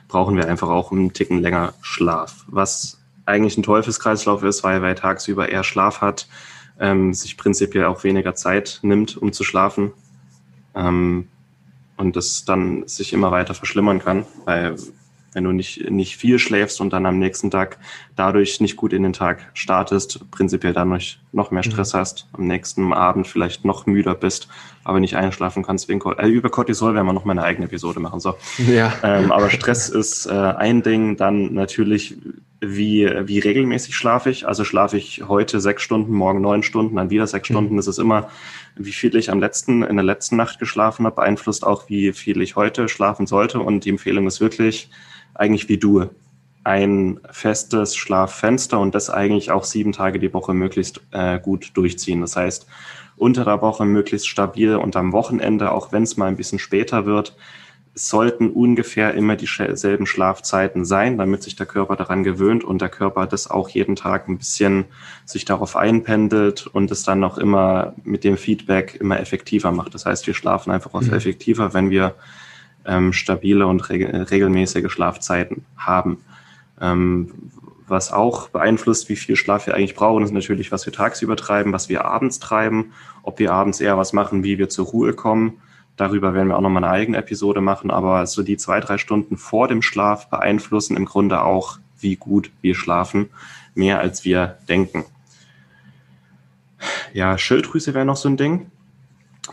brauchen 0.07 0.37
wir 0.37 0.47
einfach 0.47 0.69
auch 0.69 0.91
einen 0.91 1.11
Ticken 1.11 1.39
länger 1.39 1.73
Schlaf. 1.81 2.45
Was 2.45 2.99
eigentlich 3.25 3.57
ein 3.57 3.63
Teufelskreislauf 3.63 4.43
ist, 4.43 4.63
weil 4.63 4.83
wer 4.83 4.95
tagsüber 4.95 5.49
eher 5.49 5.63
Schlaf 5.63 6.01
hat, 6.01 6.27
ähm, 6.79 7.15
sich 7.15 7.35
prinzipiell 7.35 7.85
auch 7.85 8.03
weniger 8.03 8.35
Zeit 8.35 8.79
nimmt, 8.83 9.17
um 9.17 9.33
zu 9.33 9.43
schlafen. 9.43 9.91
Ähm, 10.75 11.27
und 11.97 12.15
das 12.15 12.45
dann 12.45 12.87
sich 12.87 13.13
immer 13.13 13.31
weiter 13.31 13.53
verschlimmern 13.53 13.99
kann, 13.99 14.25
weil 14.45 14.75
wenn 15.33 15.45
du 15.45 15.51
nicht, 15.51 15.89
nicht 15.89 16.17
viel 16.17 16.39
schläfst 16.39 16.81
und 16.81 16.91
dann 16.91 17.05
am 17.05 17.17
nächsten 17.17 17.49
Tag 17.51 17.77
dadurch 18.15 18.59
nicht 18.59 18.75
gut 18.75 18.91
in 18.91 19.03
den 19.03 19.13
Tag 19.13 19.49
startest, 19.53 20.29
prinzipiell 20.29 20.73
dadurch 20.73 21.19
noch 21.31 21.51
mehr 21.51 21.63
Stress 21.63 21.93
mhm. 21.93 21.97
hast, 21.99 22.27
am 22.33 22.47
nächsten 22.47 22.91
Abend 22.91 23.27
vielleicht 23.27 23.63
noch 23.63 23.85
müder 23.85 24.13
bist, 24.13 24.49
aber 24.83 24.99
nicht 24.99 25.15
einschlafen 25.15 25.63
kannst 25.63 25.87
wegen 25.87 26.01
äh, 26.17 26.27
über 26.27 26.49
Cortisol 26.49 26.93
werden 26.95 27.05
wir 27.05 27.13
noch 27.13 27.25
mal 27.25 27.31
eine 27.31 27.43
eigene 27.43 27.67
Episode 27.67 27.99
machen. 27.99 28.19
So. 28.19 28.35
Ja. 28.57 28.93
Ähm, 29.03 29.31
aber 29.31 29.49
Stress 29.49 29.89
ist 29.89 30.25
äh, 30.25 30.31
ein 30.31 30.83
Ding, 30.83 31.15
dann 31.15 31.53
natürlich 31.53 32.17
wie, 32.61 33.11
wie 33.25 33.39
regelmäßig 33.39 33.95
schlafe 33.95 34.29
ich. 34.29 34.47
Also 34.47 34.63
schlafe 34.63 34.95
ich 34.95 35.23
heute 35.27 35.59
sechs 35.59 35.81
Stunden, 35.81 36.13
morgen 36.13 36.41
neun 36.41 36.61
Stunden, 36.61 36.95
dann 36.95 37.09
wieder 37.09 37.25
sechs 37.25 37.49
mhm. 37.49 37.53
Stunden. 37.53 37.77
Das 37.77 37.87
ist 37.87 37.97
immer, 37.97 38.29
wie 38.75 38.91
viel 38.91 39.15
ich 39.15 39.31
am 39.31 39.39
letzten, 39.39 39.81
in 39.81 39.95
der 39.95 40.05
letzten 40.05 40.35
Nacht 40.35 40.59
geschlafen 40.59 41.05
habe, 41.05 41.15
beeinflusst 41.15 41.65
auch, 41.65 41.89
wie 41.89 42.13
viel 42.13 42.39
ich 42.41 42.55
heute 42.55 42.87
schlafen 42.87 43.25
sollte. 43.25 43.59
Und 43.59 43.85
die 43.85 43.89
Empfehlung 43.89 44.27
ist 44.27 44.39
wirklich 44.39 44.89
eigentlich 45.33 45.69
wie 45.69 45.77
du. 45.77 46.09
Ein 46.63 47.19
festes 47.31 47.95
Schlaffenster 47.95 48.79
und 48.79 48.93
das 48.93 49.09
eigentlich 49.09 49.49
auch 49.49 49.63
sieben 49.63 49.93
Tage 49.93 50.19
die 50.19 50.31
Woche 50.31 50.53
möglichst 50.53 51.01
äh, 51.09 51.39
gut 51.39 51.71
durchziehen. 51.73 52.21
Das 52.21 52.35
heißt, 52.35 52.67
unter 53.17 53.43
der 53.43 53.61
Woche 53.63 53.85
möglichst 53.85 54.27
stabil 54.27 54.75
und 54.75 54.95
am 54.95 55.11
Wochenende, 55.11 55.71
auch 55.71 55.91
wenn 55.91 56.03
es 56.03 56.17
mal 56.17 56.27
ein 56.27 56.37
bisschen 56.37 56.59
später 56.59 57.07
wird, 57.07 57.35
es 57.93 58.07
sollten 58.07 58.49
ungefähr 58.49 59.13
immer 59.15 59.35
dieselben 59.35 60.05
Schlafzeiten 60.05 60.85
sein, 60.85 61.17
damit 61.17 61.43
sich 61.43 61.57
der 61.57 61.65
Körper 61.65 61.97
daran 61.97 62.23
gewöhnt 62.23 62.63
und 62.63 62.81
der 62.81 62.87
Körper 62.87 63.27
das 63.27 63.51
auch 63.51 63.67
jeden 63.67 63.97
Tag 63.97 64.29
ein 64.29 64.37
bisschen 64.37 64.85
sich 65.25 65.43
darauf 65.43 65.75
einpendelt 65.75 66.67
und 66.67 66.89
es 66.89 67.03
dann 67.03 67.19
noch 67.19 67.37
immer 67.37 67.93
mit 68.03 68.23
dem 68.23 68.37
Feedback 68.37 68.95
immer 68.95 69.19
effektiver 69.19 69.71
macht. 69.73 69.93
Das 69.93 70.05
heißt, 70.05 70.25
wir 70.25 70.33
schlafen 70.33 70.71
einfach 70.71 70.93
auch 70.93 71.01
mhm. 71.01 71.13
effektiver, 71.13 71.73
wenn 71.73 71.89
wir 71.89 72.15
ähm, 72.85 73.11
stabile 73.11 73.67
und 73.67 73.89
reg 73.89 74.31
regelmäßige 74.31 74.89
Schlafzeiten 74.89 75.65
haben. 75.75 76.19
Ähm, 76.79 77.33
was 77.87 78.13
auch 78.13 78.47
beeinflusst, 78.47 79.09
wie 79.09 79.17
viel 79.17 79.35
Schlaf 79.35 79.67
wir 79.67 79.75
eigentlich 79.75 79.95
brauchen, 79.95 80.23
ist 80.23 80.31
natürlich, 80.31 80.71
was 80.71 80.85
wir 80.85 80.93
tagsüber 80.93 81.35
treiben, 81.35 81.73
was 81.73 81.89
wir 81.89 82.05
abends 82.05 82.39
treiben, 82.39 82.93
ob 83.21 83.37
wir 83.39 83.51
abends 83.51 83.81
eher 83.81 83.97
was 83.97 84.13
machen, 84.13 84.45
wie 84.45 84.57
wir 84.57 84.69
zur 84.69 84.85
Ruhe 84.85 85.11
kommen 85.11 85.59
Darüber 85.97 86.33
werden 86.33 86.47
wir 86.47 86.57
auch 86.57 86.61
nochmal 86.61 86.83
eine 86.83 86.93
eigene 86.93 87.17
Episode 87.17 87.61
machen, 87.61 87.91
aber 87.91 88.25
so 88.25 88.43
die 88.43 88.57
zwei, 88.57 88.79
drei 88.79 88.97
Stunden 88.97 89.37
vor 89.37 89.67
dem 89.67 89.81
Schlaf 89.81 90.29
beeinflussen 90.29 90.97
im 90.97 91.05
Grunde 91.05 91.43
auch, 91.43 91.77
wie 91.99 92.15
gut 92.15 92.51
wir 92.61 92.75
schlafen, 92.75 93.29
mehr 93.75 93.99
als 93.99 94.25
wir 94.25 94.57
denken. 94.67 95.05
Ja, 97.13 97.37
Schilddrüse 97.37 97.93
wäre 97.93 98.05
noch 98.05 98.17
so 98.17 98.29
ein 98.29 98.37
Ding. 98.37 98.71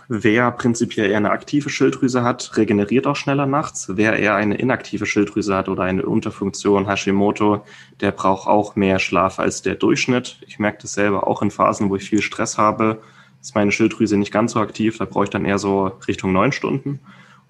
Wer 0.08 0.50
prinzipiell 0.52 1.10
eher 1.10 1.16
eine 1.16 1.30
aktive 1.30 1.70
Schilddrüse 1.70 2.22
hat, 2.22 2.56
regeneriert 2.56 3.06
auch 3.06 3.16
schneller 3.16 3.46
nachts. 3.46 3.90
Wer 3.96 4.18
eher 4.18 4.34
eine 4.34 4.56
inaktive 4.56 5.06
Schilddrüse 5.06 5.54
hat 5.54 5.68
oder 5.68 5.82
eine 5.82 6.04
Unterfunktion 6.06 6.86
Hashimoto, 6.86 7.64
der 8.00 8.12
braucht 8.12 8.48
auch 8.48 8.76
mehr 8.76 8.98
Schlaf 8.98 9.38
als 9.38 9.62
der 9.62 9.74
Durchschnitt. 9.74 10.38
Ich 10.46 10.58
merke 10.58 10.78
das 10.82 10.92
selber 10.92 11.26
auch 11.26 11.42
in 11.42 11.50
Phasen, 11.50 11.90
wo 11.90 11.96
ich 11.96 12.08
viel 12.08 12.22
Stress 12.22 12.58
habe 12.58 13.02
ist 13.40 13.54
meine 13.54 13.72
Schilddrüse 13.72 14.16
nicht 14.16 14.32
ganz 14.32 14.52
so 14.52 14.60
aktiv, 14.60 14.98
da 14.98 15.04
brauche 15.04 15.24
ich 15.24 15.30
dann 15.30 15.44
eher 15.44 15.58
so 15.58 15.92
Richtung 16.06 16.32
neun 16.32 16.52
Stunden. 16.52 17.00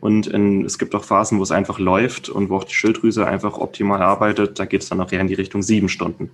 Und 0.00 0.28
in, 0.28 0.64
es 0.64 0.78
gibt 0.78 0.94
auch 0.94 1.04
Phasen, 1.04 1.38
wo 1.38 1.42
es 1.42 1.50
einfach 1.50 1.78
läuft 1.78 2.28
und 2.28 2.50
wo 2.50 2.56
auch 2.56 2.64
die 2.64 2.74
Schilddrüse 2.74 3.26
einfach 3.26 3.58
optimal 3.58 4.00
arbeitet, 4.00 4.58
da 4.58 4.64
geht 4.64 4.82
es 4.82 4.88
dann 4.88 5.00
auch 5.00 5.10
eher 5.10 5.20
in 5.20 5.26
die 5.26 5.34
Richtung 5.34 5.62
sieben 5.62 5.88
Stunden. 5.88 6.30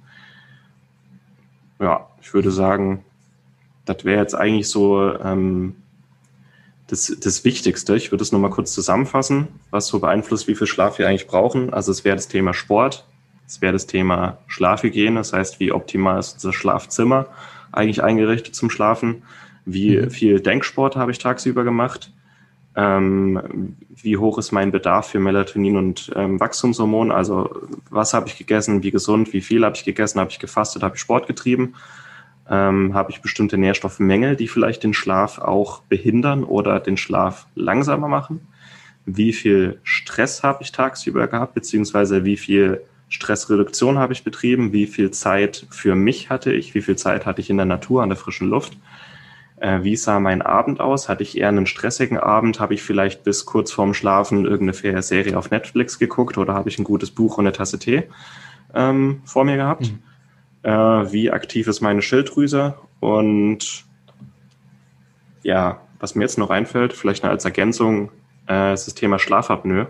Ja, 1.81 2.07
ich 2.21 2.35
würde 2.35 2.51
sagen, 2.51 3.05
das 3.87 4.05
wäre 4.05 4.21
jetzt 4.21 4.35
eigentlich 4.35 4.69
so 4.69 5.19
ähm, 5.19 5.77
das, 6.89 7.17
das 7.21 7.45
Wichtigste. 7.45 7.97
Ich 7.97 8.11
würde 8.11 8.23
es 8.23 8.33
nochmal 8.33 8.51
kurz 8.51 8.73
zusammenfassen, 8.75 9.49
was 9.71 9.87
so 9.87 9.99
beeinflusst, 9.99 10.47
wie 10.47 10.55
viel 10.55 10.67
Schlaf 10.67 10.99
wir 10.99 11.09
eigentlich 11.09 11.27
brauchen. 11.27 11.73
Also 11.73 11.91
es 11.91 12.05
wäre 12.05 12.17
das 12.17 12.29
Thema 12.29 12.53
Sport, 12.53 13.07
es 13.47 13.61
wäre 13.61 13.73
das 13.73 13.87
Thema 13.87 14.39
Schlafhygiene, 14.47 15.21
das 15.21 15.33
heißt, 15.33 15.61
wie 15.61 15.73
optimal 15.73 16.19
ist 16.19 16.35
unser 16.35 16.53
Schlafzimmer 16.53 17.27
eigentlich 17.73 18.03
eingerichtet 18.03 18.55
zum 18.55 18.71
Schlafen 18.71 19.23
wie 19.65 19.97
mhm. 19.97 20.11
viel 20.11 20.41
Denksport 20.41 20.97
habe 20.97 21.11
ich 21.11 21.19
tagsüber 21.19 21.65
gemacht, 21.65 22.13
ähm, 22.77 23.77
wie 23.89 24.17
hoch 24.17 24.39
ist 24.39 24.53
mein 24.53 24.73
Bedarf 24.73 25.09
für 25.09 25.21
Melatonin 25.21 25.77
und 25.77 26.11
ähm, 26.17 26.41
Wachstumshormon, 26.41 27.13
also 27.13 27.63
was 27.91 28.15
habe 28.15 28.29
ich 28.29 28.37
gegessen, 28.37 28.83
wie 28.83 28.91
gesund, 28.91 29.33
wie 29.33 29.41
viel 29.41 29.65
habe 29.65 29.77
ich 29.77 29.85
gegessen, 29.85 30.21
habe 30.21 30.31
ich 30.31 30.41
gefastet, 30.41 30.83
habe 30.83 30.97
ich 30.97 31.01
Sport 31.01 31.27
getrieben, 31.27 31.75
ähm, 32.51 32.95
habe 32.95 33.13
ich 33.13 33.23
bestimmte 33.23 33.59
Nährstoffmängel, 33.59 34.35
die 34.37 34.49
vielleicht 34.49 34.83
den 34.83 34.93
Schlaf 34.93 35.39
auch 35.39 35.83
behindern 35.83 36.43
oder 36.43 36.81
den 36.81 36.97
Schlaf 36.97 37.47
langsamer 37.55 38.09
machen, 38.09 38.41
wie 39.07 39.33
viel 39.33 39.79
Stress 39.85 40.43
habe 40.43 40.63
ich 40.63 40.73
tagsüber 40.73 41.29
gehabt, 41.29 41.55
beziehungsweise 41.55 42.25
wie 42.25 42.37
viel 42.37 42.83
Stressreduktion 43.09 43.99
habe 43.99 44.13
ich 44.13 44.25
betrieben, 44.25 44.73
wie 44.73 44.87
viel 44.87 45.13
Zeit 45.13 45.67
für 45.71 45.95
mich 45.95 46.31
hatte 46.31 46.53
ich, 46.53 46.75
wie 46.75 46.83
viel 46.83 46.97
Zeit 46.97 47.25
hatte 47.25 47.41
ich 47.41 47.51
in 47.51 47.57
der 47.57 47.67
Natur, 47.67 48.03
an 48.03 48.09
der 48.09 48.19
frischen 48.19 48.49
Luft 48.49 48.77
wie 49.61 49.97
sah 49.97 50.21
mein 50.21 50.43
Abend 50.43 50.81
aus? 50.81 51.09
Hatte 51.09 51.23
ich 51.23 51.39
eher 51.39 51.49
einen 51.49 51.67
stressigen 51.67 52.19
Abend? 52.19 52.61
Habe 52.61 52.75
ich 52.75 52.83
vielleicht 52.83 53.25
bis 53.25 53.47
kurz 53.47 53.73
vorm 53.73 53.95
Schlafen 53.95 54.45
irgendeine 54.45 55.03
Serie 55.03 55.39
auf 55.39 55.51
Netflix 55.51 55.99
geguckt 55.99 56.39
oder 56.39 56.55
habe 56.55 56.69
ich 56.69 56.79
ein 56.79 56.85
gutes 56.85 57.11
Buch 57.11 57.39
und 57.39 57.47
eine 57.47 57.53
Tasse 57.53 57.79
Tee 57.79 58.05
ähm, 58.75 59.23
vor 59.25 59.45
mir 59.45 59.57
gehabt? 59.57 59.93
Mhm. 59.93 60.03
Äh, 60.65 61.13
wie 61.13 61.31
aktiv 61.31 61.69
ist 61.69 61.81
meine 61.81 62.03
Schilddrüse? 62.03 62.75
Und 63.01 63.85
ja, 65.43 65.81
was 66.01 66.15
mir 66.15 66.25
jetzt 66.25 66.39
noch 66.39 66.51
einfällt, 66.51 66.93
vielleicht 66.93 67.25
als 67.25 67.45
Ergänzung, 67.45 68.11
äh, 68.49 68.75
ist 68.75 68.87
das 68.87 68.95
Thema 68.95 69.19
Schlafapnoe. 69.19 69.89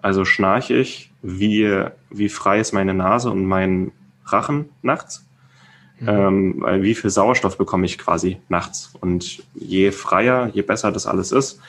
Also 0.00 0.24
schnarche 0.24 0.74
ich, 0.74 1.12
wie, 1.22 1.84
wie 2.10 2.28
frei 2.28 2.60
ist 2.60 2.72
meine 2.72 2.94
Nase 2.94 3.30
und 3.30 3.44
mein 3.44 3.92
Rachen 4.24 4.70
nachts? 4.82 5.25
Mhm. 6.00 6.08
Ähm, 6.08 6.66
wie 6.82 6.94
viel 6.94 7.10
Sauerstoff 7.10 7.58
bekomme 7.58 7.86
ich 7.86 7.98
quasi 7.98 8.38
nachts? 8.48 8.92
Und 9.00 9.42
je 9.54 9.90
freier, 9.92 10.50
je 10.52 10.62
besser 10.62 10.92
das 10.92 11.06
alles 11.06 11.32
ist, 11.32 11.60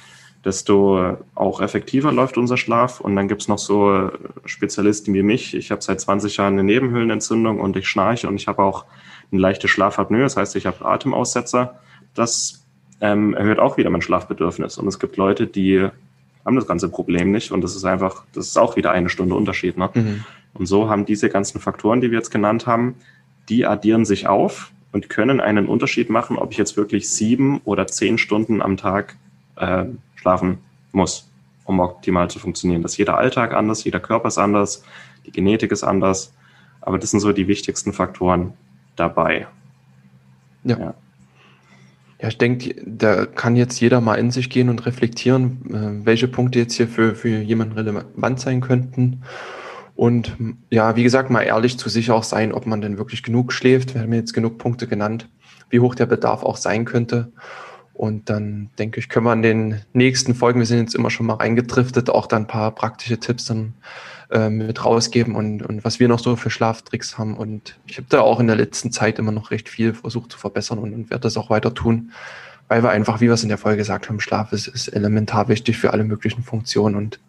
desto 0.43 1.17
auch 1.35 1.61
effektiver 1.61 2.11
läuft 2.11 2.37
unser 2.37 2.57
Schlaf. 2.57 2.99
Und 2.99 3.15
dann 3.15 3.27
gibt's 3.27 3.47
noch 3.47 3.57
so 3.57 4.11
Spezialisten 4.45 5.13
wie 5.13 5.23
mich. 5.23 5.53
Ich 5.53 5.71
habe 5.71 5.81
seit 5.81 5.99
20 5.99 6.37
Jahren 6.37 6.53
eine 6.53 6.63
Nebenhöhlenentzündung 6.63 7.59
und 7.59 7.75
ich 7.75 7.87
schnarche 7.87 8.27
und 8.27 8.35
ich 8.35 8.47
habe 8.47 8.61
auch 8.63 8.85
eine 9.31 9.41
leichte 9.41 9.67
Schlafapnoe, 9.67 10.21
das 10.21 10.37
heißt, 10.37 10.55
ich 10.55 10.65
habe 10.65 10.85
Atemaussetzer. 10.85 11.79
Das 12.13 12.63
ähm, 13.01 13.33
erhöht 13.33 13.59
auch 13.59 13.77
wieder 13.77 13.89
mein 13.89 14.01
Schlafbedürfnis. 14.01 14.77
Und 14.77 14.87
es 14.87 14.99
gibt 14.99 15.17
Leute, 15.17 15.47
die 15.47 15.87
haben 16.45 16.55
das 16.55 16.67
ganze 16.67 16.87
Problem 16.89 17.31
nicht 17.31 17.51
und 17.51 17.61
das 17.61 17.75
ist 17.75 17.83
einfach, 17.83 18.23
das 18.33 18.47
ist 18.47 18.57
auch 18.57 18.77
wieder 18.77 18.91
eine 18.91 19.09
Stunde 19.09 19.35
Unterschied. 19.35 19.77
Ne? 19.77 19.89
Mhm. 19.93 20.23
Und 20.53 20.65
so 20.65 20.89
haben 20.89 21.05
diese 21.05 21.29
ganzen 21.29 21.59
Faktoren, 21.59 21.99
die 21.99 22.09
wir 22.09 22.17
jetzt 22.17 22.31
genannt 22.31 22.65
haben, 22.65 22.95
die 23.49 23.65
addieren 23.65 24.05
sich 24.05 24.27
auf 24.27 24.71
und 24.91 25.09
können 25.09 25.39
einen 25.39 25.67
Unterschied 25.67 26.09
machen, 26.09 26.37
ob 26.37 26.51
ich 26.51 26.57
jetzt 26.57 26.77
wirklich 26.77 27.09
sieben 27.09 27.61
oder 27.65 27.87
zehn 27.87 28.17
Stunden 28.17 28.61
am 28.61 28.77
Tag 28.77 29.15
äh, 29.55 29.85
schlafen 30.15 30.59
muss, 30.91 31.29
um 31.65 31.79
optimal 31.79 32.29
zu 32.29 32.39
funktionieren. 32.39 32.81
Das 32.81 32.93
ist 32.93 32.97
jeder 32.97 33.17
Alltag 33.17 33.53
anders, 33.53 33.83
jeder 33.83 33.99
Körper 33.99 34.27
ist 34.27 34.37
anders, 34.37 34.83
die 35.25 35.31
Genetik 35.31 35.71
ist 35.71 35.83
anders, 35.83 36.33
aber 36.81 36.97
das 36.97 37.11
sind 37.11 37.19
so 37.19 37.31
die 37.31 37.47
wichtigsten 37.47 37.93
Faktoren 37.93 38.53
dabei. 38.95 39.47
Ja. 40.63 40.79
ja. 40.79 40.93
Ja, 42.19 42.29
ich 42.29 42.37
denke, 42.39 42.73
da 42.83 43.27
kann 43.27 43.55
jetzt 43.55 43.79
jeder 43.79 44.01
mal 44.01 44.15
in 44.15 44.31
sich 44.31 44.49
gehen 44.49 44.69
und 44.69 44.87
reflektieren, 44.87 45.61
äh, 45.69 46.05
welche 46.05 46.27
Punkte 46.27 46.57
jetzt 46.57 46.73
hier 46.73 46.87
für, 46.87 47.13
für 47.13 47.29
jemanden 47.29 47.73
relevant 47.73 48.39
sein 48.39 48.59
könnten. 48.59 49.21
Und 49.97 50.37
ja, 50.69 50.95
wie 50.95 51.01
gesagt, 51.01 51.31
mal 51.31 51.41
ehrlich 51.41 51.79
zu 51.79 51.89
sich 51.89 52.11
auch 52.11 52.23
sein, 52.23 52.53
ob 52.53 52.67
man 52.67 52.81
denn 52.81 52.99
wirklich 52.99 53.23
genug 53.23 53.51
schläft. 53.51 53.95
Wir 53.95 54.01
haben 54.01 54.13
jetzt 54.13 54.31
genug 54.31 54.59
Punkte 54.59 54.85
genannt, 54.85 55.27
wie 55.71 55.79
hoch 55.79 55.95
der 55.95 56.05
Bedarf 56.05 56.43
auch 56.43 56.57
sein 56.57 56.85
könnte. 56.85 57.31
Und 57.95 58.29
dann 58.29 58.69
denke 58.77 58.99
ich, 58.99 59.09
können 59.09 59.25
wir 59.25 59.33
in 59.33 59.41
den 59.41 59.81
nächsten 59.93 60.35
Folgen, 60.35 60.59
wir 60.59 60.67
sind 60.67 60.77
jetzt 60.77 60.93
immer 60.93 61.09
schon 61.09 61.25
mal 61.25 61.33
reingedriftet, 61.33 62.11
auch 62.11 62.27
dann 62.27 62.43
ein 62.43 62.47
paar 62.47 62.69
praktische 62.75 63.19
Tipps 63.19 63.45
dann 63.45 63.73
äh, 64.29 64.51
mit 64.51 64.85
rausgeben 64.85 65.33
und, 65.33 65.63
und 65.63 65.83
was 65.83 65.99
wir 65.99 66.07
noch 66.07 66.19
so 66.19 66.35
für 66.35 66.51
Schlaftricks 66.51 67.17
haben. 67.17 67.35
Und 67.35 67.79
ich 67.87 67.97
habe 67.97 68.05
da 68.07 68.21
auch 68.21 68.39
in 68.39 68.45
der 68.45 68.55
letzten 68.55 68.91
Zeit 68.91 69.17
immer 69.17 69.31
noch 69.31 69.49
recht 69.49 69.67
viel 69.67 69.95
versucht 69.95 70.31
zu 70.31 70.37
verbessern 70.37 70.77
und, 70.77 70.93
und 70.93 71.09
werde 71.09 71.23
das 71.23 71.37
auch 71.37 71.49
weiter 71.49 71.73
tun, 71.73 72.11
weil 72.67 72.83
wir 72.83 72.91
einfach, 72.91 73.19
wie 73.19 73.25
wir 73.25 73.33
es 73.33 73.41
in 73.41 73.49
der 73.49 73.57
Folge 73.57 73.77
gesagt 73.77 74.09
haben, 74.09 74.19
Schlaf 74.19 74.53
ist, 74.53 74.67
ist 74.67 74.89
elementar 74.89 75.47
wichtig 75.47 75.79
für 75.79 75.91
alle 75.91 76.03
möglichen 76.03 76.43
Funktionen. 76.43 76.95
Und 76.95 77.19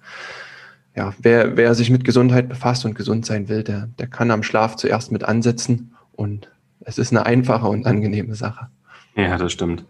ja, 0.98 1.14
wer, 1.20 1.56
wer 1.56 1.76
sich 1.76 1.90
mit 1.90 2.04
Gesundheit 2.04 2.48
befasst 2.48 2.84
und 2.84 2.96
gesund 2.96 3.24
sein 3.24 3.48
will, 3.48 3.62
der, 3.62 3.88
der 4.00 4.08
kann 4.08 4.32
am 4.32 4.42
Schlaf 4.42 4.74
zuerst 4.74 5.12
mit 5.12 5.22
ansetzen. 5.22 5.94
Und 6.16 6.50
es 6.80 6.98
ist 6.98 7.12
eine 7.12 7.24
einfache 7.24 7.68
und 7.68 7.86
angenehme 7.86 8.34
Sache. 8.34 8.66
Ja, 9.14 9.38
das 9.38 9.52
stimmt. 9.52 9.84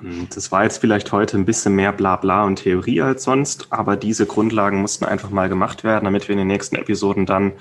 Und 0.00 0.34
das 0.34 0.50
war 0.50 0.64
jetzt 0.64 0.78
vielleicht 0.78 1.12
heute 1.12 1.36
ein 1.36 1.44
bisschen 1.44 1.76
mehr 1.76 1.92
Blabla 1.92 2.44
und 2.44 2.56
Theorie 2.56 3.00
als 3.00 3.22
sonst, 3.22 3.68
aber 3.70 3.96
diese 3.96 4.26
Grundlagen 4.26 4.80
mussten 4.80 5.04
einfach 5.04 5.30
mal 5.30 5.48
gemacht 5.48 5.84
werden, 5.84 6.04
damit 6.04 6.26
wir 6.26 6.32
in 6.32 6.38
den 6.38 6.48
nächsten 6.48 6.74
Episoden 6.74 7.24
dann 7.24 7.52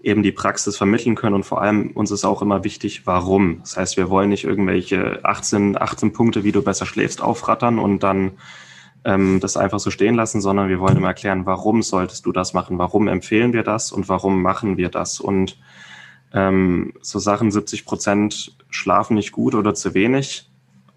eben 0.00 0.22
die 0.22 0.32
Praxis 0.32 0.76
vermitteln 0.76 1.16
können. 1.16 1.34
Und 1.34 1.44
vor 1.44 1.62
allem 1.62 1.90
uns 1.90 2.12
ist 2.12 2.24
auch 2.24 2.42
immer 2.42 2.62
wichtig, 2.62 3.06
warum. 3.06 3.58
Das 3.60 3.76
heißt, 3.76 3.96
wir 3.96 4.08
wollen 4.08 4.28
nicht 4.28 4.44
irgendwelche 4.44 5.18
18, 5.24 5.80
18 5.80 6.12
Punkte, 6.12 6.44
wie 6.44 6.52
du 6.52 6.62
besser 6.62 6.86
schläfst, 6.86 7.20
aufrattern 7.20 7.80
und 7.80 8.04
dann 8.04 8.32
ähm, 9.04 9.40
das 9.40 9.56
einfach 9.56 9.80
so 9.80 9.90
stehen 9.90 10.14
lassen, 10.14 10.40
sondern 10.40 10.68
wir 10.68 10.80
wollen 10.80 10.96
immer 10.96 11.08
erklären, 11.08 11.46
warum 11.46 11.82
solltest 11.82 12.26
du 12.26 12.32
das 12.32 12.54
machen, 12.54 12.78
warum 12.78 13.08
empfehlen 13.08 13.52
wir 13.52 13.62
das 13.62 13.92
und 13.92 14.08
warum 14.08 14.42
machen 14.42 14.76
wir 14.76 14.88
das. 14.88 15.20
Und 15.20 15.58
ähm, 16.32 16.94
so 17.02 17.18
Sachen 17.18 17.50
70 17.50 17.84
Prozent 17.84 18.56
schlafen 18.70 19.14
nicht 19.14 19.32
gut 19.32 19.54
oder 19.54 19.74
zu 19.74 19.94
wenig 19.94 20.48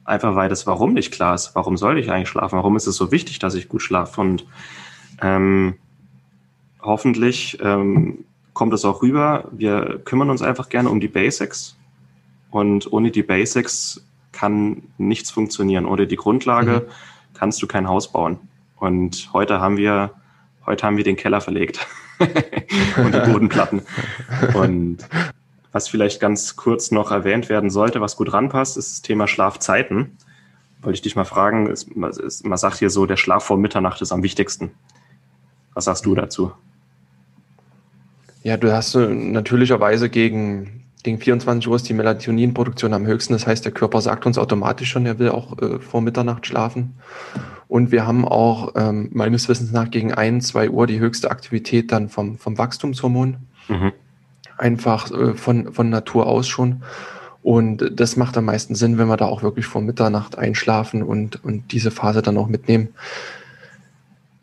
einfach 0.07 0.35
weil 0.35 0.49
das 0.49 0.65
Warum 0.65 0.93
nicht 0.93 1.11
klar 1.11 1.35
ist. 1.35 1.51
Warum 1.53 1.77
soll 1.77 1.99
ich 1.99 2.09
eigentlich 2.09 2.29
schlafen? 2.29 2.55
Warum 2.55 2.75
ist 2.75 2.87
es 2.87 2.95
so 2.95 3.11
wichtig, 3.11 3.39
dass 3.39 3.55
ich 3.55 3.67
gut 3.67 3.81
schlafe? 3.81 4.21
Und 4.21 4.47
ähm, 5.21 5.75
hoffentlich 6.81 7.59
ähm, 7.61 8.25
kommt 8.53 8.73
es 8.73 8.85
auch 8.85 9.01
rüber. 9.01 9.49
Wir 9.51 9.99
kümmern 10.05 10.29
uns 10.29 10.41
einfach 10.41 10.69
gerne 10.69 10.89
um 10.89 10.99
die 10.99 11.09
Basics. 11.09 11.75
Und 12.49 12.91
ohne 12.91 13.11
die 13.11 13.23
Basics 13.23 14.05
kann 14.31 14.83
nichts 14.97 15.29
funktionieren. 15.29 15.85
Ohne 15.85 16.07
die 16.07 16.15
Grundlage 16.15 16.85
mhm. 16.87 16.91
Kannst 17.37 17.61
du 17.61 17.67
kein 17.67 17.87
Haus 17.87 18.11
bauen. 18.11 18.39
Und 18.79 19.29
heute 19.33 19.59
haben 19.59 19.77
wir, 19.77 20.11
heute 20.65 20.85
haben 20.85 20.97
wir 20.97 21.03
den 21.03 21.15
Keller 21.15 21.41
verlegt 21.41 21.85
und 22.97 23.13
die 23.13 23.31
Bodenplatten. 23.31 23.81
Und 24.53 24.99
was 25.71 25.87
vielleicht 25.87 26.19
ganz 26.19 26.55
kurz 26.55 26.91
noch 26.91 27.11
erwähnt 27.11 27.49
werden 27.49 27.69
sollte, 27.69 28.01
was 28.01 28.15
gut 28.15 28.33
ranpasst, 28.33 28.77
ist 28.77 28.91
das 28.91 29.01
Thema 29.01 29.27
Schlafzeiten. 29.27 30.17
Wollte 30.81 30.95
ich 30.95 31.01
dich 31.01 31.15
mal 31.15 31.25
fragen, 31.25 31.67
ist, 31.67 31.89
ist, 32.19 32.45
man 32.45 32.57
sagt 32.57 32.77
hier 32.77 32.89
so, 32.89 33.05
der 33.05 33.17
Schlaf 33.17 33.43
vor 33.43 33.57
Mitternacht 33.57 34.01
ist 34.01 34.11
am 34.11 34.23
wichtigsten. 34.23 34.71
Was 35.73 35.85
sagst 35.85 36.05
du 36.05 36.15
dazu? 36.15 36.51
Ja, 38.43 38.57
du 38.57 38.73
hast 38.73 38.95
natürlicherweise 38.95 40.09
gegen, 40.09 40.86
gegen 41.07 41.19
24 41.19 41.67
Uhr 41.67 41.75
ist 41.75 41.89
die 41.89 41.93
Melatoninproduktion 41.93 42.93
am 42.93 43.05
höchsten. 43.05 43.33
Das 43.33 43.47
heißt, 43.47 43.65
der 43.65 43.71
Körper 43.71 44.01
sagt 44.01 44.25
uns 44.25 44.37
automatisch 44.37 44.91
schon, 44.91 45.05
er 45.05 45.19
will 45.19 45.29
auch 45.29 45.57
äh, 45.59 45.79
vor 45.79 46.01
Mitternacht 46.01 46.45
schlafen. 46.45 46.93
Und 47.67 47.91
wir 47.91 48.05
haben 48.05 48.25
auch 48.25 48.73
ähm, 48.75 49.09
meines 49.11 49.49
Wissens 49.49 49.71
nach 49.71 49.91
gegen 49.91 50.13
1, 50.13 50.47
2 50.47 50.69
Uhr 50.69 50.87
die 50.87 50.99
höchste 50.99 51.31
Aktivität 51.31 51.91
dann 51.91 52.09
vom, 52.09 52.37
vom 52.37 52.57
Wachstumshormon. 52.57 53.37
Mhm 53.67 53.91
einfach 54.57 55.11
äh, 55.11 55.33
von, 55.35 55.73
von 55.73 55.89
Natur 55.89 56.27
aus 56.27 56.47
schon. 56.47 56.83
Und 57.43 57.91
das 57.93 58.17
macht 58.17 58.37
am 58.37 58.45
meisten 58.45 58.75
Sinn, 58.75 58.97
wenn 58.97 59.07
wir 59.07 59.17
da 59.17 59.25
auch 59.25 59.43
wirklich 59.43 59.65
vor 59.65 59.81
Mitternacht 59.81 60.37
einschlafen 60.37 61.01
und, 61.03 61.43
und 61.43 61.71
diese 61.71 61.91
Phase 61.91 62.21
dann 62.21 62.37
auch 62.37 62.47
mitnehmen. 62.47 62.89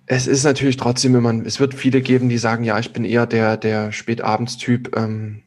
Es 0.07 0.27
ist 0.27 0.45
natürlich 0.45 0.77
trotzdem, 0.77 1.15
wenn 1.15 1.23
man, 1.23 1.45
es 1.45 1.61
wird 1.61 1.75
viele 1.75 2.01
geben, 2.01 2.29
die 2.29 2.39
sagen, 2.39 2.65
ja, 2.65 2.79
ich 2.79 2.93
bin 2.93 3.05
eher 3.05 3.27
der, 3.27 3.57
der 3.57 3.93
Spätabendstyp, 3.93 4.97
ähm, 4.97 5.43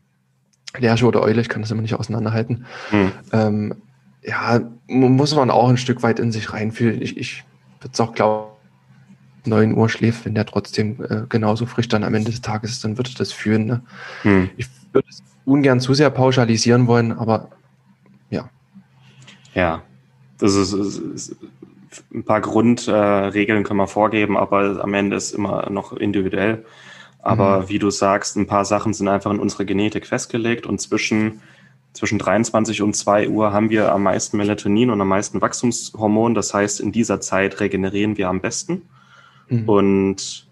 Lerche 0.78 1.06
oder 1.06 1.22
Eule, 1.22 1.42
ich 1.42 1.50
kann 1.50 1.62
das 1.62 1.72
immer 1.72 1.82
nicht 1.82 1.96
auseinanderhalten. 1.96 2.66
Hm. 2.90 3.12
Ähm, 3.32 3.76
ja, 4.24 4.62
muss 4.88 5.36
man 5.36 5.50
auch 5.50 5.70
ein 5.70 5.78
Stück 5.78 6.04
weit 6.04 6.20
in 6.20 6.32
sich 6.32 6.54
reinfühlen. 6.54 7.02
Ich, 7.02 7.18
ich 7.18 7.44
würde 7.80 7.94
es 7.94 8.00
auch 8.00 8.14
glauben, 8.14 8.52
9 9.46 9.76
Uhr 9.76 9.90
schläft, 9.90 10.26
wenn 10.26 10.36
der 10.36 10.46
trotzdem 10.46 10.98
äh, 11.10 11.22
genauso 11.30 11.66
frisch 11.66 11.88
dann 11.88 12.04
am 12.04 12.14
Ende 12.14 12.32
des 12.32 12.42
Tages 12.42 12.72
ist, 12.72 12.84
dann 12.84 12.98
würde 12.98 13.12
das 13.18 13.32
führen. 13.32 13.66
Ne? 13.66 13.82
Hm. 14.24 14.50
Ich 14.58 14.68
würde 14.92 15.08
es 15.10 15.24
ungern 15.46 15.80
zu 15.80 15.94
sehr 15.94 16.10
pauschalisieren 16.10 16.88
wollen, 16.88 17.14
aber 17.14 17.50
ja. 18.30 18.50
Ja, 19.54 19.82
das 20.38 20.56
ist, 20.56 20.74
ist, 20.74 20.98
ist 20.98 21.36
ein 22.14 22.24
paar 22.24 22.42
Grundregeln 22.42 23.62
äh, 23.62 23.64
können 23.64 23.80
wir 23.80 23.88
vorgeben, 23.88 24.38
aber 24.38 24.84
am 24.84 24.94
Ende 24.94 25.16
ist 25.16 25.32
immer 25.32 25.70
noch 25.70 25.94
individuell. 25.94 26.66
Aber 27.28 27.60
mhm. 27.60 27.70
wie 27.70 27.78
du 27.78 27.90
sagst, 27.90 28.38
ein 28.38 28.48
paar 28.48 28.64
Sachen 28.64 28.94
sind 28.94 29.10
einfach 29.10 29.32
in 29.32 29.40
unserer 29.40 29.66
Genetik 29.66 30.08
festgelegt 30.08 30.66
und 30.66 30.80
zwischen, 30.80 31.42
zwischen 31.92 32.20
23 32.20 32.82
und 32.82 32.96
2 32.96 33.28
Uhr 33.28 33.52
haben 33.52 33.70
wir 33.70 33.92
am 33.92 34.04
meisten 34.04 34.38
Melatonin 34.38 34.90
und 34.90 35.02
am 35.02 35.10
meisten 35.10 35.42
Wachstumshormon. 35.42 36.36
Das 36.36 36.54
heißt, 36.54 36.80
in 36.80 36.94
dieser 36.94 37.20
Zeit 37.20 37.60
regenerieren 37.60 38.18
wir 38.18 38.30
am 38.30 38.40
besten. 38.40 38.84
Mhm. 39.50 39.68
Und 39.68 40.48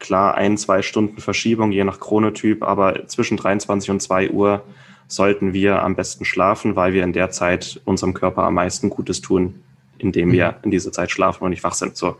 klar, 0.00 0.34
ein, 0.34 0.58
zwei 0.58 0.82
Stunden 0.82 1.20
Verschiebung, 1.20 1.70
je 1.70 1.84
nach 1.84 2.00
Chronotyp, 2.00 2.64
aber 2.64 3.06
zwischen 3.06 3.36
23 3.36 3.88
und 3.88 4.02
2 4.02 4.30
Uhr 4.30 4.64
sollten 5.06 5.52
wir 5.52 5.84
am 5.84 5.94
besten 5.94 6.24
schlafen, 6.24 6.74
weil 6.74 6.94
wir 6.94 7.04
in 7.04 7.12
der 7.12 7.30
Zeit 7.30 7.80
unserem 7.84 8.12
Körper 8.12 8.42
am 8.42 8.54
meisten 8.54 8.90
Gutes 8.90 9.20
tun, 9.20 9.62
indem 9.98 10.32
wir 10.32 10.48
mhm. 10.48 10.64
in 10.64 10.70
dieser 10.72 10.90
Zeit 10.90 11.12
schlafen 11.12 11.44
und 11.44 11.50
nicht 11.50 11.62
wach 11.62 11.74
sind. 11.74 11.96
So. 11.96 12.16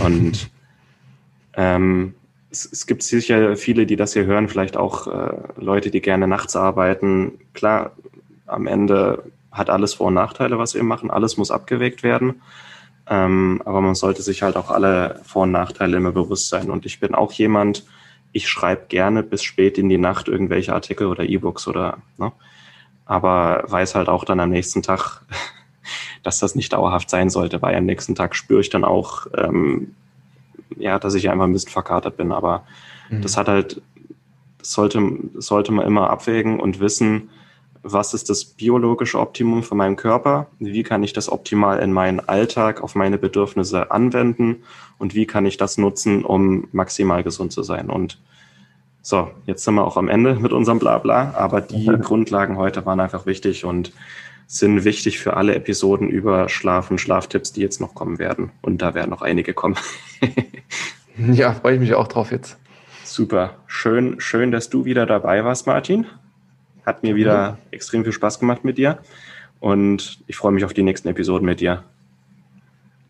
Und 0.00 0.50
ähm, 1.54 2.14
es, 2.56 2.72
es, 2.72 2.86
gibt 2.86 3.02
sicher 3.02 3.56
viele, 3.56 3.86
die 3.86 3.96
das 3.96 4.14
hier 4.14 4.24
hören, 4.24 4.48
vielleicht 4.48 4.76
auch 4.76 5.06
äh, 5.06 5.36
Leute, 5.58 5.90
die 5.90 6.00
gerne 6.00 6.26
nachts 6.26 6.56
arbeiten. 6.56 7.32
Klar, 7.52 7.92
am 8.46 8.66
Ende 8.66 9.24
hat 9.52 9.70
alles 9.70 9.94
Vor- 9.94 10.08
und 10.08 10.14
Nachteile, 10.14 10.58
was 10.58 10.74
wir 10.74 10.82
machen. 10.82 11.10
Alles 11.10 11.36
muss 11.36 11.50
abgewägt 11.50 12.02
werden. 12.02 12.42
Ähm, 13.08 13.62
aber 13.64 13.80
man 13.80 13.94
sollte 13.94 14.22
sich 14.22 14.42
halt 14.42 14.56
auch 14.56 14.70
alle 14.70 15.20
Vor- 15.24 15.44
und 15.44 15.52
Nachteile 15.52 15.96
immer 15.96 16.12
bewusst 16.12 16.48
sein. 16.48 16.70
Und 16.70 16.86
ich 16.86 16.98
bin 17.00 17.14
auch 17.14 17.32
jemand, 17.32 17.84
ich 18.32 18.48
schreibe 18.48 18.86
gerne 18.88 19.22
bis 19.22 19.42
spät 19.42 19.78
in 19.78 19.88
die 19.88 19.98
Nacht 19.98 20.28
irgendwelche 20.28 20.74
Artikel 20.74 21.06
oder 21.06 21.24
E-Books 21.24 21.68
oder, 21.68 21.98
ne? 22.18 22.32
aber 23.06 23.64
weiß 23.66 23.94
halt 23.94 24.08
auch 24.08 24.24
dann 24.24 24.40
am 24.40 24.50
nächsten 24.50 24.82
Tag, 24.82 25.22
dass 26.22 26.40
das 26.40 26.54
nicht 26.54 26.72
dauerhaft 26.72 27.08
sein 27.08 27.30
sollte, 27.30 27.62
weil 27.62 27.76
am 27.76 27.86
nächsten 27.86 28.14
Tag 28.14 28.34
spüre 28.34 28.60
ich 28.60 28.70
dann 28.70 28.84
auch, 28.84 29.26
ähm, 29.36 29.94
ja, 30.76 30.98
dass 30.98 31.14
ich 31.14 31.30
einfach 31.30 31.44
ein 31.44 31.52
bisschen 31.52 31.70
verkatert 31.70 32.16
bin. 32.16 32.32
Aber 32.32 32.64
mhm. 33.10 33.22
das 33.22 33.36
hat 33.36 33.48
halt, 33.48 33.82
das 34.58 34.72
sollte, 34.72 35.00
das 35.34 35.46
sollte 35.46 35.72
man 35.72 35.86
immer 35.86 36.10
abwägen 36.10 36.60
und 36.60 36.80
wissen, 36.80 37.30
was 37.82 38.14
ist 38.14 38.28
das 38.30 38.44
biologische 38.44 39.20
Optimum 39.20 39.62
für 39.62 39.76
meinen 39.76 39.94
Körper, 39.96 40.48
wie 40.58 40.82
kann 40.82 41.04
ich 41.04 41.12
das 41.12 41.30
optimal 41.30 41.78
in 41.78 41.92
meinen 41.92 42.20
Alltag 42.20 42.82
auf 42.82 42.96
meine 42.96 43.16
Bedürfnisse 43.16 43.92
anwenden 43.92 44.64
und 44.98 45.14
wie 45.14 45.26
kann 45.26 45.46
ich 45.46 45.56
das 45.56 45.78
nutzen, 45.78 46.24
um 46.24 46.66
maximal 46.72 47.22
gesund 47.22 47.52
zu 47.52 47.62
sein. 47.62 47.88
Und 47.88 48.18
so, 49.02 49.30
jetzt 49.46 49.62
sind 49.62 49.74
wir 49.74 49.84
auch 49.84 49.96
am 49.96 50.08
Ende 50.08 50.34
mit 50.34 50.52
unserem 50.52 50.80
Blabla, 50.80 51.34
aber 51.36 51.60
die 51.60 51.88
okay. 51.88 52.00
Grundlagen 52.02 52.56
heute 52.56 52.84
waren 52.86 52.98
einfach 52.98 53.24
wichtig 53.24 53.64
und 53.64 53.92
sind 54.48 54.84
wichtig 54.84 55.18
für 55.18 55.36
alle 55.36 55.54
Episoden 55.54 56.08
über 56.08 56.48
Schlaf 56.48 56.90
und 56.90 57.00
Schlaftipps, 57.00 57.52
die 57.52 57.60
jetzt 57.60 57.80
noch 57.80 57.94
kommen 57.94 58.18
werden. 58.18 58.50
Und 58.62 58.82
da 58.82 58.94
werden 58.94 59.10
noch 59.10 59.22
einige 59.22 59.54
kommen. 59.54 59.76
ja, 61.32 61.52
freue 61.52 61.74
ich 61.74 61.80
mich 61.80 61.94
auch 61.94 62.08
drauf 62.08 62.30
jetzt. 62.30 62.58
Super. 63.04 63.54
Schön, 63.66 64.20
schön, 64.20 64.50
dass 64.50 64.68
du 64.68 64.84
wieder 64.84 65.06
dabei 65.06 65.44
warst, 65.44 65.66
Martin. 65.66 66.06
Hat 66.84 67.02
mir 67.02 67.16
wieder 67.16 67.52
mhm. 67.52 67.56
extrem 67.70 68.04
viel 68.04 68.12
Spaß 68.12 68.38
gemacht 68.40 68.64
mit 68.64 68.78
dir. 68.78 68.98
Und 69.60 70.18
ich 70.26 70.36
freue 70.36 70.52
mich 70.52 70.64
auf 70.64 70.74
die 70.74 70.82
nächsten 70.82 71.08
Episoden 71.08 71.46
mit 71.46 71.60
dir. 71.60 71.82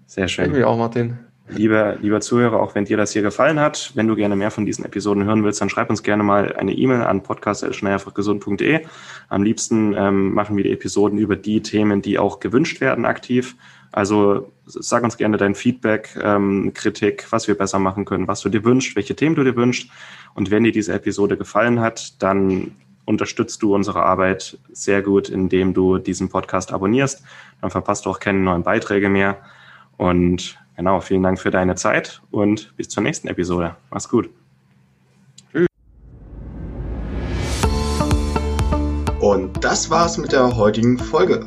Sehr 0.07 0.29
schön. 0.29 0.47
Ich 0.47 0.53
mich 0.53 0.65
auch, 0.65 0.79
Martin. 0.79 1.19
Lieber, 1.49 1.97
lieber 2.01 2.21
Zuhörer, 2.21 2.61
auch 2.61 2.75
wenn 2.75 2.87
dir 2.87 2.97
das 2.97 3.13
hier 3.13 3.23
gefallen 3.23 3.61
hat, 3.61 3.93
wenn 3.95 4.09
du 4.09 4.17
gerne 4.17 4.35
mehr 4.35 4.51
von 4.51 4.67
diesen 4.67 4.85
Episoden 4.85 5.25
hören 5.25 5.45
willst, 5.45 5.61
dann 5.61 5.69
schreib 5.69 5.91
uns 5.91 6.03
gerne 6.03 6.25
mal 6.25 6.57
eine 6.57 6.73
E-Mail 6.73 7.03
an 7.03 7.23
podcast.schnelleinfachgesund.de. 7.23 8.85
Am 9.29 9.43
liebsten 9.45 9.95
ähm, 9.97 10.35
machen 10.35 10.57
wir 10.57 10.65
die 10.65 10.73
Episoden 10.73 11.19
über 11.19 11.37
die 11.37 11.63
Themen, 11.63 12.03
die 12.03 12.19
auch 12.19 12.41
gewünscht 12.41 12.81
werden, 12.81 13.05
aktiv. 13.05 13.55
Also 13.97 14.53
sag 14.67 15.05
uns 15.05 15.17
gerne 15.17 15.39
dein 15.39 15.55
Feedback, 15.55 16.19
ähm, 16.23 16.73
Kritik, 16.75 17.27
was 17.31 17.49
wir 17.49 17.57
besser 17.57 17.79
machen 17.79 18.05
können, 18.05 18.29
was 18.29 18.43
du 18.43 18.51
dir 18.51 18.63
wünschst, 18.63 18.95
welche 18.95 19.17
Themen 19.17 19.35
du 19.35 19.43
dir 19.43 19.57
wünschst. 19.57 19.89
Und 20.35 20.51
wenn 20.51 20.65
dir 20.65 20.73
diese 20.73 20.93
Episode 20.93 21.39
gefallen 21.39 21.81
hat, 21.81 22.23
dann 22.23 22.73
unterstützt 23.07 23.63
du 23.63 23.75
unsere 23.75 24.03
Arbeit 24.03 24.59
sehr 24.71 25.01
gut, 25.01 25.31
indem 25.31 25.73
du 25.73 25.97
diesen 25.97 26.29
Podcast 26.29 26.75
abonnierst. 26.75 27.23
Dann 27.63 27.71
verpasst 27.71 28.05
du 28.05 28.11
auch 28.11 28.21
keine 28.21 28.39
neuen 28.41 28.63
Beiträge 28.63 29.09
mehr. 29.09 29.39
Und 29.97 30.59
genau, 30.77 31.01
vielen 31.01 31.23
Dank 31.23 31.41
für 31.41 31.51
deine 31.51 31.75
Zeit 31.75 32.21
und 32.31 32.77
bis 32.77 32.91
zur 32.91 33.03
nächsten 33.03 33.29
Episode. 33.29 33.77
Mach's 33.91 34.11
gut. 34.11 34.29
Tschüss. 35.51 35.69
Und 39.21 39.65
das 39.65 39.89
war's 39.89 40.19
mit 40.19 40.33
der 40.33 40.55
heutigen 40.55 40.99
Folge. 40.99 41.47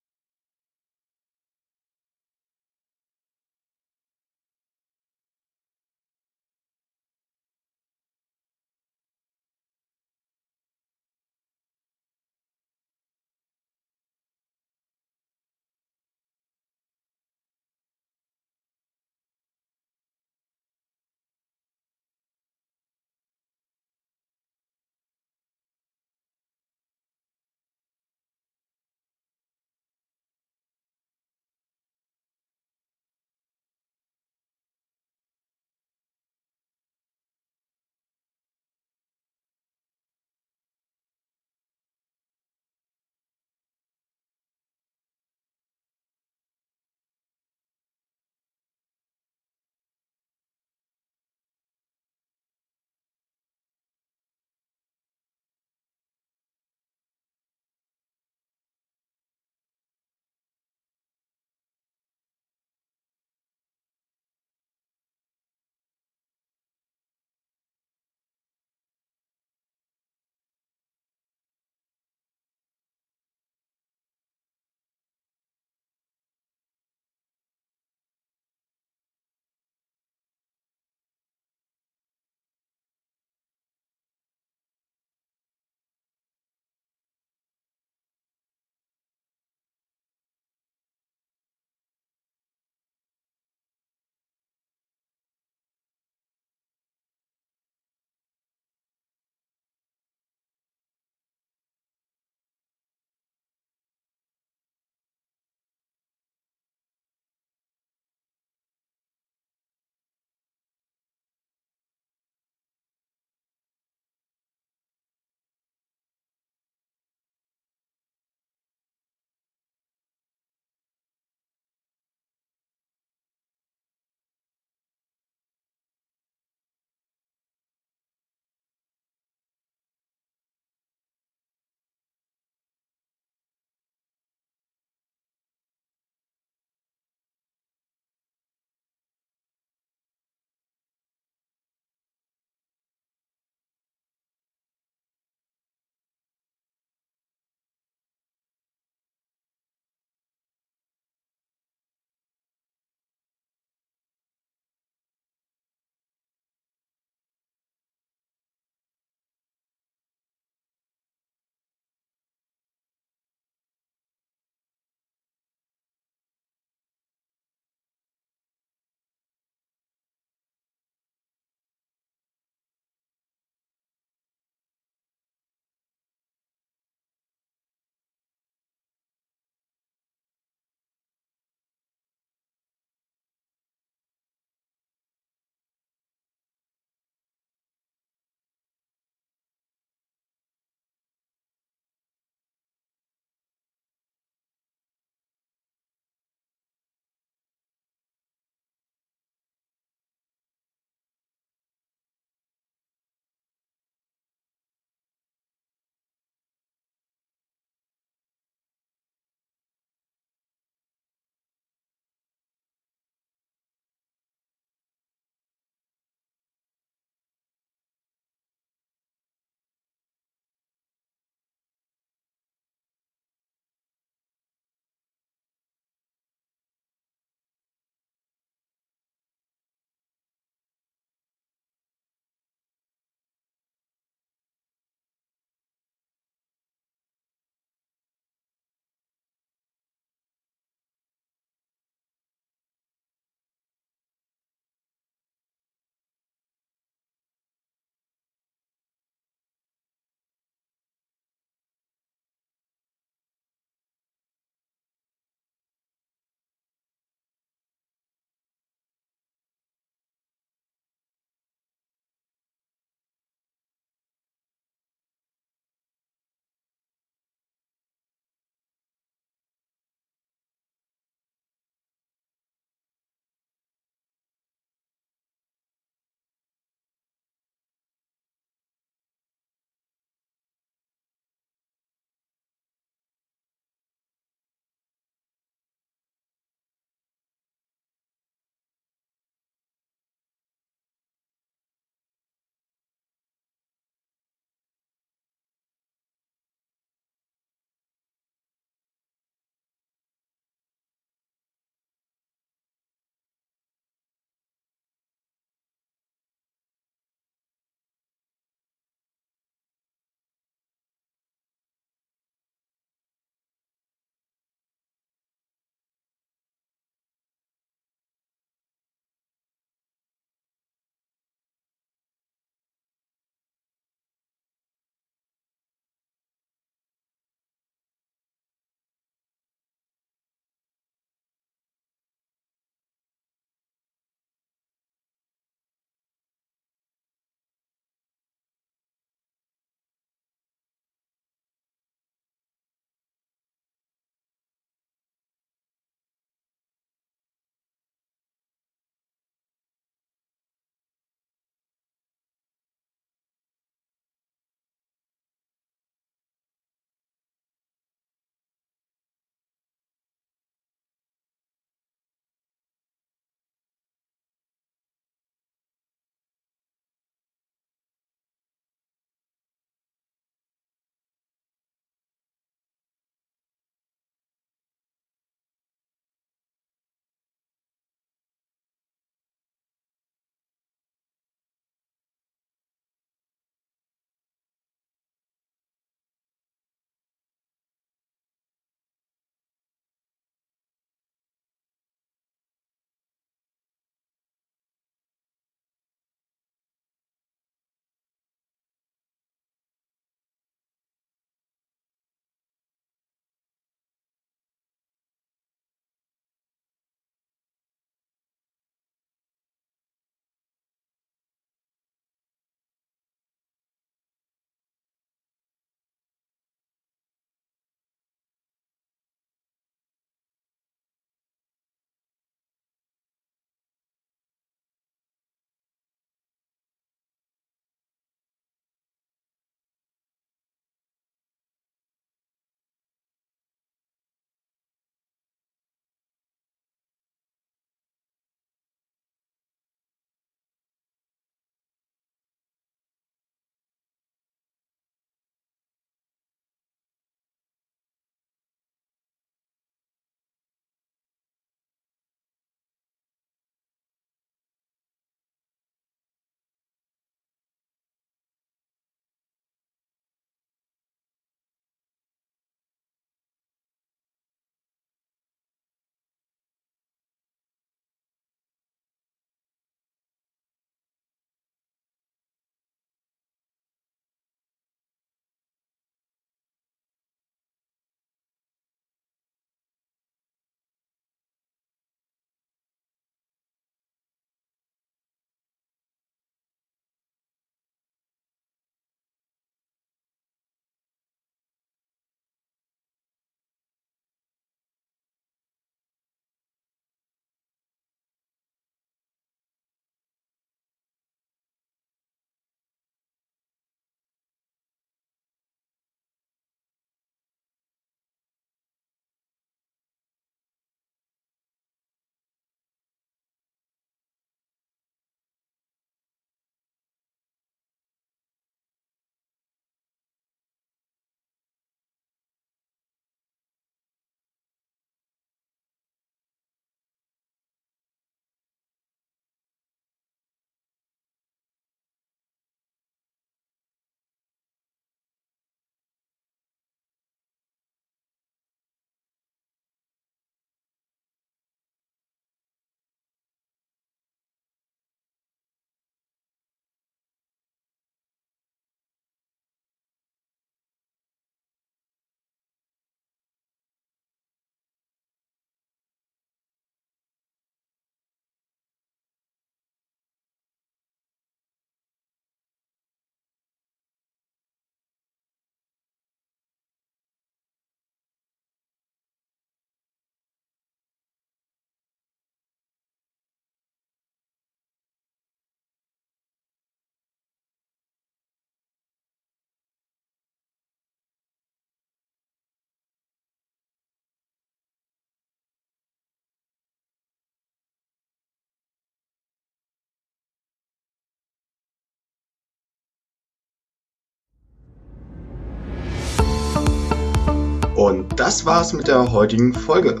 Das 598.16 598.46
war's 598.46 598.72
mit 598.72 598.88
der 598.88 599.12
heutigen 599.12 599.54
Folge. 599.54 600.00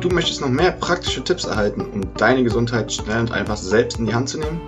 Du 0.00 0.08
möchtest 0.08 0.40
noch 0.40 0.48
mehr 0.48 0.72
praktische 0.72 1.22
Tipps 1.22 1.44
erhalten, 1.44 1.86
um 1.92 2.02
deine 2.14 2.42
Gesundheit 2.42 2.92
schnell 2.92 3.20
und 3.20 3.30
einfach 3.32 3.56
selbst 3.56 3.98
in 3.98 4.06
die 4.06 4.14
Hand 4.14 4.28
zu 4.28 4.38
nehmen? 4.38 4.60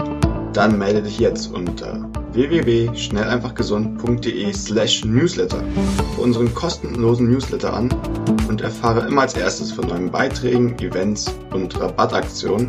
Dann 0.52 0.78
melde 0.78 1.02
dich 1.02 1.18
jetzt 1.18 1.52
unter 1.52 2.08
www.schnelleinfachgesund.de 2.32 4.52
slash 4.52 5.04
newsletter 5.04 5.64
für 6.14 6.20
unseren 6.20 6.54
kostenlosen 6.54 7.28
Newsletter 7.30 7.72
an 7.72 7.88
und 8.48 8.60
erfahre 8.60 9.08
immer 9.08 9.22
als 9.22 9.34
erstes 9.34 9.72
von 9.72 9.88
neuen 9.88 10.10
Beiträgen, 10.10 10.78
Events 10.78 11.34
und 11.52 11.80
Rabattaktionen. 11.80 12.68